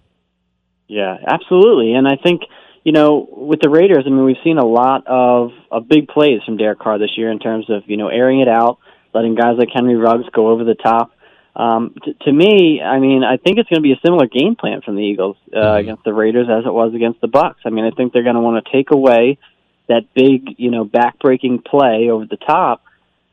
Yeah, 0.87 1.17
absolutely. 1.25 1.93
And 1.93 2.07
I 2.07 2.17
think 2.21 2.41
you 2.83 2.91
know 2.91 3.27
with 3.31 3.61
the 3.61 3.69
Raiders, 3.69 4.03
I 4.05 4.09
mean 4.09 4.25
we've 4.25 4.35
seen 4.43 4.57
a 4.57 4.65
lot 4.65 5.07
of 5.07 5.51
of 5.71 5.87
big 5.87 6.07
plays 6.07 6.41
from 6.45 6.57
Derek 6.57 6.79
Carr 6.79 6.99
this 6.99 7.17
year 7.17 7.31
in 7.31 7.39
terms 7.39 7.69
of 7.69 7.83
you 7.87 7.97
know 7.97 8.09
airing 8.09 8.41
it 8.41 8.49
out. 8.49 8.77
letting 9.13 9.35
guys 9.35 9.55
like 9.57 9.69
Henry 9.73 9.95
Ruggs 9.95 10.25
go 10.33 10.49
over 10.49 10.63
the 10.63 10.75
top. 10.75 11.11
Um, 11.55 11.93
t- 12.03 12.15
to 12.21 12.31
me, 12.31 12.81
I 12.81 12.99
mean, 12.99 13.23
I 13.23 13.37
think 13.37 13.57
it's 13.57 13.69
going 13.69 13.81
to 13.81 13.83
be 13.83 13.91
a 13.91 13.99
similar 14.03 14.27
game 14.27 14.55
plan 14.55 14.81
from 14.81 14.95
the 14.95 15.01
Eagles 15.01 15.37
uh, 15.53 15.57
mm-hmm. 15.57 15.77
against 15.79 16.03
the 16.03 16.13
Raiders 16.13 16.47
as 16.49 16.65
it 16.65 16.73
was 16.73 16.93
against 16.93 17.21
the 17.21 17.27
Bucks. 17.27 17.59
I 17.65 17.69
mean, 17.69 17.85
I 17.85 17.91
think 17.91 18.13
they're 18.13 18.23
going 18.23 18.35
to 18.35 18.41
want 18.41 18.63
to 18.63 18.71
take 18.71 18.91
away 18.91 19.37
that 19.87 20.13
big, 20.13 20.55
you 20.57 20.71
know, 20.71 20.85
backbreaking 20.85 21.65
play 21.65 22.09
over 22.09 22.25
the 22.25 22.37
top, 22.37 22.83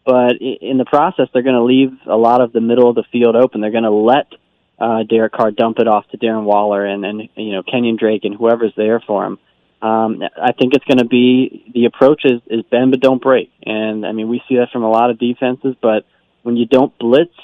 but 0.04 0.36
in 0.40 0.78
the 0.78 0.84
process, 0.84 1.28
they're 1.32 1.42
going 1.42 1.54
to 1.54 1.62
leave 1.62 1.92
a 2.06 2.16
lot 2.16 2.40
of 2.40 2.52
the 2.52 2.60
middle 2.60 2.88
of 2.88 2.96
the 2.96 3.04
field 3.12 3.36
open. 3.36 3.60
They're 3.60 3.70
going 3.70 3.84
to 3.84 3.90
let 3.90 4.26
uh, 4.78 5.02
Derek 5.02 5.32
Carr 5.32 5.50
dump 5.50 5.78
it 5.78 5.88
off 5.88 6.08
to 6.10 6.18
Darren 6.18 6.44
Waller 6.44 6.84
and 6.84 7.04
and 7.04 7.28
you 7.36 7.52
know 7.52 7.62
Kenyan 7.62 7.98
Drake 7.98 8.24
and 8.24 8.34
whoever's 8.34 8.72
there 8.76 9.00
for 9.00 9.26
him. 9.26 9.38
Um, 9.80 10.22
I 10.40 10.52
think 10.52 10.74
it's 10.74 10.84
going 10.84 10.98
to 10.98 11.04
be 11.04 11.70
the 11.72 11.84
approach 11.84 12.24
is, 12.24 12.40
is 12.46 12.64
bend 12.70 12.90
but 12.90 13.00
don't 13.00 13.22
break, 13.22 13.52
and 13.64 14.06
I 14.06 14.12
mean 14.12 14.28
we 14.28 14.42
see 14.48 14.56
that 14.56 14.70
from 14.72 14.82
a 14.82 14.90
lot 14.90 15.10
of 15.10 15.18
defenses, 15.18 15.76
but 15.80 16.04
when 16.42 16.56
you 16.56 16.66
don't 16.66 16.96
blitz 16.98 17.34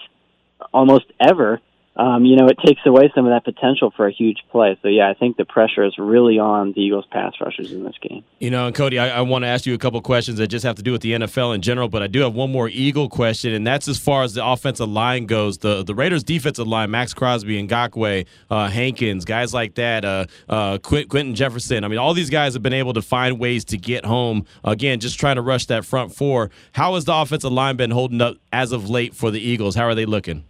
almost 0.72 1.06
ever, 1.20 1.60
um, 1.96 2.24
you 2.24 2.36
know, 2.36 2.48
it 2.48 2.58
takes 2.64 2.80
away 2.84 3.12
some 3.14 3.24
of 3.24 3.30
that 3.30 3.44
potential 3.44 3.92
for 3.96 4.08
a 4.08 4.12
huge 4.12 4.38
play. 4.50 4.76
So, 4.82 4.88
yeah, 4.88 5.08
I 5.08 5.14
think 5.14 5.36
the 5.36 5.44
pressure 5.44 5.84
is 5.84 5.94
really 5.96 6.38
on 6.40 6.72
the 6.72 6.80
Eagles 6.80 7.04
pass 7.10 7.34
rushers 7.40 7.70
in 7.70 7.84
this 7.84 7.94
game. 8.02 8.24
You 8.40 8.50
know, 8.50 8.66
and 8.66 8.74
Cody, 8.74 8.98
I, 8.98 9.18
I 9.18 9.20
want 9.20 9.44
to 9.44 9.48
ask 9.48 9.64
you 9.64 9.74
a 9.74 9.78
couple 9.78 10.00
questions 10.00 10.38
that 10.38 10.48
just 10.48 10.64
have 10.64 10.74
to 10.76 10.82
do 10.82 10.90
with 10.90 11.02
the 11.02 11.12
NFL 11.12 11.54
in 11.54 11.62
general, 11.62 11.88
but 11.88 12.02
I 12.02 12.08
do 12.08 12.20
have 12.20 12.34
one 12.34 12.50
more 12.50 12.68
Eagle 12.68 13.08
question, 13.08 13.52
and 13.52 13.64
that's 13.64 13.86
as 13.86 13.98
far 13.98 14.24
as 14.24 14.34
the 14.34 14.44
offensive 14.44 14.88
line 14.88 15.26
goes. 15.26 15.58
The 15.58 15.84
the 15.84 15.94
Raiders' 15.94 16.24
defensive 16.24 16.66
line, 16.66 16.90
Maxx 16.90 17.14
Crosby 17.14 17.58
and 17.60 17.68
Ngakoue, 17.68 18.26
uh, 18.50 18.68
Hankins, 18.68 19.24
guys 19.24 19.54
like 19.54 19.76
that, 19.76 20.04
uh, 20.04 20.26
uh, 20.48 20.78
Quinton 20.78 21.34
Jefferson. 21.34 21.84
I 21.84 21.88
mean, 21.88 21.98
all 21.98 22.14
these 22.14 22.30
guys 22.30 22.54
have 22.54 22.62
been 22.62 22.72
able 22.72 22.94
to 22.94 23.02
find 23.02 23.38
ways 23.38 23.64
to 23.66 23.78
get 23.78 24.04
home. 24.04 24.46
Again, 24.64 24.98
just 24.98 25.20
trying 25.20 25.36
to 25.36 25.42
rush 25.42 25.66
that 25.66 25.84
front 25.84 26.14
four. 26.14 26.50
How 26.72 26.94
has 26.94 27.04
the 27.04 27.14
offensive 27.14 27.52
line 27.52 27.76
been 27.76 27.92
holding 27.92 28.20
up 28.20 28.36
as 28.52 28.72
of 28.72 28.90
late 28.90 29.14
for 29.14 29.30
the 29.30 29.40
Eagles? 29.40 29.76
How 29.76 29.84
are 29.84 29.94
they 29.94 30.06
looking? 30.06 30.44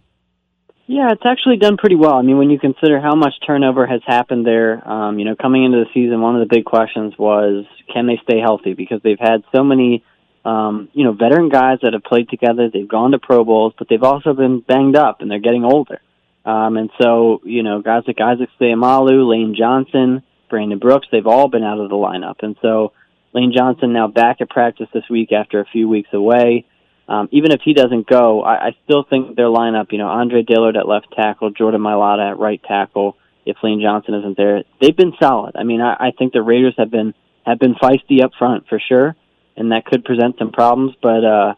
Yeah, 0.87 1.11
it's 1.11 1.25
actually 1.25 1.57
done 1.57 1.77
pretty 1.77 1.95
well. 1.95 2.13
I 2.13 2.21
mean, 2.21 2.37
when 2.37 2.51
you 2.51 2.59
consider 2.59 3.01
how 3.01 3.15
much 3.15 3.33
turnover 3.45 3.87
has 3.87 4.01
happened 4.05 4.45
there, 4.45 4.87
um, 4.87 5.17
you 5.17 5.25
know, 5.25 5.35
coming 5.35 5.63
into 5.63 5.79
the 5.79 5.89
season, 5.93 6.21
one 6.21 6.35
of 6.35 6.47
the 6.47 6.55
big 6.55 6.63
questions 6.63 7.13
was 7.17 7.65
can 7.91 8.05
they 8.05 8.19
stay 8.23 8.39
healthy 8.39 8.73
because 8.73 9.01
they've 9.03 9.19
had 9.19 9.43
so 9.53 9.63
many, 9.63 10.03
um, 10.43 10.89
you 10.93 11.03
know, 11.03 11.13
veteran 11.13 11.49
guys 11.49 11.79
that 11.81 11.93
have 11.93 12.03
played 12.03 12.29
together. 12.29 12.69
They've 12.71 12.87
gone 12.87 13.11
to 13.11 13.19
Pro 13.19 13.43
Bowls, 13.43 13.73
but 13.79 13.89
they've 13.89 14.03
also 14.03 14.33
been 14.33 14.59
banged 14.59 14.95
up 14.95 15.21
and 15.21 15.31
they're 15.31 15.39
getting 15.39 15.65
older. 15.65 15.99
Um, 16.45 16.77
and 16.77 16.91
so, 17.01 17.41
you 17.43 17.63
know, 17.63 17.81
guys 17.81 18.03
like 18.05 18.21
Isaac 18.21 18.49
Seumalo, 18.61 19.27
Lane 19.27 19.55
Johnson, 19.57 20.21
Brandon 20.51 20.77
Brooks, 20.77 21.07
they've 21.11 21.25
all 21.25 21.47
been 21.47 21.63
out 21.63 21.79
of 21.79 21.89
the 21.89 21.95
lineup. 21.95 22.43
And 22.43 22.55
so, 22.61 22.93
Lane 23.33 23.53
Johnson 23.57 23.91
now 23.91 24.07
back 24.07 24.37
at 24.39 24.49
practice 24.49 24.87
this 24.93 25.09
week 25.09 25.31
after 25.31 25.59
a 25.59 25.65
few 25.65 25.89
weeks 25.89 26.09
away 26.13 26.65
um, 27.07 27.29
even 27.31 27.51
if 27.51 27.61
he 27.63 27.73
doesn't 27.73 28.07
go, 28.07 28.41
I, 28.41 28.67
I 28.67 28.75
still 28.83 29.03
think 29.07 29.35
their 29.35 29.47
lineup, 29.47 29.91
you 29.91 29.97
know, 29.97 30.07
Andre 30.07 30.41
Dillard 30.41 30.75
at 30.75 30.87
left 30.87 31.07
tackle, 31.15 31.51
Jordan 31.51 31.81
Mailata 31.81 32.31
at 32.31 32.39
right 32.39 32.61
tackle, 32.63 33.15
if 33.45 33.57
Lane 33.61 33.79
Johnson 33.81 34.15
isn't 34.15 34.37
there, 34.37 34.63
they've 34.81 34.95
been 34.95 35.13
solid. 35.21 35.55
I 35.55 35.63
mean, 35.63 35.81
I, 35.81 35.93
I 35.93 36.11
think 36.17 36.33
the 36.33 36.41
Raiders 36.41 36.73
have 36.77 36.89
been 36.89 37.13
have 37.45 37.59
been 37.59 37.75
feisty 37.75 38.23
up 38.23 38.31
front 38.39 38.67
for 38.67 38.79
sure, 38.79 39.15
and 39.55 39.71
that 39.71 39.85
could 39.85 40.03
present 40.03 40.35
some 40.39 40.51
problems. 40.51 40.95
But 40.99 41.23
uh, 41.23 41.53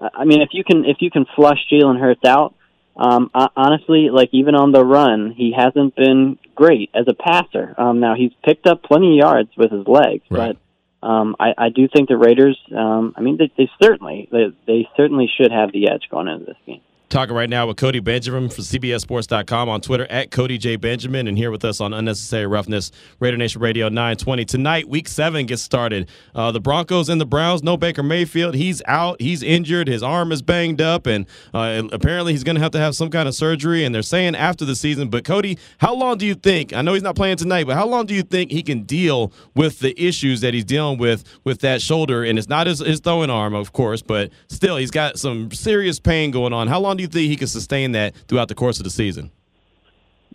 I 0.00 0.24
mean, 0.24 0.40
if 0.40 0.50
you 0.52 0.64
can 0.64 0.84
if 0.86 0.96
you 1.00 1.10
can 1.10 1.26
flush 1.36 1.58
Jalen 1.70 2.00
Hurts 2.00 2.24
out, 2.24 2.54
um, 2.96 3.30
I, 3.34 3.48
honestly, 3.54 4.08
like 4.10 4.30
even 4.32 4.54
on 4.54 4.72
the 4.72 4.84
run, 4.84 5.34
he 5.36 5.52
hasn't 5.54 5.94
been 5.94 6.38
great 6.54 6.90
as 6.94 7.04
a 7.06 7.14
passer. 7.14 7.74
Um, 7.76 8.00
now 8.00 8.14
he's 8.14 8.32
picked 8.42 8.66
up 8.66 8.82
plenty 8.82 9.18
of 9.18 9.26
yards 9.26 9.50
with 9.58 9.70
his 9.70 9.86
legs, 9.86 10.24
right. 10.30 10.54
but 10.54 10.56
um, 11.02 11.36
I, 11.38 11.54
I 11.56 11.68
do 11.68 11.88
think 11.88 12.08
the 12.08 12.16
Raiders. 12.16 12.58
Um, 12.74 13.14
I 13.16 13.20
mean, 13.20 13.36
they, 13.36 13.52
they 13.56 13.70
certainly 13.82 14.28
they, 14.30 14.46
they 14.66 14.88
certainly 14.96 15.30
should 15.36 15.52
have 15.52 15.72
the 15.72 15.90
edge 15.90 16.08
going 16.10 16.28
into 16.28 16.46
this 16.46 16.56
game. 16.66 16.80
Talking 17.08 17.36
right 17.36 17.48
now 17.48 17.68
with 17.68 17.76
Cody 17.76 18.00
Benjamin 18.00 18.48
from 18.48 18.64
CBSSports.com 18.64 19.68
on 19.68 19.80
Twitter 19.80 20.08
at 20.10 20.32
Cody 20.32 20.58
J. 20.58 20.74
Benjamin 20.74 21.28
and 21.28 21.38
here 21.38 21.52
with 21.52 21.64
us 21.64 21.80
on 21.80 21.94
Unnecessary 21.94 22.48
Roughness, 22.48 22.90
Raider 23.20 23.36
Nation 23.36 23.62
Radio 23.62 23.88
920. 23.88 24.44
Tonight, 24.44 24.88
week 24.88 25.06
seven 25.06 25.46
gets 25.46 25.62
started. 25.62 26.08
Uh, 26.34 26.50
the 26.50 26.58
Broncos 26.58 27.08
and 27.08 27.20
the 27.20 27.24
Browns, 27.24 27.62
no 27.62 27.76
Baker 27.76 28.02
Mayfield. 28.02 28.56
He's 28.56 28.82
out. 28.86 29.20
He's 29.20 29.44
injured. 29.44 29.86
His 29.86 30.02
arm 30.02 30.32
is 30.32 30.42
banged 30.42 30.80
up, 30.80 31.06
and 31.06 31.26
uh, 31.54 31.84
apparently 31.92 32.32
he's 32.32 32.42
going 32.42 32.56
to 32.56 32.60
have 32.60 32.72
to 32.72 32.80
have 32.80 32.96
some 32.96 33.08
kind 33.08 33.28
of 33.28 33.36
surgery. 33.36 33.84
And 33.84 33.94
they're 33.94 34.02
saying 34.02 34.34
after 34.34 34.64
the 34.64 34.74
season. 34.74 35.08
But, 35.08 35.24
Cody, 35.24 35.58
how 35.78 35.94
long 35.94 36.18
do 36.18 36.26
you 36.26 36.34
think? 36.34 36.72
I 36.72 36.82
know 36.82 36.94
he's 36.94 37.04
not 37.04 37.14
playing 37.14 37.36
tonight, 37.36 37.68
but 37.68 37.76
how 37.76 37.86
long 37.86 38.06
do 38.06 38.14
you 38.14 38.24
think 38.24 38.50
he 38.50 38.64
can 38.64 38.82
deal 38.82 39.32
with 39.54 39.78
the 39.78 39.94
issues 39.96 40.40
that 40.40 40.54
he's 40.54 40.64
dealing 40.64 40.98
with 40.98 41.22
with 41.44 41.60
that 41.60 41.80
shoulder? 41.80 42.24
And 42.24 42.36
it's 42.36 42.48
not 42.48 42.66
his, 42.66 42.80
his 42.80 42.98
throwing 42.98 43.30
arm, 43.30 43.54
of 43.54 43.72
course, 43.72 44.02
but 44.02 44.32
still, 44.48 44.76
he's 44.76 44.90
got 44.90 45.20
some 45.20 45.52
serious 45.52 46.00
pain 46.00 46.32
going 46.32 46.52
on. 46.52 46.66
How 46.66 46.80
long 46.80 46.95
do 46.96 47.02
you 47.02 47.08
think 47.08 47.28
he 47.28 47.36
can 47.36 47.48
sustain 47.48 47.92
that 47.92 48.14
throughout 48.28 48.48
the 48.48 48.54
course 48.54 48.78
of 48.78 48.84
the 48.84 48.90
season? 48.90 49.30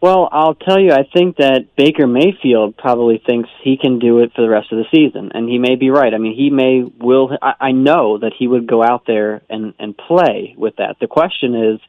Well, 0.02 0.30
I'll 0.32 0.56
tell 0.56 0.80
you, 0.80 0.94
I 0.94 1.04
think 1.14 1.38
that 1.38 1.76
Baker 1.78 2.08
Mayfield 2.08 2.76
probably 2.76 3.22
thinks 3.24 3.50
he 3.62 3.78
can 3.78 4.00
do 4.00 4.20
it 4.20 4.32
for 4.36 4.42
the 4.42 4.50
rest 4.50 4.72
of 4.72 4.80
the 4.80 4.86
season, 4.92 5.32
and 5.36 5.48
he 5.48 5.60
may 5.60 5.76
be 5.76 5.92
right. 5.92 6.12
I 6.12 6.18
mean, 6.18 6.36
he 6.36 6.50
may 6.50 6.84
will. 6.84 7.38
I, 7.40 7.54
I 7.60 7.72
know 7.72 8.18
that 8.18 8.34
he 8.38 8.48
would 8.48 8.66
go 8.66 8.84
out 8.84 9.04
there 9.06 9.44
and 9.48 9.76
and 9.78 9.96
play 9.96 10.56
with 10.58 10.78
that. 10.78 10.96
The 11.00 11.06
question 11.06 11.54
is, 11.54 11.80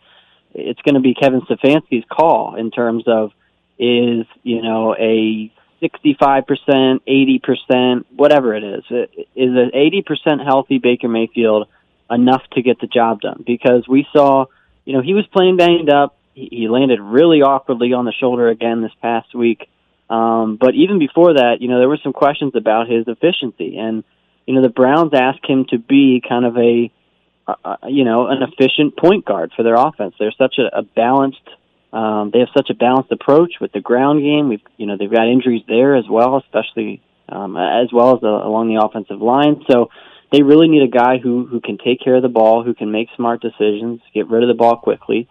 it's 0.52 0.82
going 0.82 0.96
to 0.96 1.00
be 1.00 1.14
Kevin 1.14 1.40
Stefanski's 1.40 2.04
call 2.10 2.56
in 2.56 2.70
terms 2.70 3.04
of 3.06 3.32
is 3.78 4.26
you 4.42 4.60
know 4.60 4.94
a 4.94 5.50
65%, 5.82 7.00
80%, 7.08 8.04
whatever 8.14 8.54
it 8.54 8.62
is. 8.62 8.84
Is 8.90 9.26
an 9.36 9.70
80% 9.74 10.44
healthy 10.44 10.78
Baker 10.78 11.08
Mayfield 11.08 11.66
enough 12.10 12.42
to 12.52 12.62
get 12.62 12.78
the 12.80 12.86
job 12.86 13.20
done? 13.20 13.42
Because 13.44 13.88
we 13.88 14.06
saw 14.12 14.46
you 14.84 14.94
know, 14.94 15.02
he 15.02 15.14
was 15.14 15.26
playing 15.32 15.56
banged 15.56 15.90
up. 15.90 16.16
He, 16.34 16.66
landed 16.68 17.00
really 17.00 17.42
awkwardly 17.42 17.92
on 17.92 18.06
the 18.06 18.12
shoulder 18.12 18.48
again 18.48 18.80
this 18.80 18.92
past 19.02 19.34
week. 19.34 19.68
Um, 20.08 20.56
but 20.60 20.74
even 20.74 20.98
before 20.98 21.34
that, 21.34 21.56
you 21.60 21.68
know, 21.68 21.78
there 21.78 21.88
were 21.88 22.00
some 22.02 22.14
questions 22.14 22.52
about 22.56 22.88
his 22.88 23.06
efficiency, 23.06 23.76
and 23.78 24.02
you 24.46 24.54
know, 24.54 24.62
the 24.62 24.68
Browns 24.70 25.12
asked 25.14 25.46
him 25.46 25.66
to 25.70 25.78
be 25.78 26.22
kind 26.26 26.44
of 26.44 26.56
a, 26.56 26.90
uh, 27.46 27.76
you 27.88 28.04
know, 28.04 28.26
an 28.26 28.42
efficient 28.42 28.96
point 28.96 29.24
guard 29.24 29.52
for 29.54 29.62
their 29.62 29.74
offense. 29.74 30.14
They're 30.18 30.34
such 30.36 30.56
a, 30.58 30.78
a 30.78 30.82
balanced. 30.82 31.48
Um, 31.92 32.30
they 32.32 32.40
have 32.40 32.48
such 32.56 32.70
a 32.70 32.74
balanced 32.74 33.12
approach 33.12 33.54
with 33.60 33.72
the 33.72 33.80
ground 33.80 34.22
game. 34.22 34.48
We've, 34.48 34.62
you 34.78 34.86
know, 34.86 34.96
they've 34.98 35.12
got 35.12 35.28
injuries 35.28 35.62
there 35.68 35.96
as 35.96 36.04
well, 36.08 36.38
especially 36.38 37.02
um, 37.28 37.56
as 37.56 37.92
well 37.92 38.14
as 38.14 38.20
the, 38.20 38.28
along 38.28 38.74
the 38.74 38.82
offensive 38.82 39.20
line. 39.20 39.62
So 39.70 39.90
they 40.32 40.42
really 40.42 40.68
need 40.68 40.82
a 40.82 40.88
guy 40.88 41.18
who 41.18 41.46
who 41.46 41.60
can 41.60 41.78
take 41.78 42.00
care 42.00 42.16
of 42.16 42.22
the 42.22 42.28
ball, 42.28 42.64
who 42.64 42.74
can 42.74 42.90
make 42.90 43.08
smart 43.16 43.42
decisions, 43.42 44.00
get 44.14 44.28
rid 44.28 44.42
of 44.42 44.48
the 44.48 44.54
ball 44.54 44.76
quickly. 44.76 45.28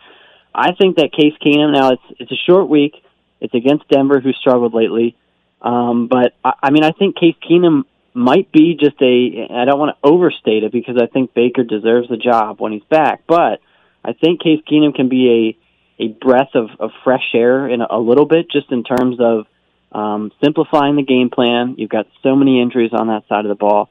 I 0.54 0.74
think 0.74 0.98
that 0.98 1.12
Case 1.12 1.34
Keenum 1.44 1.74
now 1.74 1.92
it's 1.92 2.04
it's 2.20 2.32
a 2.32 2.42
short 2.48 2.70
week. 2.70 2.94
It's 3.40 3.54
against 3.54 3.90
Denver, 3.90 4.20
who 4.20 4.32
struggled 4.34 4.74
lately. 4.74 5.18
Um, 5.62 6.08
but 6.08 6.34
I, 6.46 6.54
I 6.64 6.72
mean, 6.72 6.84
I 6.84 6.92
think 6.92 7.16
Case 7.16 7.36
Keenum 7.50 7.84
might 8.14 8.52
be 8.52 8.78
just 8.80 9.02
a. 9.02 9.48
I 9.50 9.66
don't 9.66 9.80
want 9.80 9.98
to 9.98 10.08
overstate 10.08 10.64
it 10.64 10.72
because 10.72 10.98
I 11.02 11.08
think 11.08 11.34
Baker 11.34 11.64
deserves 11.64 12.08
the 12.08 12.18
job 12.18 12.60
when 12.60 12.72
he's 12.72 12.84
back. 12.84 13.24
But 13.28 13.60
I 14.06 14.14
think 14.14 14.42
Case 14.42 14.62
Keenum 14.72 14.94
can 14.94 15.10
be 15.10 15.58
a 16.00 16.04
a 16.04 16.08
breath 16.10 16.56
of, 16.56 16.70
of 16.80 16.92
fresh 17.04 17.34
air 17.34 17.68
in 17.68 17.82
a, 17.82 17.88
a 17.92 18.00
little 18.00 18.26
bit, 18.26 18.52
just 18.52 18.72
in 18.72 18.84
terms 18.84 19.18
of 19.20 19.46
um, 19.92 20.32
simplifying 20.44 20.96
the 20.96 21.04
game 21.04 21.30
plan. 21.30 21.76
You've 21.78 21.90
got 21.90 22.08
so 22.22 22.36
many 22.36 22.62
injuries 22.62 22.92
on 22.94 23.08
that 23.08 23.28
side 23.28 23.46
of 23.46 23.50
the 23.50 23.56
ball 23.56 23.90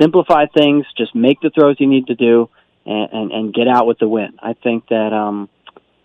simplify 0.00 0.46
things, 0.46 0.86
just 0.96 1.14
make 1.14 1.40
the 1.40 1.50
throws 1.50 1.76
you 1.78 1.86
need 1.86 2.06
to 2.06 2.14
do, 2.14 2.48
and, 2.86 3.12
and, 3.12 3.32
and 3.32 3.54
get 3.54 3.68
out 3.68 3.86
with 3.86 3.98
the 3.98 4.08
win. 4.08 4.38
I 4.42 4.54
think 4.54 4.88
that, 4.88 5.12
um, 5.12 5.48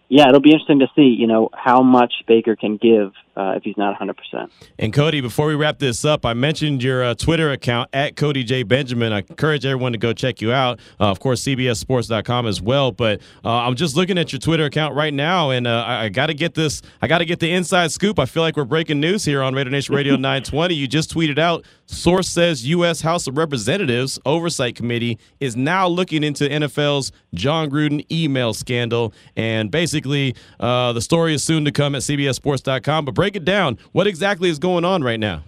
yeah, 0.09 0.27
it'll 0.27 0.41
be 0.41 0.51
interesting 0.51 0.79
to 0.79 0.87
see, 0.95 1.15
you 1.17 1.27
know, 1.27 1.49
how 1.53 1.81
much 1.81 2.13
Baker 2.27 2.55
can 2.55 2.77
give 2.77 3.13
uh, 3.35 3.53
if 3.55 3.63
he's 3.63 3.77
not 3.77 3.99
100%. 3.99 4.49
And 4.79 4.93
Cody, 4.93 5.21
before 5.21 5.47
we 5.47 5.55
wrap 5.55 5.79
this 5.79 6.05
up, 6.05 6.25
I 6.25 6.33
mentioned 6.33 6.81
your 6.81 7.03
uh, 7.03 7.15
Twitter 7.15 7.51
account 7.51 7.89
at 7.93 8.15
Cody 8.15 8.43
J. 8.43 8.63
Benjamin. 8.63 9.11
I 9.11 9.19
encourage 9.19 9.65
everyone 9.65 9.91
to 9.91 9.97
go 9.97 10.13
check 10.13 10.41
you 10.41 10.51
out. 10.51 10.79
Uh, 10.99 11.11
of 11.11 11.19
course, 11.19 11.43
CBSSports.com 11.43 12.47
as 12.47 12.61
well. 12.61 12.91
But 12.91 13.21
uh, 13.43 13.49
I'm 13.49 13.75
just 13.75 13.95
looking 13.95 14.17
at 14.17 14.31
your 14.31 14.39
Twitter 14.39 14.65
account 14.65 14.95
right 14.95 15.13
now, 15.13 15.49
and 15.49 15.67
uh, 15.67 15.83
I, 15.85 16.03
I 16.05 16.09
got 16.09 16.27
to 16.27 16.33
get 16.33 16.53
this. 16.53 16.81
I 17.01 17.07
got 17.07 17.19
to 17.19 17.25
get 17.25 17.39
the 17.39 17.51
inside 17.51 17.91
scoop. 17.91 18.19
I 18.19 18.25
feel 18.25 18.43
like 18.43 18.55
we're 18.55 18.65
breaking 18.65 18.99
news 18.99 19.25
here 19.25 19.41
on 19.41 19.53
Raider 19.53 19.69
Nation 19.69 19.95
Radio 19.95 20.15
920. 20.15 20.73
You 20.73 20.87
just 20.87 21.13
tweeted 21.13 21.37
out 21.37 21.65
source 21.87 22.29
says 22.29 22.65
U.S. 22.67 23.01
House 23.01 23.27
of 23.27 23.37
Representatives 23.37 24.19
Oversight 24.25 24.75
Committee 24.75 25.19
is 25.39 25.55
now 25.55 25.87
looking 25.87 26.23
into 26.23 26.45
NFL's 26.45 27.11
Jon 27.33 27.69
Gruden 27.69 28.09
email 28.11 28.53
scandal, 28.53 29.13
and 29.35 29.69
basically 29.69 30.35
uh, 30.59 30.93
the 30.93 31.01
story 31.01 31.33
is 31.33 31.43
soon 31.43 31.65
to 31.65 31.71
come 31.71 31.95
at 31.95 32.01
CBSSports.com. 32.01 33.05
But 33.05 33.13
break 33.25 33.35
it 33.35 33.43
down. 33.45 33.79
What 33.91 34.05
exactly 34.05 34.49
is 34.49 34.59
going 34.59 34.85
on 34.85 35.03
right 35.03 35.19
now? 35.19 35.43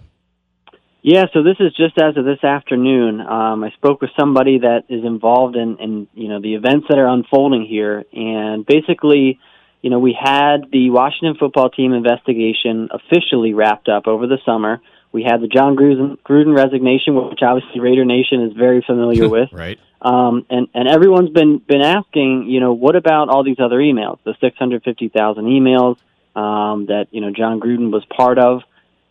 Yeah, 1.00 1.26
so 1.32 1.44
this 1.44 1.58
is 1.60 1.72
just 1.76 1.96
as 1.96 2.16
of 2.16 2.24
this 2.24 2.42
afternoon. 2.42 3.20
Um, 3.20 3.62
I 3.62 3.70
spoke 3.70 4.00
with 4.00 4.10
somebody 4.18 4.58
that 4.58 4.86
is 4.88 5.04
involved 5.04 5.54
in, 5.54 5.76
in 5.78 6.08
you 6.12 6.28
know 6.28 6.40
the 6.40 6.54
events 6.54 6.86
that 6.88 6.98
are 6.98 7.06
unfolding 7.06 7.64
here, 7.64 8.04
and 8.12 8.66
basically, 8.66 9.38
you 9.80 9.90
know, 9.90 10.00
we 10.00 10.12
had 10.12 10.72
the 10.72 10.90
Washington 10.90 11.36
football 11.38 11.70
team 11.70 11.92
investigation 11.92 12.88
officially 12.90 13.54
wrapped 13.54 13.88
up 13.88 14.08
over 14.08 14.26
the 14.26 14.38
summer. 14.44 14.80
We 15.12 15.22
had 15.22 15.40
the 15.40 15.46
Jon 15.46 15.76
Gruden, 15.76 16.18
Gruden 16.28 16.54
resignation, 16.54 17.14
which 17.14 17.42
obviously 17.42 17.78
Raider 17.78 18.04
Nation 18.04 18.42
is 18.42 18.54
very 18.54 18.82
familiar 18.84 19.28
with. 19.36 19.50
right. 19.52 19.78
Um, 20.02 20.46
and 20.50 20.66
and 20.74 20.88
everyone's 20.88 21.30
been 21.30 21.58
been 21.58 21.82
asking, 21.82 22.50
you 22.50 22.58
know, 22.58 22.72
what 22.72 22.96
about 22.96 23.28
all 23.28 23.44
these 23.44 23.60
other 23.60 23.78
emails, 23.78 24.18
the 24.24 24.34
650,000 24.40 25.44
emails 25.44 25.96
um, 26.34 26.86
that 26.86 27.06
you 27.10 27.20
know 27.20 27.30
Jon 27.30 27.60
Gruden 27.60 27.90
was 27.90 28.04
part 28.16 28.38
of. 28.38 28.62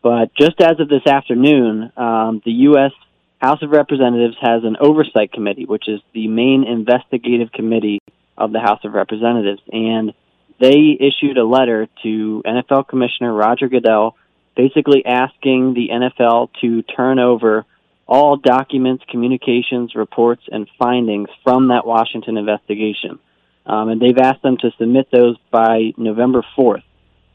But 0.01 0.33
just 0.35 0.61
as 0.61 0.79
of 0.79 0.89
this 0.89 1.05
afternoon, 1.05 1.91
um, 1.97 2.41
the 2.45 2.51
U.S. 2.51 2.91
House 3.39 3.61
of 3.61 3.71
Representatives 3.71 4.37
has 4.41 4.63
an 4.63 4.77
oversight 4.79 5.31
committee, 5.31 5.65
which 5.65 5.87
is 5.87 5.99
the 6.13 6.27
main 6.27 6.63
investigative 6.63 7.51
committee 7.51 7.99
of 8.37 8.51
the 8.51 8.59
House 8.59 8.79
of 8.83 8.93
Representatives, 8.93 9.61
and 9.71 10.13
they 10.59 10.97
issued 10.99 11.37
a 11.37 11.45
letter 11.45 11.87
to 12.03 12.43
NFL 12.45 12.87
Commissioner 12.87 13.33
Roger 13.33 13.67
Goodell, 13.67 14.15
basically 14.55 15.05
asking 15.05 15.73
the 15.73 15.89
NFL 15.91 16.49
to 16.61 16.81
turn 16.81 17.19
over 17.19 17.65
all 18.07 18.37
documents, 18.37 19.03
communications, 19.09 19.93
reports, 19.93 20.43
and 20.51 20.67
findings 20.79 21.29
from 21.43 21.67
that 21.67 21.85
Washington 21.85 22.37
investigation. 22.37 23.19
Um, 23.65 23.89
and 23.89 24.01
they've 24.01 24.17
asked 24.17 24.41
them 24.41 24.57
to 24.61 24.71
submit 24.79 25.09
those 25.11 25.35
by 25.51 25.91
November 25.97 26.43
4th. 26.57 26.83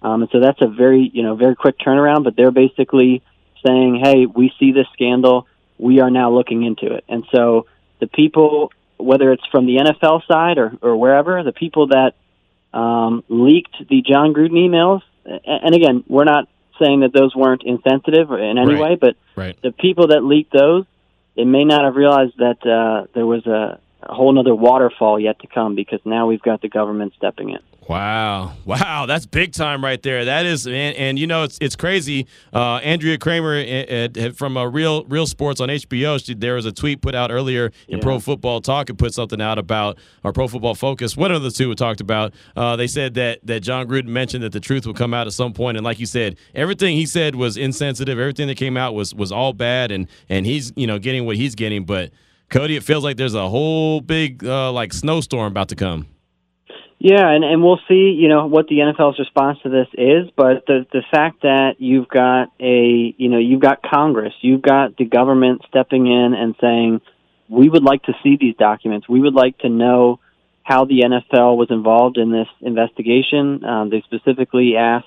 Um, 0.03 0.23
and 0.23 0.31
so 0.33 0.41
that's 0.41 0.61
a 0.61 0.67
very, 0.69 1.11
you 1.15 1.23
know, 1.23 1.37
very 1.37 1.55
quick 1.55 1.79
turnaround, 1.79 2.25
but 2.25 2.35
they're 2.37 2.51
basically 2.51 3.23
saying, 3.65 4.01
hey, 4.03 4.27
we 4.27 4.53
see 4.59 4.73
this 4.73 4.87
scandal. 4.93 5.47
We 5.79 6.01
are 6.01 6.11
now 6.11 6.33
looking 6.33 6.65
into 6.65 6.93
it. 6.95 7.05
And 7.09 7.25
so 7.33 7.67
the 8.01 8.09
people, 8.09 8.73
whether 8.99 9.33
it's 9.33 9.47
from 9.51 9.67
the 9.67 9.77
NFL 9.77 10.27
side 10.27 10.59
or, 10.59 10.73
or 10.83 10.97
wherever, 10.97 11.43
the 11.43 11.53
people 11.53 11.89
that 11.89 12.15
um, 12.73 13.23
leaked 13.29 13.77
the 13.89 14.03
Jon 14.03 14.35
Gruden 14.35 14.53
emails, 14.53 15.03
and 15.25 15.75
again, 15.75 16.03
we're 16.09 16.25
not 16.25 16.49
saying 16.81 17.01
that 17.01 17.13
those 17.13 17.35
weren't 17.35 17.63
insensitive 17.65 18.31
in 18.33 18.59
any 18.59 18.75
Right. 18.75 18.81
way, 18.81 18.95
but 19.01 19.17
Right. 19.37 19.57
the 19.63 19.73
people 19.73 20.09
that 20.09 20.25
leaked 20.25 20.53
those, 20.53 20.85
they 21.37 21.45
may 21.45 21.65
not 21.65 21.85
have 21.85 21.95
realized 21.97 22.39
that 22.39 22.67
uh, 22.67 23.07
there 23.15 23.27
was 23.27 23.47
a, 23.47 23.79
a 24.03 24.15
whole 24.15 24.37
other 24.39 24.55
waterfall 24.55 25.19
yet 25.19 25.39
to 25.41 25.47
come 25.47 25.75
because 25.75 26.01
now 26.05 26.27
we've 26.27 26.43
got 26.43 26.61
the 26.61 26.69
government 26.69 27.13
stepping 27.17 27.51
in. 27.51 27.59
Wow, 27.89 28.53
wow, 28.65 29.07
that's 29.07 29.27
big 29.27 29.53
time 29.53 29.83
right 29.83 30.01
there. 30.03 30.25
That 30.25 30.47
is, 30.47 30.67
and, 30.67 30.97
and 30.97 31.19
you 31.19 31.27
know, 31.27 31.43
it's 31.43 31.59
it's 31.61 31.75
crazy. 31.75 32.29
Uh, 32.53 32.77
Andrea 32.77 33.19
Kremer 33.19 33.57
uh, 33.57 34.21
uh, 34.21 34.33
from 34.33 34.57
uh, 34.57 34.67
Real 34.67 35.05
Real 35.05 35.27
Sports 35.27 35.61
on 35.61 35.69
HBO. 35.69 36.25
She, 36.25 36.35
there 36.35 36.55
was 36.55 36.65
a 36.65 36.71
tweet 36.71 37.03
put 37.03 37.17
out 37.17 37.33
earlier 37.33 37.73
in 37.89 37.99
Pro 37.99 38.21
Football 38.21 38.61
Talk 38.61 38.89
and 38.89 38.97
put 38.97 39.15
something 39.15 39.41
out 39.41 39.59
about 39.59 39.99
our 40.23 40.33
Pro 40.33 40.47
Football 40.47 40.77
Focus. 40.77 41.17
One 41.17 41.33
of 41.33 41.43
the 41.43 41.51
two 41.51 41.69
we 41.69 41.75
talked 41.75 42.01
about. 42.01 42.33
Uh, 42.55 42.77
they 42.77 42.87
said 42.87 43.15
that 43.15 43.45
that 43.47 43.61
Jon 43.61 43.89
Gruden 43.89 44.07
mentioned 44.07 44.45
that 44.45 44.53
the 44.53 44.61
truth 44.61 44.87
would 44.87 44.97
come 44.97 45.13
out 45.13 45.27
at 45.27 45.33
some 45.33 45.53
point, 45.53 45.77
and 45.77 45.85
like 45.85 45.99
you 45.99 46.07
said, 46.07 46.37
everything 46.55 46.97
he 46.97 47.05
said 47.05 47.35
was 47.35 47.57
insensitive. 47.57 48.17
Everything 48.17 48.47
that 48.47 48.57
came 48.57 48.77
out 48.77 48.95
was 48.95 49.13
was 49.13 49.33
all 49.33 49.53
bad, 49.53 49.91
and 49.91 50.07
and 50.29 50.47
he's 50.47 50.73
you 50.77 50.87
know 50.87 51.01
getting 51.01 51.27
what 51.27 51.37
he's 51.37 51.55
getting, 51.55 51.85
but. 51.85 52.13
Cody, 52.53 52.77
it 52.77 52.85
feels 52.85 53.03
like 53.03 53.17
there's 53.17 53.35
a 53.35 53.49
whole 53.49 54.03
big 54.03 54.45
uh, 54.45 54.71
like 54.73 54.93
snowstorm 54.93 55.51
about 55.51 55.71
to 55.71 55.75
come. 55.75 56.07
Yeah, 56.99 57.29
and, 57.31 57.43
and 57.43 57.65
we'll 57.65 57.81
see, 57.89 58.17
you 58.17 58.29
know, 58.29 58.47
what 58.47 58.69
the 58.69 58.77
NFL's 58.77 59.19
response 59.19 59.59
to 59.65 59.71
this 59.71 59.89
is, 59.95 60.31
but 60.37 60.67
the 60.67 60.87
the 60.93 61.03
fact 61.11 61.43
that 61.43 61.77
you've 61.79 62.07
got 62.07 62.53
a, 62.61 63.15
you 63.17 63.29
know, 63.29 63.39
you've 63.39 63.63
got 63.63 63.83
Congress, 63.83 64.35
you've 64.43 64.63
got 64.63 64.97
the 64.97 65.05
government 65.05 65.63
stepping 65.67 66.07
in 66.07 66.35
and 66.35 66.55
saying, 66.61 67.01
we 67.49 67.69
would 67.69 67.83
like 67.83 68.05
to 68.05 68.13
see 68.23 68.37
these 68.39 68.55
documents. 68.57 69.09
We 69.09 69.21
would 69.21 69.35
like 69.35 69.59
to 69.59 69.69
know 69.69 70.21
how 70.63 70.85
the 70.85 71.01
NFL 71.01 71.57
was 71.57 71.69
involved 71.71 72.19
in 72.19 72.31
this 72.31 72.49
investigation. 72.61 73.65
Um, 73.65 73.91
they 73.91 74.03
specifically 74.03 74.77
asked 74.77 75.07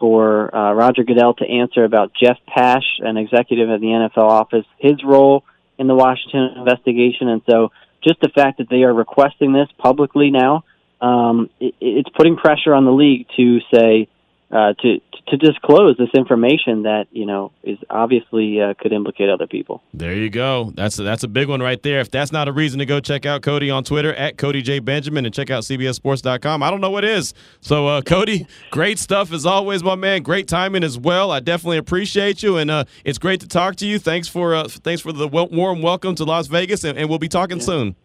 for 0.00 0.54
uh, 0.54 0.72
Roger 0.72 1.02
Goodell 1.02 1.34
to 1.34 1.44
answer 1.44 1.84
about 1.84 2.12
Jeff 2.14 2.38
Pash, 2.46 3.00
an 3.00 3.16
executive 3.16 3.68
at 3.68 3.80
the 3.80 3.88
NFL 3.88 4.28
office, 4.28 4.64
his 4.78 5.04
role 5.04 5.44
in 5.78 5.86
the 5.86 5.94
Washington 5.94 6.54
investigation. 6.58 7.28
And 7.28 7.42
so 7.48 7.70
just 8.02 8.20
the 8.20 8.28
fact 8.28 8.58
that 8.58 8.68
they 8.68 8.82
are 8.82 8.92
requesting 8.92 9.52
this 9.52 9.68
publicly 9.78 10.30
now, 10.30 10.64
um, 11.00 11.48
it, 11.60 11.74
it's 11.80 12.08
putting 12.10 12.36
pressure 12.36 12.74
on 12.74 12.84
the 12.84 12.92
league 12.92 13.26
to 13.36 13.60
say, 13.72 14.08
uh, 14.50 14.72
to 14.80 15.00
to 15.28 15.36
disclose 15.36 15.96
this 15.98 16.08
information 16.14 16.84
that 16.84 17.06
you 17.12 17.26
know 17.26 17.52
is 17.62 17.78
obviously 17.90 18.60
uh, 18.60 18.72
could 18.78 18.92
implicate 18.92 19.28
other 19.28 19.46
people. 19.46 19.82
There 19.92 20.14
you 20.14 20.30
go. 20.30 20.72
That's 20.74 20.98
a, 20.98 21.02
that's 21.02 21.22
a 21.22 21.28
big 21.28 21.48
one 21.48 21.60
right 21.60 21.82
there. 21.82 22.00
If 22.00 22.10
that's 22.10 22.32
not 22.32 22.48
a 22.48 22.52
reason 22.52 22.78
to 22.78 22.86
go 22.86 22.98
check 22.98 23.26
out 23.26 23.42
Cody 23.42 23.70
on 23.70 23.84
Twitter 23.84 24.14
at 24.14 24.38
Cody 24.38 24.62
J 24.62 24.78
Benjamin 24.78 25.26
and 25.26 25.34
check 25.34 25.50
out 25.50 25.64
CBSSports.com, 25.64 26.62
I 26.62 26.70
don't 26.70 26.80
know 26.80 26.90
what 26.90 27.04
is. 27.04 27.34
So, 27.60 27.86
uh, 27.86 28.00
Cody, 28.06 28.46
great 28.70 28.98
stuff 28.98 29.32
as 29.32 29.44
always, 29.44 29.82
my 29.82 29.96
man. 29.96 30.22
Great 30.22 30.48
timing 30.48 30.82
as 30.82 30.98
well. 30.98 31.30
I 31.30 31.40
definitely 31.40 31.78
appreciate 31.78 32.42
you, 32.42 32.56
and 32.56 32.70
uh, 32.70 32.84
it's 33.04 33.18
great 33.18 33.40
to 33.40 33.48
talk 33.48 33.76
to 33.76 33.86
you. 33.86 33.98
Thanks 33.98 34.28
for 34.28 34.54
uh, 34.54 34.68
thanks 34.68 35.02
for 35.02 35.12
the 35.12 35.28
warm 35.28 35.82
welcome 35.82 36.14
to 36.14 36.24
Las 36.24 36.46
Vegas, 36.46 36.84
and, 36.84 36.98
and 36.98 37.08
we'll 37.08 37.18
be 37.18 37.28
talking 37.28 37.60
soon. 37.60 37.96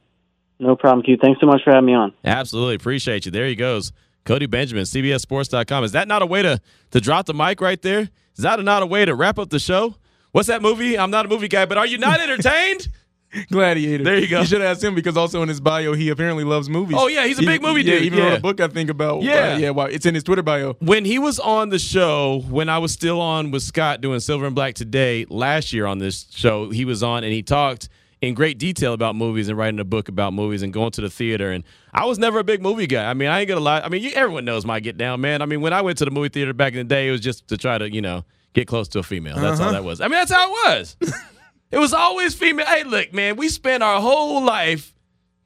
No 0.60 0.76
problem, 0.76 1.04
Q. 1.04 1.18
Thanks 1.22 1.39
so 1.39 1.48
much 1.48 1.62
for 1.64 1.72
having 1.72 1.88
me 1.88 1.94
on. 1.94 2.14
Absolutely 2.24 2.76
appreciate 2.76 3.26
you. 3.26 3.32
There 3.32 3.48
he 3.48 3.56
goes. 3.56 3.91
Cody 4.26 4.45
Benjamin, 4.45 4.84
CBSSports.com. 4.84 5.84
Is 5.84 5.91
that 5.91 6.07
not 6.07 6.21
a 6.21 6.26
way 6.26 6.41
to 6.41 6.61
to 6.91 7.01
drop 7.01 7.26
the 7.26 7.34
mic 7.34 7.61
right 7.61 7.82
there? 7.82 8.09
Is 8.36 8.43
that 8.43 8.59
not 8.61 8.84
a 8.84 8.86
way 8.86 9.05
to 9.05 9.13
wrap 9.13 9.38
up 9.38 9.49
the 9.49 9.59
show? 9.59 9.95
What's 10.32 10.47
that 10.47 10.61
movie? 10.61 10.97
I'm 10.97 11.11
not 11.11 11.26
a 11.26 11.30
movie 11.30 11.47
guy, 11.47 11.65
but 11.65 11.78
are 11.78 11.86
you 11.86 11.97
not 11.97 12.19
entertained? 12.19 12.88
Gladiator. 13.51 14.03
There 14.03 14.17
you 14.17 14.28
go. 14.28 14.41
You 14.41 14.45
should 14.45 14.61
ask 14.61 14.84
him 14.84 14.95
because 14.95 15.17
also 15.17 15.41
in 15.41 15.49
his 15.49 15.59
bio 15.59 15.93
he 15.93 16.09
apparently 16.09 16.43
loves 16.43 16.69
movies. 16.69 16.97
Oh, 16.99 17.07
yeah, 17.07 17.26
he's 17.26 17.39
a 17.39 17.43
big 17.43 17.61
movie 17.61 17.82
yeah, 17.82 17.95
dude, 17.95 18.03
Even 18.03 18.19
wrote 18.19 18.38
a 18.38 18.41
book 18.41 18.61
I 18.61 18.67
think 18.67 18.89
about. 18.89 19.24
Yeah. 19.24 19.53
uh, 19.53 19.57
yeah. 19.57 19.69
Wow, 19.71 19.86
it's 19.86 20.05
in 20.05 20.13
his 20.13 20.24
Twitter 20.24 20.43
bio. 20.43 20.74
when 20.80 21.05
he 21.05 21.19
was 21.19 21.39
on 21.39 21.69
the 21.69 21.80
show, 21.80 22.43
when 22.49 22.69
I 22.69 22.78
was 22.78 22.91
still 22.91 23.19
on 23.19 23.51
with 23.51 23.63
Scott 23.63 24.01
doing 24.01 24.19
Silver 24.19 24.45
and 24.45 24.55
Black 24.55 24.76
Today 24.76 25.26
last 25.30 25.74
year 25.74 25.86
on 25.86 25.97
this 25.97 26.28
show, 26.32 26.69
he 26.69 26.86
was 26.86 27.01
on 27.01 27.24
and 27.24 27.34
he 27.34 27.41
talked 27.41 27.89
in 28.24 28.34
great 28.34 28.57
detail 28.57 28.93
about 28.93 29.17
movies 29.17 29.49
and 29.49 29.57
writing 29.57 29.82
a 29.82 29.84
book 29.84 30.07
about 30.07 30.32
movies 30.34 30.61
and 30.61 30.71
going 30.71 30.91
to 30.91 31.01
the 31.01 31.09
theater. 31.09 31.51
And 31.51 31.65
I 31.93 32.05
was 32.05 32.17
never 32.17 32.39
a 32.39 32.43
big 32.43 32.61
movie 32.61 32.88
guy. 32.88 33.09
I 33.09 33.13
mean, 33.13 33.28
I 33.28 33.41
ain't 33.41 33.49
gonna 33.49 33.59
lie. 33.59 33.82
I 33.82 33.89
mean, 33.89 34.01
you, 34.01 34.11
everyone 34.11 34.45
knows 34.45 34.65
my 34.65 34.80
get 34.80 34.97
down, 34.97 35.19
man. 35.19 35.41
I 35.41 35.45
mean, 35.45 35.59
when 35.59 35.74
I 35.74 35.82
went 35.82 35.97
to 35.97 36.05
the 36.05 36.11
movie 36.11 36.30
theater 36.30 36.53
back 36.53 36.71
in 36.71 36.80
the 36.80 36.84
day, 36.86 37.09
it 37.09 37.11
was 37.11 37.19
just 37.19 37.49
to 37.49 37.57
try 37.57 37.78
to, 37.78 37.91
you 37.93 38.01
know, 38.01 38.24
get 38.53 38.65
close 38.65 38.88
to 38.89 38.99
a 38.99 39.03
female. 39.03 39.36
That's 39.36 39.59
all 39.59 39.65
Uh-huh. 39.67 39.74
that 39.74 39.84
was. 39.84 39.99
I 39.99 40.05
mean, 40.05 40.13
that's 40.13 40.32
how 40.32 40.47
it 40.49 40.51
was. 40.69 40.95
it 41.71 41.80
was 41.80 41.93
always 41.93 42.34
female. 42.34 42.65
Hey, 42.65 42.86
look, 42.86 43.13
man, 43.13 43.36
we 43.36 43.49
spent 43.49 43.84
our 43.84 43.99
whole 43.99 44.41
life 44.41 44.93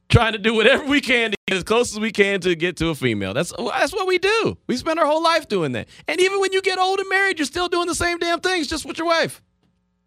trying 0.09 0.33
to 0.33 0.37
do 0.39 0.53
whatever 0.53 0.85
we 0.85 1.01
can 1.01 1.31
to 1.31 1.37
get 1.47 1.57
as 1.57 1.63
close 1.63 1.91
as 1.93 1.99
we 1.99 2.11
can 2.11 2.39
to 2.41 2.53
get 2.53 2.77
to 2.77 2.89
a 2.89 2.95
female. 2.95 3.33
That's 3.33 3.51
that's 3.57 3.91
what 3.91 4.05
we 4.05 4.19
do. 4.19 4.55
We 4.67 4.77
spend 4.77 4.99
our 4.99 5.05
whole 5.07 5.23
life 5.23 5.47
doing 5.47 5.71
that. 5.71 5.87
And 6.07 6.21
even 6.21 6.39
when 6.41 6.53
you 6.53 6.61
get 6.61 6.77
old 6.77 6.99
and 6.99 7.09
married, 7.09 7.39
you're 7.39 7.47
still 7.47 7.69
doing 7.69 7.87
the 7.87 7.95
same 7.95 8.19
damn 8.19 8.39
things 8.39 8.67
just 8.67 8.85
with 8.85 8.99
your 8.99 9.07
wife. 9.07 9.41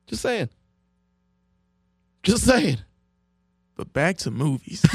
Just 0.06 0.22
saying. 0.22 0.50
Just 2.22 2.44
saying. 2.44 2.78
But 3.76 3.92
back 3.92 4.18
to 4.18 4.30
movies. 4.30 4.84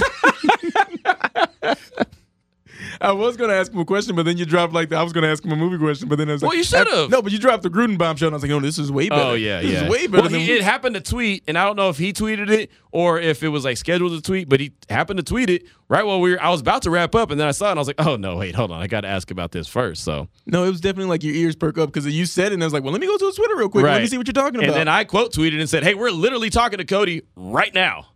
I 3.02 3.12
was 3.12 3.38
gonna 3.38 3.54
ask 3.54 3.72
him 3.72 3.80
a 3.80 3.86
question, 3.86 4.16
but 4.16 4.26
then 4.26 4.38
you 4.38 4.46
dropped 4.46 4.74
like 4.74 4.90
the, 4.90 4.98
I 4.98 5.04
was 5.04 5.14
gonna 5.14 5.28
ask 5.28 5.44
him 5.44 5.52
a 5.52 5.56
movie 5.56 5.78
question, 5.78 6.08
but 6.08 6.18
then 6.18 6.30
I 6.30 6.34
was 6.34 6.42
like, 6.42 6.50
Well, 6.50 6.58
you 6.58 6.64
should've. 6.64 7.10
No, 7.10 7.22
but 7.22 7.32
you 7.32 7.40
dropped 7.40 7.64
the 7.64 7.70
Gruden 7.70 7.98
bombshell, 7.98 8.28
and 8.28 8.34
I 8.34 8.38
was 8.38 8.44
like, 8.44 8.52
oh, 8.52 8.60
this 8.60 8.78
is 8.78 8.92
way 8.92 9.08
oh, 9.08 9.10
better. 9.10 9.22
Oh 9.24 9.34
yeah, 9.34 9.62
this 9.62 9.72
yeah. 9.72 9.84
is 9.84 9.90
way 9.90 10.08
better 10.08 10.24
well, 10.24 10.32
than 10.32 10.42
he, 10.42 10.52
it 10.52 10.62
happened 10.62 10.96
to 10.96 11.02
tweet, 11.02 11.44
and 11.48 11.58
I 11.58 11.66
don't 11.66 11.76
know 11.76 11.90
if 11.90 11.98
he 11.98 12.14
tweeted 12.14 12.50
it 12.50 12.72
or 12.92 13.20
if 13.20 13.44
it 13.44 13.50
was 13.50 13.66
like 13.66 13.78
scheduled 13.78 14.14
to 14.14 14.22
tweet, 14.22 14.50
but 14.50 14.60
he 14.60 14.74
happened 14.90 15.18
to 15.18 15.24
tweet 15.24 15.50
it 15.50 15.64
right 15.88 16.06
while 16.06 16.22
we 16.22 16.32
were. 16.32 16.42
I 16.42 16.50
was 16.50 16.62
about 16.62 16.82
to 16.84 16.90
wrap 16.90 17.16
up, 17.16 17.32
and 17.32 17.40
then 17.40 17.48
I 17.48 17.52
saw 17.52 17.68
it, 17.68 17.72
and 17.72 17.80
I 17.80 17.82
was 17.82 17.88
like, 17.88 18.00
oh 18.00 18.16
no, 18.16 18.38
wait, 18.38 18.56
hold 18.56 18.72
on, 18.72 18.82
I 18.82 18.88
got 18.88 19.02
to 19.02 19.08
ask 19.08 19.32
about 19.32 19.52
this 19.52 19.68
first. 19.68 20.04
So 20.04 20.28
No, 20.46 20.64
it 20.64 20.70
was 20.70 20.82
definitely 20.82 21.10
like 21.10 21.24
your 21.24 21.36
ears 21.36 21.56
perk 21.56 21.78
up 21.78 21.92
because 21.92 22.08
you 22.08 22.26
said 22.26 22.52
it, 22.52 22.56
and 22.56 22.64
I 22.64 22.66
was 22.66 22.74
like, 22.74 22.84
well, 22.84 22.92
let 22.92 23.02
me 23.02 23.08
go 23.08 23.18
to 23.18 23.26
his 23.26 23.36
Twitter 23.36 23.56
real 23.56 23.70
quick. 23.70 23.84
Let 23.84 24.02
me 24.02 24.08
see 24.08 24.18
what 24.18 24.28
you're 24.28 24.34
talking 24.34 24.56
about. 24.56 24.70
and 24.70 24.76
then 24.76 24.88
I 24.88 25.04
quote 25.04 25.34
tweeted 25.34 25.60
and 25.60 25.70
said, 25.70 25.84
hey, 25.84 25.94
we're 25.94 26.12
literally 26.12 26.50
talking 26.50 26.78
to 26.78 26.86
Cody 26.86 27.24
right 27.36 27.74
now. 27.74 28.08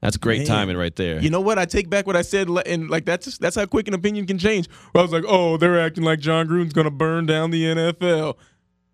That's 0.00 0.16
great 0.16 0.40
Man. 0.40 0.46
timing 0.46 0.76
right 0.76 0.94
there. 0.94 1.20
You 1.20 1.30
know 1.30 1.40
what? 1.40 1.58
I 1.58 1.64
take 1.64 1.88
back 1.88 2.06
what 2.06 2.16
I 2.16 2.22
said, 2.22 2.48
and 2.48 2.90
like 2.90 3.06
that's 3.06 3.24
just, 3.24 3.40
that's 3.40 3.56
how 3.56 3.66
quick 3.66 3.88
an 3.88 3.94
opinion 3.94 4.26
can 4.26 4.38
change. 4.38 4.68
Where 4.92 5.00
I 5.00 5.02
was 5.02 5.12
like, 5.12 5.24
oh, 5.26 5.56
they're 5.56 5.80
acting 5.80 6.04
like 6.04 6.20
Jon 6.20 6.46
Gruden's 6.46 6.72
gonna 6.72 6.90
burn 6.90 7.26
down 7.26 7.50
the 7.50 7.64
NFL. 7.64 8.36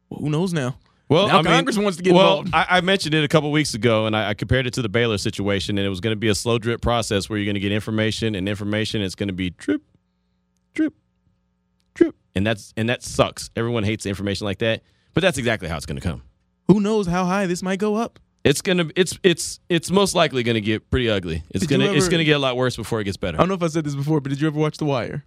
Well, 0.08 0.20
who 0.20 0.30
knows 0.30 0.52
now? 0.52 0.76
Well, 1.08 1.28
Now 1.28 1.40
I 1.40 1.42
mean, 1.42 1.52
Congress 1.52 1.76
wants 1.76 1.98
to 1.98 2.02
get 2.02 2.14
well, 2.14 2.38
involved. 2.38 2.54
I, 2.54 2.78
I 2.78 2.80
mentioned 2.80 3.14
it 3.14 3.22
a 3.22 3.28
couple 3.28 3.50
weeks 3.50 3.74
ago, 3.74 4.06
and 4.06 4.16
I, 4.16 4.30
I 4.30 4.34
compared 4.34 4.66
it 4.66 4.72
to 4.74 4.82
the 4.82 4.88
Baylor 4.88 5.18
situation, 5.18 5.76
and 5.76 5.86
it 5.86 5.90
was 5.90 6.00
going 6.00 6.12
to 6.12 6.18
be 6.18 6.28
a 6.28 6.34
slow 6.34 6.58
drip 6.58 6.80
process 6.80 7.28
where 7.28 7.38
you're 7.38 7.44
going 7.44 7.54
to 7.54 7.60
get 7.60 7.70
information 7.70 8.34
and 8.34 8.48
information. 8.48 9.02
It's 9.02 9.14
going 9.14 9.26
to 9.26 9.34
be 9.34 9.50
drip, 9.50 9.82
drip, 10.72 10.94
drip, 11.92 12.16
and 12.34 12.46
that's 12.46 12.72
and 12.78 12.88
that 12.88 13.02
sucks. 13.02 13.50
Everyone 13.56 13.84
hates 13.84 14.06
information 14.06 14.46
like 14.46 14.58
that, 14.60 14.82
but 15.12 15.20
that's 15.20 15.36
exactly 15.36 15.68
how 15.68 15.76
it's 15.76 15.84
going 15.84 16.00
to 16.00 16.06
come. 16.06 16.22
Who 16.68 16.80
knows 16.80 17.06
how 17.06 17.26
high 17.26 17.44
this 17.44 17.62
might 17.62 17.78
go 17.78 17.96
up? 17.96 18.18
It's 18.44 18.60
gonna 18.60 18.88
it's 18.96 19.18
it's 19.22 19.60
it's 19.68 19.90
most 19.90 20.14
likely 20.14 20.42
going 20.42 20.56
to 20.56 20.60
get 20.60 20.90
pretty 20.90 21.08
ugly. 21.08 21.44
It's 21.50 21.66
Did 21.66 21.78
gonna 21.78 21.92
it's 21.92 22.08
going 22.08 22.18
to 22.18 22.24
get 22.24 22.36
a 22.36 22.40
lot 22.40 22.56
worse 22.56 22.76
before 22.76 23.00
it 23.00 23.04
gets 23.04 23.16
better. 23.16 23.36
I 23.36 23.40
don't 23.40 23.48
know 23.48 23.54
if 23.54 23.62
I 23.62 23.68
said 23.68 23.84
this 23.84 23.94
before, 23.94 24.20
but 24.20 24.30
did 24.30 24.40
you 24.40 24.48
ever 24.48 24.58
watch 24.58 24.78
The 24.78 24.84
Wire? 24.84 25.24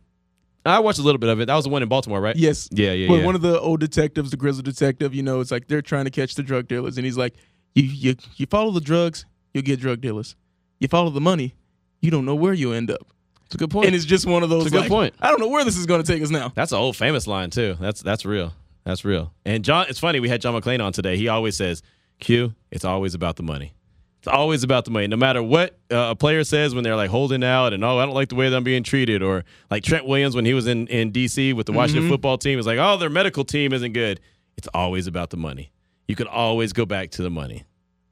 I 0.65 0.79
watched 0.79 0.99
a 0.99 1.03
little 1.03 1.19
bit 1.19 1.29
of 1.29 1.39
it. 1.39 1.45
That 1.45 1.55
was 1.55 1.65
the 1.65 1.69
one 1.69 1.83
in 1.83 1.89
Baltimore, 1.89 2.19
right? 2.19 2.35
Yes. 2.35 2.67
Yeah, 2.71 2.91
yeah, 2.91 3.07
Well, 3.07 3.19
yeah. 3.19 3.25
one 3.25 3.35
of 3.35 3.41
the 3.41 3.59
old 3.59 3.79
detectives, 3.79 4.31
the 4.31 4.37
grizzled 4.37 4.65
detective, 4.65 5.13
you 5.13 5.21
know, 5.21 5.39
it's 5.39 5.51
like 5.51 5.67
they're 5.67 5.83
trying 5.83 6.05
to 6.05 6.11
catch 6.11 6.33
the 6.33 6.41
drug 6.43 6.67
dealers, 6.67 6.97
and 6.97 7.05
he's 7.05 7.17
like, 7.17 7.35
"You 7.75 7.83
you 7.83 8.15
you 8.35 8.47
follow 8.47 8.71
the 8.71 8.81
drugs, 8.81 9.25
you'll 9.53 9.63
get 9.63 9.79
drug 9.79 10.01
dealers. 10.01 10.35
You 10.79 10.87
follow 10.87 11.11
the 11.11 11.21
money, 11.21 11.55
you 12.01 12.11
don't 12.11 12.25
know 12.25 12.35
where 12.35 12.53
you'll 12.53 12.73
end 12.73 12.91
up." 12.91 13.07
It's 13.45 13.55
a 13.55 13.57
good 13.59 13.69
point. 13.69 13.85
And 13.85 13.95
it's 13.95 14.05
just 14.05 14.25
one 14.25 14.41
of 14.43 14.49
those. 14.49 14.65
It's 14.65 14.73
a 14.73 14.75
good 14.75 14.81
like, 14.81 14.89
point. 14.89 15.15
I 15.21 15.29
don't 15.29 15.39
know 15.39 15.47
where 15.47 15.63
this 15.63 15.77
is 15.77 15.85
going 15.85 16.01
to 16.01 16.11
take 16.11 16.23
us 16.23 16.31
now. 16.31 16.51
That's 16.55 16.71
an 16.71 16.79
old 16.79 16.97
famous 16.97 17.27
line 17.27 17.51
too. 17.51 17.77
That's 17.79 18.01
that's 18.01 18.25
real. 18.25 18.53
That's 18.85 19.05
real. 19.05 19.33
And 19.45 19.63
John, 19.63 19.85
it's 19.87 19.99
funny. 19.99 20.19
We 20.19 20.29
had 20.29 20.41
John 20.41 20.59
McClain 20.59 20.83
on 20.83 20.93
today. 20.93 21.17
He 21.17 21.27
always 21.27 21.55
says, 21.55 21.81
"Q, 22.19 22.55
it's 22.71 22.85
always 22.85 23.13
about 23.13 23.35
the 23.35 23.43
money. 23.43 23.73
It's 24.19 24.27
always 24.27 24.63
about 24.63 24.85
the 24.85 24.91
money. 24.91 25.05
No 25.07 25.17
matter 25.17 25.43
what 25.43 25.77
uh, 25.91 26.07
a 26.11 26.15
player 26.15 26.43
says 26.43 26.73
when 26.73 26.83
they're 26.83 26.95
like 26.95 27.11
holding 27.11 27.43
out 27.43 27.73
and 27.73 27.83
oh, 27.83 27.99
I 27.99 28.05
don't 28.05 28.15
like 28.15 28.29
the 28.29 28.35
way 28.35 28.49
that 28.49 28.55
I'm 28.57 28.63
being 28.63 28.81
treated, 28.83 29.21
or 29.21 29.43
like 29.69 29.83
Trent 29.83 30.07
Williams 30.07 30.35
when 30.35 30.45
he 30.45 30.53
was 30.55 30.65
in 30.67 30.87
in 30.87 31.11
DC 31.11 31.53
with 31.53 31.67
the 31.67 31.73
Washington 31.73 32.05
Mhm. 32.05 32.09
football 32.09 32.37
team, 32.39 32.57
is 32.57 32.65
like, 32.65 32.79
oh, 32.79 32.97
their 32.97 33.09
medical 33.09 33.43
team 33.45 33.71
isn't 33.73 33.93
good. 33.93 34.19
It's 34.57 34.67
always 34.73 35.05
about 35.07 35.29
the 35.29 35.37
money. 35.37 35.71
You 36.07 36.15
can 36.15 36.27
always 36.27 36.71
go 36.73 36.85
back 36.85 37.11
to 37.11 37.21
the 37.21 37.29
money. 37.29 37.63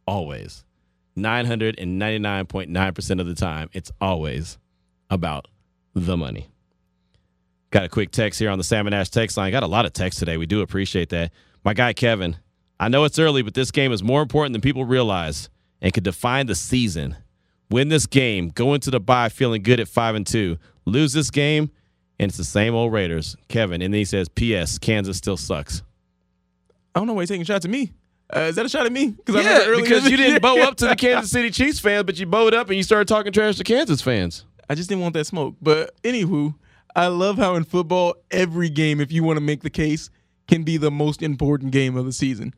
Always. 0.05 0.63
999.9% 1.17 3.19
of 3.19 3.27
the 3.27 3.35
time, 3.35 3.69
it's 3.73 3.91
always 4.01 4.57
about 5.09 5.47
the 5.93 6.17
money. 6.17 6.47
Got 7.71 7.85
a 7.85 7.89
quick 7.89 8.11
text 8.11 8.39
here 8.39 8.49
on 8.49 8.57
the 8.57 8.63
Salmon 8.63 8.93
Ash 8.93 9.09
text 9.09 9.37
line. 9.37 9.51
Got 9.51 9.63
a 9.63 9.67
lot 9.67 9.85
of 9.85 9.93
text 9.93 10.19
today. 10.19 10.37
We 10.37 10.45
do 10.45 10.61
appreciate 10.61 11.09
that. 11.09 11.31
My 11.63 11.73
guy 11.73 11.93
Kevin, 11.93 12.37
I 12.83 12.89
know 12.89 13.05
it's 13.05 13.17
early, 13.17 13.43
but 13.43 13.53
this 13.53 13.71
game 13.71 13.93
is 13.93 14.03
more 14.03 14.21
important 14.21 14.51
than 14.51 14.59
people 14.59 14.83
realize 14.83 15.49
and 15.81 15.93
could 15.93 16.03
define 16.03 16.47
the 16.47 16.55
season. 16.55 17.15
Win 17.69 17.87
this 17.87 18.05
game, 18.05 18.49
go 18.49 18.73
into 18.73 18.91
the 18.91 18.99
bye 18.99 19.29
feeling 19.29 19.63
good 19.63 19.79
at 19.79 19.87
five 19.87 20.15
and 20.15 20.27
two. 20.27 20.57
Lose 20.83 21.13
this 21.13 21.31
game, 21.31 21.71
and 22.19 22.27
it's 22.27 22.37
the 22.37 22.43
same 22.43 22.75
old 22.75 22.91
Raiders. 22.91 23.37
Kevin, 23.47 23.81
and 23.81 23.93
then 23.93 23.99
he 23.99 24.03
says, 24.03 24.27
"P.S. 24.27 24.79
Kansas 24.79 25.15
still 25.15 25.37
sucks." 25.37 25.81
I 26.93 26.99
don't 26.99 27.07
know 27.07 27.13
why 27.13 27.21
you're 27.21 27.27
taking 27.27 27.45
shots 27.45 27.63
at 27.63 27.71
me. 27.71 27.93
Uh, 28.35 28.41
is 28.41 28.57
that 28.57 28.65
a 28.65 28.69
shot 28.69 28.85
at 28.85 28.91
me? 28.91 29.11
Because 29.11 29.45
Yeah, 29.45 29.77
because 29.77 30.11
you 30.11 30.17
didn't 30.17 30.41
bow 30.41 30.61
up 30.61 30.75
to 30.75 30.87
the 30.87 30.95
Kansas 30.97 31.31
City 31.31 31.51
Chiefs 31.51 31.79
fans, 31.79 32.03
but 32.03 32.19
you 32.19 32.25
bowed 32.25 32.53
up 32.53 32.67
and 32.67 32.75
you 32.75 32.83
started 32.83 33.07
talking 33.07 33.31
trash 33.31 33.55
to 33.55 33.63
Kansas 33.63 34.01
fans. 34.01 34.43
I 34.69 34.75
just 34.75 34.89
didn't 34.89 35.03
want 35.03 35.13
that 35.13 35.25
smoke. 35.25 35.55
But 35.61 35.95
anywho, 36.03 36.55
I 36.93 37.07
love 37.07 37.37
how 37.37 37.55
in 37.55 37.63
football, 37.63 38.15
every 38.29 38.67
game, 38.67 38.99
if 38.99 39.09
you 39.09 39.23
want 39.23 39.37
to 39.37 39.41
make 39.41 39.61
the 39.61 39.69
case, 39.69 40.09
can 40.49 40.63
be 40.63 40.75
the 40.75 40.91
most 40.91 41.21
important 41.21 41.71
game 41.71 41.95
of 41.95 42.05
the 42.05 42.11
season. 42.11 42.53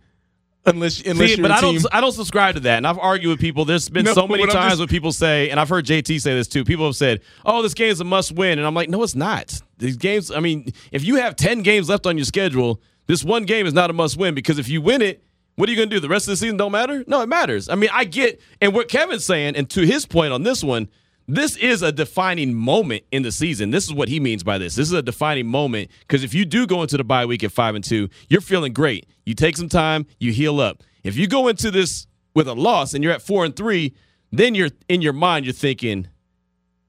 Unless, 0.68 1.01
unless 1.05 1.18
See, 1.32 1.36
you're 1.38 1.41
but 1.47 1.51
I 1.51 1.61
don't. 1.61 1.86
I 1.91 2.01
don't 2.01 2.11
subscribe 2.11 2.55
to 2.55 2.61
that, 2.61 2.78
and 2.78 2.88
I've 2.88 2.97
argued 2.97 3.30
with 3.30 3.39
people. 3.39 3.66
There's 3.66 3.88
been 3.88 4.05
No, 4.05 4.13
so 4.13 4.28
many 4.28 4.45
times 4.47 4.72
just- 4.72 4.80
when 4.80 4.88
people 4.88 5.11
say, 5.11 5.49
and 5.49 5.59
I've 5.59 5.70
heard 5.70 5.86
JT 5.86 6.20
say 6.20 6.34
this 6.34 6.47
too. 6.47 6.63
People 6.63 6.86
have 6.86 6.95
said, 6.95 7.22
"Oh, 7.45 7.61
this 7.61 7.74
game's 7.74 7.99
a 7.99 8.03
must-win," 8.03 8.57
and 8.57 8.66
I'm 8.68 8.74
like, 8.74 8.89
"No, 8.89 9.03
it's 9.03 9.16
not." 9.16 9.61
These 9.78 9.97
games. 9.97 10.32
I 10.32 10.39
mean, 10.39 10.72
if 10.91 11.03
you 11.05 11.18
have 11.18 11.36
ten 11.36 11.61
games 11.61 11.88
left 11.89 12.05
on 12.07 12.18
your 12.18 12.26
schedule, 12.26 12.82
this 13.07 13.24
one 13.24 13.43
game 13.43 13.68
is 13.68 13.74
not 13.74 13.89
a 13.89 13.93
must-win 13.93 14.34
because 14.34 14.57
if 14.57 14.68
you 14.68 14.82
win 14.82 15.01
it, 15.03 15.24
what 15.55 15.70
are 15.70 15.72
you 15.72 15.78
going 15.78 15.89
to 15.89 15.95
do? 15.95 15.99
The 15.99 16.09
rest 16.09 16.28
of 16.28 16.32
the 16.32 16.38
season 16.38 16.57
don't 16.57 16.72
matter. 16.72 17.03
No, 17.07 17.22
it 17.22 17.30
matters. 17.30 17.70
I 17.70 17.76
mean, 17.76 17.89
I 17.93 18.03
get, 18.03 18.41
and 18.59 18.74
what 18.74 18.88
Kevin's 18.89 19.24
saying, 19.24 19.55
and 19.55 19.70
to 19.70 19.86
his 19.86 20.05
point 20.05 20.34
on 20.34 20.43
this 20.43 20.63
one, 20.63 20.88
this 21.28 21.57
is 21.57 21.82
a 21.82 21.91
defining 21.91 22.53
moment 22.53 23.03
in 23.11 23.23
the 23.23 23.32
season. 23.32 23.71
This 23.71 23.86
is 23.86 23.93
what 23.93 24.09
he 24.09 24.19
means 24.19 24.43
by 24.43 24.57
this. 24.57 24.76
This 24.76 24.88
is 24.88 24.93
a 24.93 25.01
defining 25.01 25.47
moment 25.47 25.89
because 26.01 26.23
if 26.23 26.34
you 26.34 26.45
do 26.45 26.67
go 26.67 26.82
into 26.82 26.97
the 26.97 27.03
bye 27.03 27.26
week 27.26 27.43
at 27.43 27.51
five 27.51 27.76
and 27.76 27.84
two, 27.84 28.09
you're 28.30 28.41
feeling 28.41 28.73
great. 28.73 29.07
You 29.26 29.34
take 29.34 29.57
some 29.57 29.69
time, 29.69 30.05
you 30.19 30.32
heal 30.32 30.59
up. 30.59 30.84
If 31.03 31.17
you 31.17 31.28
go 31.28 31.47
into 31.47 31.71
this 31.71 32.07
with 32.36 32.47
a 32.47 32.53
loss 32.53 32.93
and 32.93 33.03
you're 33.03 33.13
at 33.13 33.21
four 33.21 33.45
and 33.45 33.55
three, 33.55 33.93
then 34.32 34.53
you're 34.53 34.69
in 34.88 35.01
your 35.01 35.13
mind, 35.13 35.45
you're 35.45 35.53
thinking, 35.53 36.07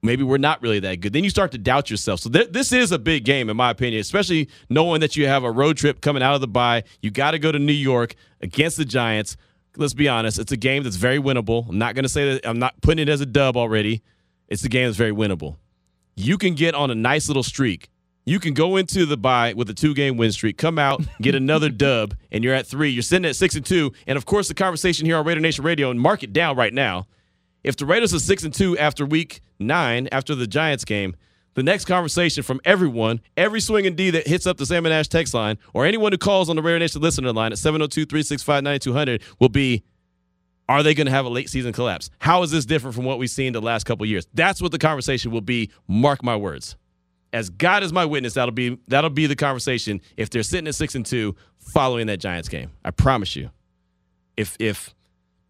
maybe 0.03 0.23
we're 0.23 0.39
not 0.39 0.61
really 0.63 0.81
that 0.81 1.01
good. 1.01 1.13
Then 1.13 1.25
you 1.25 1.31
start 1.31 1.53
to 1.53 1.59
doubt 1.59 1.91
yourself. 1.91 2.21
So 2.21 2.31
th- 2.31 2.51
this 2.51 2.73
is 2.73 2.93
a 2.93 2.99
big 2.99 3.25
game, 3.25 3.49
in 3.49 3.57
my 3.57 3.71
opinion, 3.71 4.01
especially 4.01 4.49
knowing 4.69 5.01
that 5.01 5.17
you 5.17 5.27
have 5.27 5.45
a 5.45 5.51
road 5.51 5.77
trip 5.77 6.01
coming 6.01 6.23
out 6.23 6.35
of 6.35 6.41
the 6.41 6.49
bye. 6.49 6.85
You 7.01 7.11
got 7.11 7.31
to 7.33 7.39
go 7.39 7.53
to 7.53 7.59
New 7.59 7.73
York 7.73 8.15
against 8.41 8.77
the 8.77 8.85
Giants. 8.85 9.37
Let's 9.77 9.95
be 9.95 10.09
honest, 10.09 10.39
it's 10.39 10.53
a 10.53 10.57
game 10.57 10.83
that's 10.83 10.97
very 10.97 11.19
winnable. 11.19 11.69
I'm 11.69 11.79
not 11.79 11.95
going 11.95 12.05
to 12.05 12.09
say 12.09 12.35
that 12.35 12.47
I'm 12.49 12.59
not 12.59 12.81
putting 12.81 13.09
it 13.09 13.11
as 13.11 13.21
a 13.21 13.27
dub 13.27 13.57
already. 13.57 14.03
It's 14.49 14.65
a 14.65 14.69
game 14.69 14.87
that's 14.87 14.97
very 14.97 15.13
winnable. 15.13 15.57
You 16.15 16.39
can 16.39 16.55
get 16.55 16.75
on 16.75 16.91
a 16.91 16.95
nice 16.95 17.29
little 17.29 17.43
streak. 17.43 17.89
You 18.25 18.41
can 18.41 18.55
go 18.55 18.77
into 18.77 19.07
the 19.07 19.17
bye 19.17 19.53
with 19.55 19.71
a 19.71 19.75
two 19.75 19.95
game 19.95 20.17
win 20.17 20.33
streak, 20.33 20.59
come 20.59 20.79
out, 20.79 21.01
get 21.21 21.35
another 21.35 21.69
dub, 21.71 22.15
and 22.33 22.43
you're 22.43 22.55
at 22.55 22.67
three. 22.67 22.91
You're 22.91 23.03
sitting 23.03 23.25
at 23.25 23.37
six 23.37 23.55
and 23.55 23.65
two. 23.65 23.93
And 24.07 24.17
of 24.17 24.27
course, 24.27 24.49
the 24.49 24.55
conversation 24.55 25.07
here 25.07 25.17
on 25.17 25.25
Raider 25.25 25.41
Nation 25.41 25.65
Radio, 25.65 25.91
and 25.91 26.01
mark 26.01 26.23
it 26.23 26.33
down 26.33 26.57
right 26.57 26.75
now. 26.75 27.07
If 27.63 27.77
the 27.77 27.87
Raiders 27.87 28.15
are 28.15 28.19
six 28.19 28.43
and 28.43 28.53
two 28.53 28.77
after 28.79 29.07
week 29.07 29.41
nine, 29.59 30.09
after 30.11 30.35
the 30.35 30.47
Giants 30.47 30.85
game, 30.85 31.15
the 31.55 31.63
next 31.63 31.85
conversation 31.85 32.43
from 32.43 32.61
everyone, 32.65 33.21
every 33.37 33.61
swing 33.61 33.87
and 33.87 33.97
D 33.97 34.11
that 34.11 34.27
hits 34.27 34.47
up 34.47 34.57
the 34.57 34.67
Salmon 34.67 34.93
Ash 34.93 35.09
text 35.09 35.33
line, 35.33 35.57
or 35.73 35.87
anyone 35.87 36.13
who 36.13 36.19
calls 36.19 36.51
on 36.51 36.57
the 36.57 36.63
Raider 36.63 36.79
Nation 36.81 37.01
listener 37.01 37.33
line 37.33 37.53
at 37.53 37.59
702 37.59 38.07
365 38.07 38.63
9200 38.65 39.23
will 39.39 39.49
be 39.49 39.85
are 40.69 40.83
they 40.83 40.95
going 40.95 41.07
to 41.07 41.13
have 41.13 41.25
a 41.25 41.29
late 41.29 41.49
season 41.49 41.73
collapse? 41.73 42.11
How 42.19 42.43
is 42.43 42.51
this 42.51 42.65
different 42.65 42.95
from 42.95 43.05
what 43.05 43.19
we've 43.19 43.31
seen 43.31 43.53
the 43.53 43.61
last 43.61 43.85
couple 43.85 44.05
years? 44.07 44.27
That's 44.35 44.61
what 44.61 44.73
the 44.73 44.79
conversation 44.79 45.31
will 45.31 45.41
be. 45.41 45.71
Mark 45.87 46.23
my 46.23 46.37
words. 46.37 46.77
As 47.33 47.51
God 47.51 47.83
is 47.83 47.93
my 47.93 48.05
witness, 48.05 48.35
that'll 48.35 48.53
be 48.53 48.79
that'll 48.89 49.11
be 49.11 49.27
the 49.27 49.37
conversation 49.37 50.01
if 50.17 50.31
they're 50.31 50.43
sitting 50.43 50.69
at 50.69 50.75
six 50.75 50.95
and 50.95 51.05
two 51.05 51.37
following 51.59 52.07
that 52.07 52.19
Giants 52.19 52.49
game. 52.49 52.71
I 52.85 52.91
promise 52.93 53.37
you. 53.37 53.51
If 54.37 54.57
if 54.59 54.95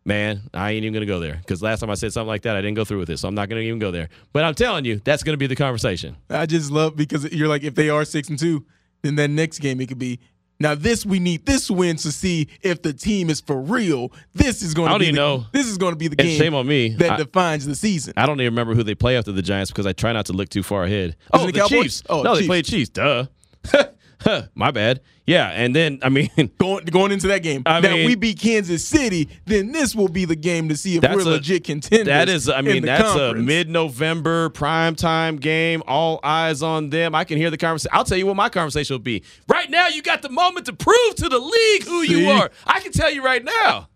man, 0.05 0.43
I 0.55 0.73
ain't 0.73 0.85
even 0.85 0.95
gonna 0.95 1.07
go 1.07 1.21
there 1.21 1.37
because 1.37 1.63
last 1.63 1.81
time 1.81 1.91
I 1.91 1.95
said 1.95 2.13
something 2.13 2.29
like 2.29 2.43
that, 2.43 2.57
I 2.57 2.61
didn't 2.61 2.77
go 2.77 2.85
through 2.85 3.01
with 3.01 3.11
it, 3.11 3.19
so 3.19 3.29
I'm 3.29 3.35
not 3.35 3.49
gonna 3.49 3.61
even 3.61 3.79
go 3.79 3.91
there. 3.91 4.09
But 4.33 4.45
I'm 4.45 4.55
telling 4.55 4.85
you, 4.85 5.01
that's 5.05 5.23
gonna 5.23 5.37
be 5.37 5.47
the 5.47 5.55
conversation. 5.55 6.17
I 6.29 6.47
just 6.47 6.71
love 6.71 6.97
because 6.97 7.31
you're 7.33 7.49
like, 7.49 7.63
if 7.63 7.75
they 7.75 7.89
are 7.89 8.05
six 8.05 8.29
and 8.29 8.39
two, 8.39 8.65
then 9.03 9.15
that 9.17 9.29
next 9.29 9.59
game 9.59 9.81
it 9.81 9.87
could 9.87 9.99
be. 9.99 10.19
Now 10.59 10.75
this 10.75 11.05
we 11.05 11.19
need 11.19 11.45
this 11.45 11.71
win 11.71 11.97
to 11.97 12.11
see 12.11 12.49
if 12.63 12.83
the 12.83 12.93
team 12.93 13.29
is 13.31 13.41
for 13.41 13.61
real. 13.61 14.11
This 14.35 14.63
is 14.63 14.73
going 14.75 14.93
to 14.93 14.99
be 14.99 15.07
the, 15.07 15.13
know. 15.13 15.45
This 15.53 15.67
is 15.67 15.77
going 15.79 15.93
to 15.93 15.99
be 15.99 16.09
the 16.09 16.17
And 16.19 16.29
game. 16.29 16.39
shame 16.39 16.55
on 16.55 16.67
me. 16.67 16.91
that 16.97 17.13
I- 17.13 17.17
defines 17.19 17.67
the 17.67 17.75
season. 17.75 18.15
I 18.17 18.27
don't 18.27 18.41
even 18.41 18.53
remember 18.53 18.75
who 18.75 18.83
they 18.83 18.95
play 18.95 19.17
after 19.17 19.33
the 19.33 19.43
Giants 19.43 19.71
because 19.71 19.87
I 19.87 19.93
try 19.93 20.13
not 20.13 20.27
to 20.27 20.33
look 20.33 20.49
too 20.49 20.63
far 20.63 20.85
ahead. 20.85 21.17
Oh, 21.33 21.43
oh 21.43 21.47
the 21.47 21.53
the 21.53 21.69
Chiefs. 21.69 22.03
Oh, 22.09 22.23
no, 22.23 22.35
they 22.35 22.41
Chiefs. 22.41 22.47
played 22.49 22.65
Chiefs. 22.65 22.89
Duh. 22.91 23.27
My 24.55 24.71
bad. 24.71 25.01
Yeah, 25.27 25.49
and 25.49 25.75
then 25.75 25.99
I 26.03 26.09
mean, 26.09 26.31
going 26.59 26.85
going 26.85 27.13
into 27.13 27.27
that 27.29 27.43
game. 27.43 27.63
I 27.67 27.81
mean- 27.81 27.93
if 27.93 28.07
we 28.07 28.15
beat 28.15 28.39
Kansas 28.39 28.87
City, 28.87 29.29
then 29.45 29.73
this 29.73 29.95
will 29.95 30.09
be 30.09 30.25
the 30.25 30.37
game 30.37 30.69
to 30.69 30.77
see 30.77 30.97
if 30.97 31.03
we're 31.03 31.21
a- 31.21 31.25
legit 31.25 31.65
contenders. 31.65 32.07
that 32.07 32.29
is. 32.29 32.49
I 32.49 32.61
mean, 32.61 32.85
that's 32.85 33.03
conference. 33.03 33.39
a 33.41 33.43
mid-November 33.43 34.51
primetime 34.51 35.41
game. 35.41 35.83
All 35.87 36.21
eyes 36.23 36.63
on 36.63 36.91
them. 36.91 37.15
I 37.15 37.25
can 37.25 37.39
hear 37.39 37.51
the 37.51 37.57
conversation. 37.59 37.91
I'll 37.93 38.05
tell 38.05 38.19
you 38.19 38.27
what 38.27 38.37
my 38.37 38.49
conversation 38.49 38.95
will 38.95 39.01
be. 39.01 39.23
Right 39.49 39.69
now, 39.71 39.89
you 39.89 40.03
got 40.03 40.23
the 40.23 40.31
moment 40.31 40.67
to 40.67 40.73
prove 40.73 41.15
to 41.17 41.29
the 41.29 41.39
league 41.39 41.85
who 41.85 42.03
you 42.03 42.31
are. 42.31 42.51
I 42.67 42.81
can 42.81 42.93
tell 42.93 43.11
you 43.11 43.25
right 43.25 43.45
now, 43.45 43.89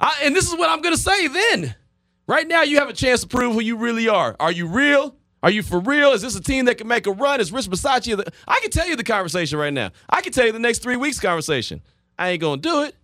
I, 0.00 0.20
and 0.22 0.34
this 0.34 0.46
is 0.46 0.56
what 0.56 0.70
I'm 0.70 0.80
going 0.80 0.94
to 0.94 1.00
say. 1.00 1.26
Then, 1.26 1.74
right 2.28 2.46
now, 2.46 2.62
you 2.62 2.78
have 2.78 2.88
a 2.88 2.92
chance 2.92 3.22
to 3.22 3.26
prove 3.26 3.54
who 3.54 3.60
you 3.60 3.76
really 3.76 4.08
are. 4.08 4.36
Are 4.38 4.52
you 4.52 4.66
real? 4.68 5.16
Are 5.42 5.50
you 5.50 5.62
for 5.62 5.78
real? 5.80 6.12
Is 6.12 6.22
this 6.22 6.34
a 6.34 6.42
team 6.42 6.64
that 6.64 6.78
can 6.78 6.88
make 6.88 7.06
a 7.06 7.12
run? 7.12 7.40
Is 7.40 7.52
Rich 7.52 7.66
Bisaccia? 7.66 8.16
The, 8.16 8.32
I 8.46 8.58
can 8.60 8.70
tell 8.70 8.88
you 8.88 8.96
the 8.96 9.04
conversation 9.04 9.58
right 9.58 9.72
now. 9.72 9.90
I 10.10 10.20
can 10.20 10.32
tell 10.32 10.46
you 10.46 10.52
the 10.52 10.58
next 10.58 10.82
three 10.82 10.96
weeks 10.96 11.20
conversation. 11.20 11.80
I 12.18 12.30
ain't 12.30 12.40
gonna 12.40 12.60
do 12.60 12.82
it. 12.82 12.96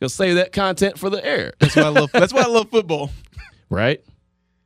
Gonna 0.00 0.08
save 0.08 0.36
that 0.36 0.52
content 0.52 0.98
for 0.98 1.10
the 1.10 1.24
air. 1.24 1.52
That's 1.58 1.76
why 1.76 1.82
I 1.82 1.88
love. 1.88 2.10
That's 2.12 2.32
why 2.32 2.42
I 2.42 2.46
love 2.46 2.70
football. 2.70 3.10
right? 3.70 4.02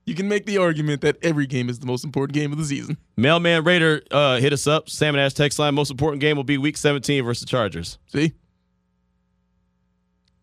You 0.04 0.14
can 0.14 0.28
make 0.28 0.46
the 0.46 0.58
argument 0.58 1.00
that 1.02 1.16
every 1.22 1.46
game 1.46 1.68
is 1.68 1.78
the 1.78 1.86
most 1.86 2.04
important 2.04 2.34
game 2.34 2.52
of 2.52 2.58
the 2.58 2.64
season. 2.64 2.96
Mailman 3.16 3.62
Raider 3.64 4.02
uh, 4.10 4.38
hit 4.38 4.52
us 4.52 4.66
up. 4.66 4.88
Salmon 4.90 5.20
Ash 5.20 5.32
text 5.32 5.58
line. 5.58 5.74
Most 5.74 5.90
important 5.90 6.20
game 6.20 6.36
will 6.36 6.44
be 6.44 6.58
Week 6.58 6.76
17 6.76 7.24
versus 7.24 7.40
the 7.40 7.46
Chargers. 7.46 7.98
See, 8.08 8.32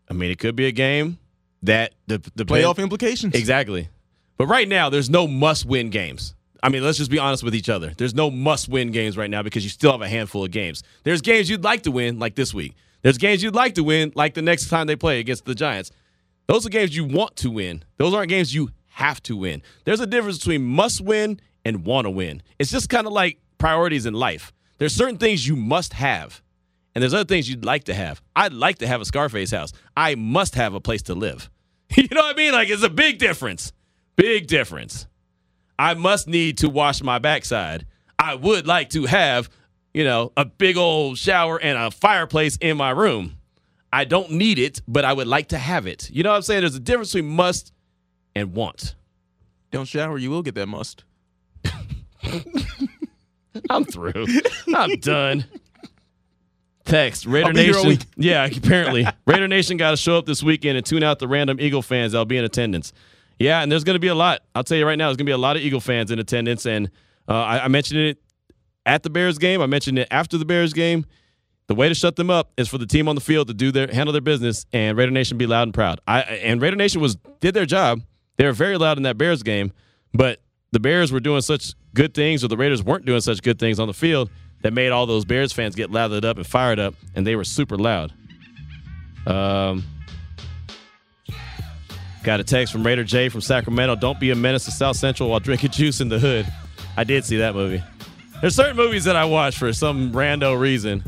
I 0.08 0.14
mean, 0.14 0.30
it 0.30 0.38
could 0.38 0.56
be 0.56 0.66
a 0.66 0.72
game 0.72 1.18
that 1.62 1.94
the 2.06 2.18
the 2.34 2.44
playoff 2.44 2.78
implications. 2.78 3.34
Exactly. 3.34 3.88
But 4.36 4.46
right 4.46 4.66
now, 4.66 4.88
there's 4.88 5.10
no 5.10 5.26
must-win 5.26 5.90
games. 5.90 6.34
I 6.62 6.68
mean, 6.68 6.84
let's 6.84 6.98
just 6.98 7.10
be 7.10 7.18
honest 7.18 7.42
with 7.42 7.54
each 7.54 7.68
other. 7.68 7.92
There's 7.96 8.14
no 8.14 8.30
must-win 8.30 8.90
games 8.90 9.16
right 9.16 9.30
now 9.30 9.42
because 9.42 9.64
you 9.64 9.70
still 9.70 9.92
have 9.92 10.02
a 10.02 10.08
handful 10.08 10.44
of 10.44 10.50
games. 10.50 10.82
There's 11.04 11.22
games 11.22 11.48
you'd 11.48 11.64
like 11.64 11.82
to 11.84 11.90
win, 11.90 12.18
like 12.18 12.34
this 12.34 12.52
week. 12.52 12.74
There's 13.02 13.18
games 13.18 13.42
you'd 13.42 13.54
like 13.54 13.74
to 13.76 13.84
win, 13.84 14.12
like 14.14 14.34
the 14.34 14.42
next 14.42 14.68
time 14.68 14.86
they 14.86 14.96
play 14.96 15.20
against 15.20 15.46
the 15.46 15.54
Giants. 15.54 15.90
Those 16.46 16.66
are 16.66 16.68
games 16.68 16.94
you 16.94 17.04
want 17.04 17.36
to 17.36 17.50
win. 17.50 17.82
Those 17.96 18.12
aren't 18.12 18.28
games 18.28 18.54
you 18.54 18.70
have 18.88 19.22
to 19.22 19.36
win. 19.36 19.62
There's 19.84 20.00
a 20.00 20.06
difference 20.06 20.38
between 20.38 20.64
must 20.64 21.00
win 21.00 21.40
and 21.64 21.84
want 21.84 22.06
to 22.06 22.10
win. 22.10 22.42
It's 22.58 22.70
just 22.70 22.88
kind 22.88 23.06
of 23.06 23.12
like 23.12 23.38
priorities 23.58 24.04
in 24.04 24.14
life. 24.14 24.52
There's 24.78 24.94
certain 24.94 25.18
things 25.18 25.46
you 25.46 25.56
must 25.56 25.92
have, 25.94 26.42
and 26.94 27.02
there's 27.02 27.14
other 27.14 27.24
things 27.24 27.48
you'd 27.48 27.64
like 27.64 27.84
to 27.84 27.94
have. 27.94 28.20
I'd 28.34 28.52
like 28.52 28.78
to 28.78 28.86
have 28.86 29.00
a 29.00 29.04
Scarface 29.04 29.50
house. 29.50 29.72
I 29.96 30.14
must 30.14 30.54
have 30.54 30.74
a 30.74 30.80
place 30.80 31.02
to 31.02 31.14
live. 31.14 31.50
you 31.96 32.08
know 32.10 32.22
what 32.22 32.34
I 32.34 32.38
mean? 32.38 32.52
Like 32.52 32.68
it's 32.68 32.82
a 32.82 32.90
big 32.90 33.18
difference. 33.18 33.72
Big 34.16 34.46
difference. 34.46 35.06
I 35.80 35.94
must 35.94 36.28
need 36.28 36.58
to 36.58 36.68
wash 36.68 37.02
my 37.02 37.18
backside. 37.18 37.86
I 38.18 38.34
would 38.34 38.66
like 38.66 38.90
to 38.90 39.06
have, 39.06 39.48
you 39.94 40.04
know, 40.04 40.30
a 40.36 40.44
big 40.44 40.76
old 40.76 41.16
shower 41.16 41.58
and 41.58 41.78
a 41.78 41.90
fireplace 41.90 42.58
in 42.58 42.76
my 42.76 42.90
room. 42.90 43.38
I 43.90 44.04
don't 44.04 44.32
need 44.32 44.58
it, 44.58 44.82
but 44.86 45.06
I 45.06 45.14
would 45.14 45.26
like 45.26 45.48
to 45.48 45.58
have 45.58 45.86
it. 45.86 46.10
You 46.10 46.22
know 46.22 46.28
what 46.32 46.36
I'm 46.36 46.42
saying? 46.42 46.60
There's 46.60 46.74
a 46.74 46.80
difference 46.80 47.14
between 47.14 47.30
must 47.34 47.72
and 48.34 48.52
want. 48.52 48.94
Don't 49.70 49.86
shower, 49.86 50.18
you 50.18 50.28
will 50.28 50.42
get 50.42 50.54
that 50.56 50.66
must. 50.66 51.04
I'm 53.70 53.86
through. 53.86 54.26
I'm 54.74 55.00
done. 55.00 55.46
Text 56.84 57.24
Raider 57.24 57.46
I'll 57.46 57.54
be 57.54 57.64
here 57.64 57.78
all 57.78 57.84
Nation. 57.84 58.02
Yeah, 58.16 58.44
apparently 58.44 59.06
Raider 59.26 59.48
Nation 59.48 59.78
got 59.78 59.92
to 59.92 59.96
show 59.96 60.18
up 60.18 60.26
this 60.26 60.42
weekend 60.42 60.76
and 60.76 60.84
tune 60.84 61.02
out 61.02 61.20
the 61.20 61.28
random 61.28 61.58
Eagle 61.58 61.80
fans 61.80 62.12
that'll 62.12 62.26
be 62.26 62.36
in 62.36 62.44
attendance. 62.44 62.92
Yeah, 63.40 63.62
and 63.62 63.72
there's 63.72 63.84
going 63.84 63.94
to 63.94 64.00
be 64.00 64.08
a 64.08 64.14
lot. 64.14 64.42
I'll 64.54 64.62
tell 64.62 64.76
you 64.76 64.86
right 64.86 64.96
now, 64.98 65.06
there's 65.06 65.16
going 65.16 65.24
to 65.24 65.30
be 65.30 65.34
a 65.34 65.38
lot 65.38 65.56
of 65.56 65.62
Eagle 65.62 65.80
fans 65.80 66.10
in 66.10 66.18
attendance, 66.18 66.66
and 66.66 66.90
uh, 67.26 67.32
I, 67.32 67.64
I 67.64 67.68
mentioned 67.68 68.00
it 68.00 68.18
at 68.84 69.02
the 69.02 69.08
Bears 69.08 69.38
game. 69.38 69.62
I 69.62 69.66
mentioned 69.66 69.98
it 69.98 70.08
after 70.10 70.36
the 70.36 70.44
Bears 70.44 70.74
game. 70.74 71.06
The 71.66 71.74
way 71.74 71.88
to 71.88 71.94
shut 71.94 72.16
them 72.16 72.30
up 72.30 72.52
is 72.58 72.68
for 72.68 72.76
the 72.76 72.86
team 72.86 73.08
on 73.08 73.14
the 73.14 73.20
field 73.20 73.48
to 73.48 73.54
do 73.54 73.72
their 73.72 73.86
handle 73.86 74.12
their 74.12 74.20
business 74.20 74.66
and 74.72 74.98
Raider 74.98 75.12
Nation 75.12 75.38
be 75.38 75.46
loud 75.46 75.62
and 75.62 75.74
proud. 75.74 76.00
I 76.06 76.22
and 76.22 76.60
Raider 76.60 76.76
Nation 76.76 77.00
was 77.00 77.16
did 77.38 77.54
their 77.54 77.64
job. 77.64 78.00
They 78.36 78.44
were 78.44 78.52
very 78.52 78.76
loud 78.76 78.96
in 78.96 79.04
that 79.04 79.16
Bears 79.16 79.42
game, 79.42 79.72
but 80.12 80.42
the 80.72 80.80
Bears 80.80 81.12
were 81.12 81.20
doing 81.20 81.40
such 81.42 81.74
good 81.94 82.12
things, 82.12 82.44
or 82.44 82.48
the 82.48 82.56
Raiders 82.56 82.82
weren't 82.82 83.06
doing 83.06 83.20
such 83.20 83.40
good 83.42 83.58
things 83.58 83.78
on 83.78 83.86
the 83.86 83.94
field 83.94 84.30
that 84.62 84.72
made 84.72 84.90
all 84.90 85.06
those 85.06 85.24
Bears 85.24 85.52
fans 85.52 85.74
get 85.76 85.90
lathered 85.90 86.24
up 86.24 86.36
and 86.36 86.46
fired 86.46 86.80
up, 86.80 86.94
and 87.14 87.26
they 87.26 87.36
were 87.36 87.44
super 87.44 87.78
loud. 87.78 88.12
Um, 89.26 89.84
got 92.22 92.40
a 92.40 92.44
text 92.44 92.72
from 92.72 92.84
Raider 92.84 93.04
J 93.04 93.28
from 93.28 93.40
Sacramento. 93.40 93.96
Don't 93.96 94.20
be 94.20 94.30
a 94.30 94.34
menace 94.34 94.64
to 94.66 94.70
South 94.70 94.96
Central 94.96 95.30
while 95.30 95.40
drinking 95.40 95.70
juice 95.72 96.00
in 96.00 96.08
the 96.08 96.18
hood. 96.18 96.46
I 96.96 97.04
did 97.04 97.24
see 97.24 97.38
that 97.38 97.54
movie. 97.54 97.82
There's 98.40 98.54
certain 98.56 98.76
movies 98.76 99.04
that 99.04 99.16
I 99.16 99.24
watch 99.24 99.58
for 99.58 99.72
some 99.72 100.12
rando 100.12 100.58
reason, 100.58 101.02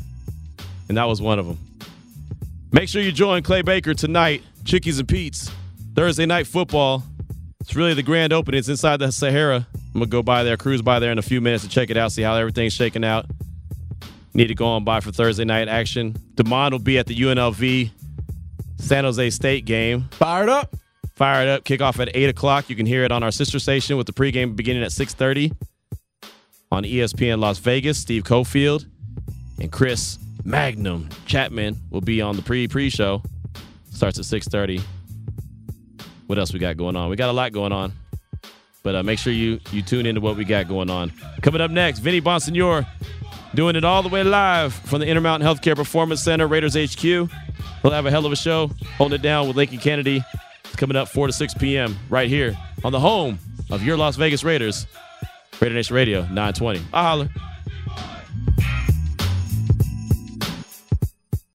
and 0.88 0.98
that 0.98 1.04
was 1.04 1.20
one 1.22 1.38
of 1.38 1.46
them. 1.46 1.58
Make 2.72 2.88
sure 2.88 3.02
you 3.02 3.12
join 3.12 3.42
Clay 3.42 3.62
Baker 3.62 3.94
tonight, 3.94 4.42
Chickies 4.64 4.98
and 4.98 5.08
Pete's, 5.08 5.50
Thursday 5.94 6.26
night 6.26 6.46
football. 6.46 7.02
It's 7.60 7.74
really 7.74 7.94
the 7.94 8.02
grand 8.02 8.32
opening. 8.32 8.58
It's 8.58 8.68
inside 8.68 8.98
the 8.98 9.10
Sahara. 9.12 9.66
I'm 9.74 10.00
gonna 10.00 10.06
go 10.06 10.22
by 10.22 10.42
there, 10.42 10.56
cruise 10.56 10.82
by 10.82 10.98
there 10.98 11.12
in 11.12 11.18
a 11.18 11.22
few 11.22 11.40
minutes 11.40 11.64
to 11.64 11.70
check 11.70 11.90
it 11.90 11.96
out, 11.96 12.12
see 12.12 12.22
how 12.22 12.34
everything's 12.34 12.72
shaking 12.72 13.04
out. 13.04 13.26
Need 14.34 14.48
to 14.48 14.54
go 14.54 14.66
on 14.66 14.84
by 14.84 15.00
for 15.00 15.12
Thursday 15.12 15.44
night 15.44 15.68
action. 15.68 16.14
Demond 16.34 16.72
will 16.72 16.78
be 16.78 16.96
at 16.98 17.06
the 17.06 17.14
UNLV 17.14 17.90
San 18.78 19.04
Jose 19.04 19.30
State 19.30 19.64
game. 19.66 20.08
Fired 20.12 20.48
up. 20.48 20.74
Fired 21.22 21.48
up. 21.48 21.62
Kickoff 21.62 22.00
at 22.00 22.10
eight 22.16 22.28
o'clock. 22.28 22.68
You 22.68 22.74
can 22.74 22.84
hear 22.84 23.04
it 23.04 23.12
on 23.12 23.22
our 23.22 23.30
sister 23.30 23.60
station 23.60 23.96
with 23.96 24.08
the 24.08 24.12
pregame 24.12 24.56
beginning 24.56 24.82
at 24.82 24.90
six 24.90 25.14
thirty 25.14 25.52
on 26.72 26.82
ESPN 26.82 27.38
Las 27.38 27.60
Vegas. 27.60 27.96
Steve 27.96 28.24
Cofield 28.24 28.86
and 29.60 29.70
Chris 29.70 30.18
Magnum 30.44 31.08
Chapman 31.26 31.76
will 31.90 32.00
be 32.00 32.20
on 32.20 32.34
the 32.34 32.42
pre 32.42 32.66
pre 32.66 32.90
show. 32.90 33.22
Starts 33.92 34.18
at 34.18 34.24
six 34.24 34.48
thirty. 34.48 34.80
What 36.26 36.40
else 36.40 36.52
we 36.52 36.58
got 36.58 36.76
going 36.76 36.96
on? 36.96 37.08
We 37.08 37.14
got 37.14 37.28
a 37.28 37.32
lot 37.32 37.52
going 37.52 37.70
on. 37.70 37.92
But 38.82 38.96
uh, 38.96 39.04
make 39.04 39.20
sure 39.20 39.32
you 39.32 39.60
you 39.70 39.80
tune 39.80 40.06
into 40.06 40.20
what 40.20 40.36
we 40.36 40.44
got 40.44 40.66
going 40.66 40.90
on. 40.90 41.12
Coming 41.40 41.60
up 41.60 41.70
next, 41.70 42.00
Vinny 42.00 42.20
Bonsignore 42.20 42.84
doing 43.54 43.76
it 43.76 43.84
all 43.84 44.02
the 44.02 44.08
way 44.08 44.24
live 44.24 44.74
from 44.74 44.98
the 44.98 45.06
Intermountain 45.06 45.48
Healthcare 45.48 45.76
Performance 45.76 46.20
Center, 46.20 46.48
Raiders 46.48 46.74
HQ. 46.74 47.04
We'll 47.04 47.92
have 47.92 48.06
a 48.06 48.10
hell 48.10 48.26
of 48.26 48.32
a 48.32 48.36
show 48.36 48.72
holding 48.98 49.20
it 49.20 49.22
down 49.22 49.46
with 49.46 49.56
Lincoln 49.56 49.78
Kennedy. 49.78 50.24
Coming 50.76 50.96
up 50.96 51.08
4 51.08 51.28
to 51.28 51.32
6 51.32 51.54
p.m. 51.54 51.96
right 52.10 52.28
here 52.28 52.56
on 52.84 52.92
the 52.92 53.00
home 53.00 53.38
of 53.70 53.82
your 53.82 53.96
Las 53.96 54.16
Vegas 54.16 54.42
Raiders, 54.42 54.86
Raider 55.60 55.74
Nation 55.74 55.94
Radio 55.94 56.22
920. 56.22 56.80
I'll 56.92 57.04
holler. 57.04 57.28